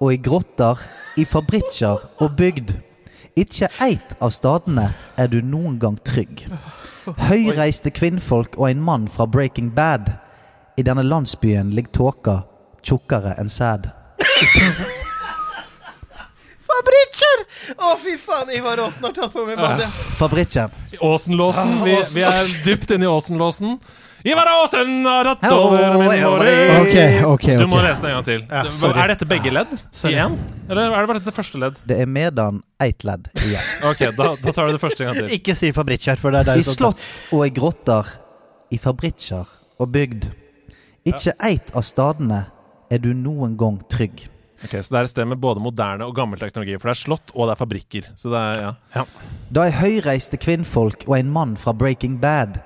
[0.00, 0.80] og i grotter,
[1.16, 2.74] i fabrikker og bygd.
[3.36, 6.46] Ikke eit av stadene er du noen gang trygg.
[7.30, 10.12] Høyreiste kvinnfolk og en mann fra Breaking Bad.
[10.78, 12.40] I denne landsbyen ligger tåka
[12.86, 13.90] tjukkere enn sæd.
[16.70, 17.42] Fabrikker!
[17.76, 19.88] Å, fy faen, Ivar Aasen har tatt på meg badet.
[20.20, 20.70] Fabrikken.
[21.02, 21.72] Åsenlåsen.
[21.86, 23.78] Vi, vi er dypt inne i Åsen-låsen.
[24.28, 27.84] Ivar Aasen har tatt Hello, over min hello, Ok, Ok, ok, Du må ok.
[27.86, 28.42] lese den en gang til.
[28.50, 29.00] Ja, Det- sorry.
[29.00, 29.72] er dette begge ledd
[30.04, 30.34] i én?
[30.68, 31.78] Eller er det bare dette første ledd?
[31.88, 33.70] Det er medan eit ledd igjen.
[33.90, 35.38] Ok, da, da tar du det første en gang til.
[35.38, 38.12] Ikke si Fabrikker, for det er I der slott og i grotter,
[38.70, 39.46] i fabrikker
[39.80, 40.28] og bygd.
[41.08, 42.44] Ikke eit av stadene
[42.92, 44.28] er du noen gang trygg.
[44.64, 46.74] Ok, Så det er et sted med både moderne og gammel teknologi.
[46.78, 48.08] For det er slott, og det er fabrikker.
[48.18, 49.04] Så det er, ja.
[49.56, 52.60] Da er høyreiste kvinnfolk og en mann fra Breaking Bad.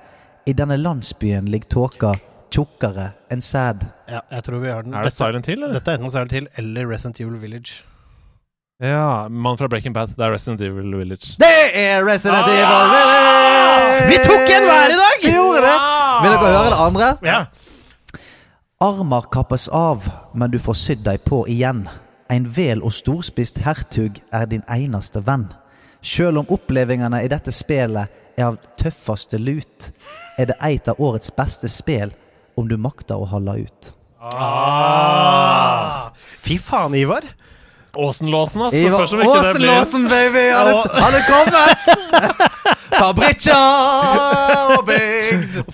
[0.45, 2.11] I denne landsbyen ligger tåka
[2.53, 3.81] tjukkere enn sæd.
[4.11, 4.93] Ja, jeg tror vi har den.
[4.93, 5.79] Er det Silent Hill, eller?
[5.79, 7.81] Dette er enten Silent Hill eller Resident Evil Village.
[8.83, 10.11] Ja, Mann fra Breaking Bad.
[10.17, 11.37] Det er Resident Evil Village.
[11.39, 12.55] Det er Resident Ah!
[12.59, 14.07] Evil Village!
[14.11, 15.21] Vi tok en hver i dag!
[15.23, 15.75] Vi gjorde det!
[16.25, 17.07] Vil dere høre det andre?
[17.23, 17.39] Ja.
[18.79, 21.85] Armer kappes av, men du får sydd deg på igjen.
[22.27, 25.45] En vel og storspist hertug er din eneste venn.
[26.03, 29.93] Sjøl om opplevelsene i dette spelet er av tøffeste lut,
[30.35, 32.11] er det eit av årets beste spill
[32.59, 33.93] om du makter å holde ut.
[34.19, 36.11] Ah.
[36.43, 37.23] Fy faen, Ivar.
[37.95, 38.75] Åsen-låsen, ass.
[38.75, 40.49] Ivar Åsenlåsen, det blir Aasen-låsen, baby!
[40.51, 41.79] Han er, kommet!
[43.23, 43.47] Bygd.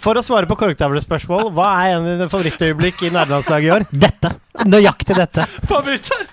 [0.01, 3.85] For å svare på korktavlespørsmål, hva er en av dine favorittøyeblikk i nederlandslaget i år?
[4.01, 4.31] Dette.
[4.65, 5.45] Nøyaktig dette.
[5.71, 6.25] Fabrikkjør?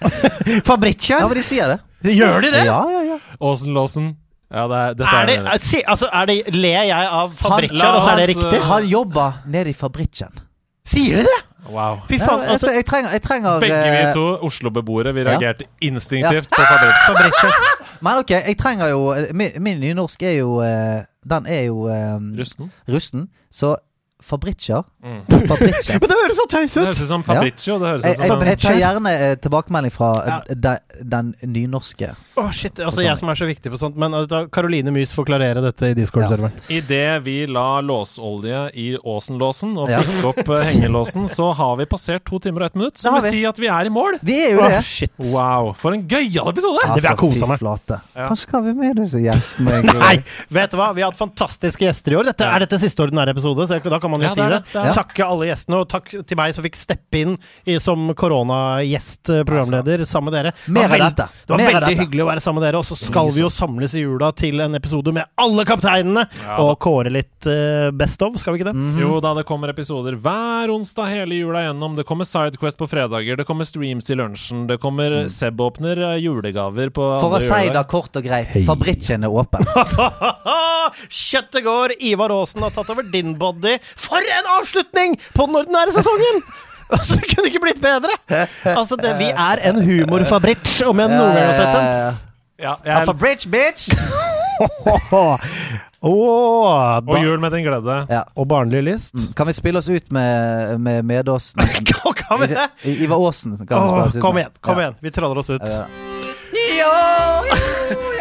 [0.65, 1.21] Fabrikkjør?
[1.25, 1.79] Ja, men de sier det.
[2.15, 2.65] Gjør de det?
[2.69, 3.19] Ja, ja, ja.
[3.45, 4.15] Åsen-låsen.
[4.49, 7.35] Ja, det er, dette Er er, det, er, si, altså, er det, ler jeg av
[7.37, 8.61] fabrikkjør, og så er det riktig?
[8.63, 10.41] Har Han jobber nede i fabrikken.
[10.89, 11.37] Sier de det?
[11.69, 11.99] Wow.
[12.09, 15.35] Fy faen, altså, altså, jeg trenger, jeg trenger Begge vi eh, to Oslo-beboere vi ja.
[15.35, 17.59] reagerte instinktivt på fabrikk.
[18.07, 19.03] Men ok, jeg trenger jo
[19.37, 22.73] Min, min nynorsk er jo eh, Den er jo eh, Rusten.
[22.89, 23.29] rusten.
[23.51, 23.77] Så
[24.23, 25.21] fabrikker Mm.
[25.47, 25.99] Fabrikker.
[26.03, 26.87] Men det høres så tøys Det ut!
[26.89, 27.77] høres ut som Fabriccio.
[27.79, 30.39] Det høres Jeg, ut som jeg, jeg tar gjerne eh, tilbakemelding fra Ja.
[30.51, 30.73] de,
[31.07, 32.09] den, nynorske.
[32.39, 32.81] Å, shit.
[32.83, 33.97] Altså, jeg som er så viktig på sånt.
[33.97, 36.53] Men Karoline Caroline Mys får klarere dette i Discord-serveren.
[36.69, 40.01] Idet vi la låsolje i Åsen-låsen og Ja.
[40.05, 42.95] fikk opp eh, hengelåsen, så har vi passert to timer og ett minutt.
[42.99, 43.31] Det Som vil vi.
[43.39, 44.19] si at vi er i mål.
[44.21, 44.83] Vi er jo oh, det.
[44.85, 45.13] shit.
[45.19, 46.83] Wow, for en gøyal episode!
[46.85, 47.63] Det vil jeg kose fy meg.
[47.63, 48.01] flate.
[48.19, 48.29] Ja.
[48.29, 50.03] Hva skal vi med disse gjestene, egentlig?
[50.03, 50.15] Nei,
[50.59, 50.91] vet du hva?
[50.99, 52.29] Vi har hatt fantastiske gjester i år.
[52.33, 53.67] Dette, Er dette siste ordinære episode?
[53.71, 54.95] Så da kan man jo Ja, si det det.
[54.99, 57.37] Takke alle gjestene, og takk til meg som fikk steppe inn
[57.67, 60.53] i, som koronagjest, eh, programleder, sammen med dere.
[60.67, 61.29] Det Mer var av veld- dette.
[61.47, 63.95] Det var veldig hyggelig å være sammen med dere, og så skal vi jo samles
[63.95, 68.37] i jula til en episode med alle kapteinene, Ja, og kåre litt uh, Best of,
[68.39, 68.77] skal vi ikke det?
[68.79, 68.99] Mhm.
[69.01, 71.97] Jo da, det kommer episoder hver onsdag hele jula gjennom.
[71.97, 75.29] Det kommer Sidequest på fredager, det kommer streams i lunsjen, det kommer Mm.
[75.31, 79.65] Seb åpner eh, julegaver på For å si det kort og greit, fabrikken er åpen.
[81.09, 81.93] Kjøttet går!
[82.09, 83.77] Ivar Aasen har tatt over din body.
[83.99, 86.43] For en avslutning på den ordinære sesongen!
[86.89, 88.15] Altså, Det kunne ikke blitt bedre!
[88.65, 91.85] Altså, det, Vi er en humorfabrikk, om jeg noen gang har sett den.
[91.85, 92.15] Ja,
[92.65, 93.91] Ja, jeg, Fabrikk, bitch!
[96.01, 98.07] Åh, og jul med din glede.
[98.11, 98.23] Ja.
[98.39, 99.15] og barnlig lyst.
[99.37, 101.61] Kan vi spille oss ut med, med Medåsen?
[102.23, 102.67] Kan vi det?
[102.89, 103.57] I- Ivar Aasen.
[103.69, 104.81] Kan vi spille oss ut kom igjen, kom Ja.
[104.89, 104.97] igjen.
[105.05, 105.63] Vi traller oss ut.
[105.69, 105.85] Ja.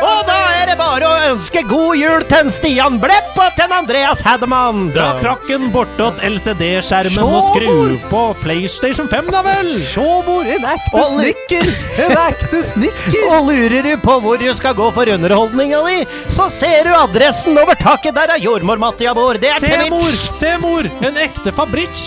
[0.03, 4.21] Og da er det bare å ønske god jul til Stian Blepp og til Andreas
[4.25, 4.87] Hedemann.
[4.95, 9.69] Dra krakken bortåt LCD-skjermen og skru på PlayStation 5, da vel!
[10.27, 11.31] Mor, en ekte Olli.
[11.33, 11.69] snekker!
[12.07, 13.27] En ekte snekker!
[13.35, 15.99] Og lurer du på hvor du skal gå for underholdninga di,
[16.33, 18.15] så ser du adressen over taket.
[18.17, 19.37] Der er jordmor Mattia bor.
[19.41, 20.09] Det er Se, mor!
[20.39, 20.89] Se, mor!
[21.05, 22.01] En ekte fabrikk!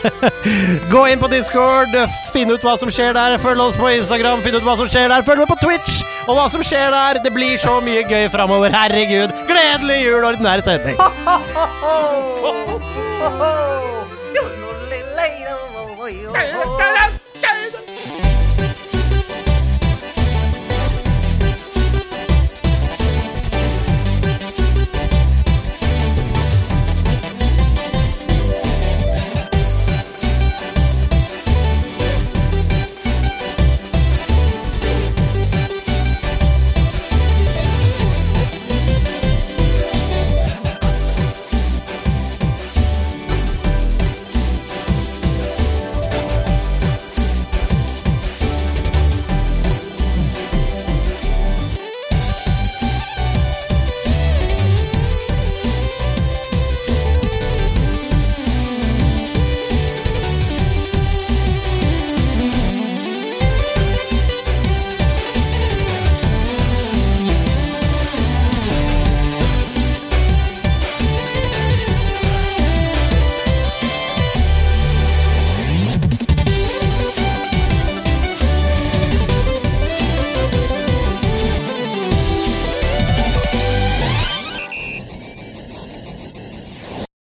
[0.92, 1.92] Gå inn på Discord,
[2.34, 3.38] finn ut hva som skjer der.
[3.40, 5.24] Følg oss på Instagram, finn ut hva som skjer der.
[5.26, 7.20] Følg med på Twitch og hva som skjer der.
[7.24, 8.74] Det blir så mye gøy framover.
[8.74, 9.34] Herregud.
[9.50, 10.98] Gledelig jul, ordinær sending.
[10.98, 13.70] Oh, oh, oh, oh.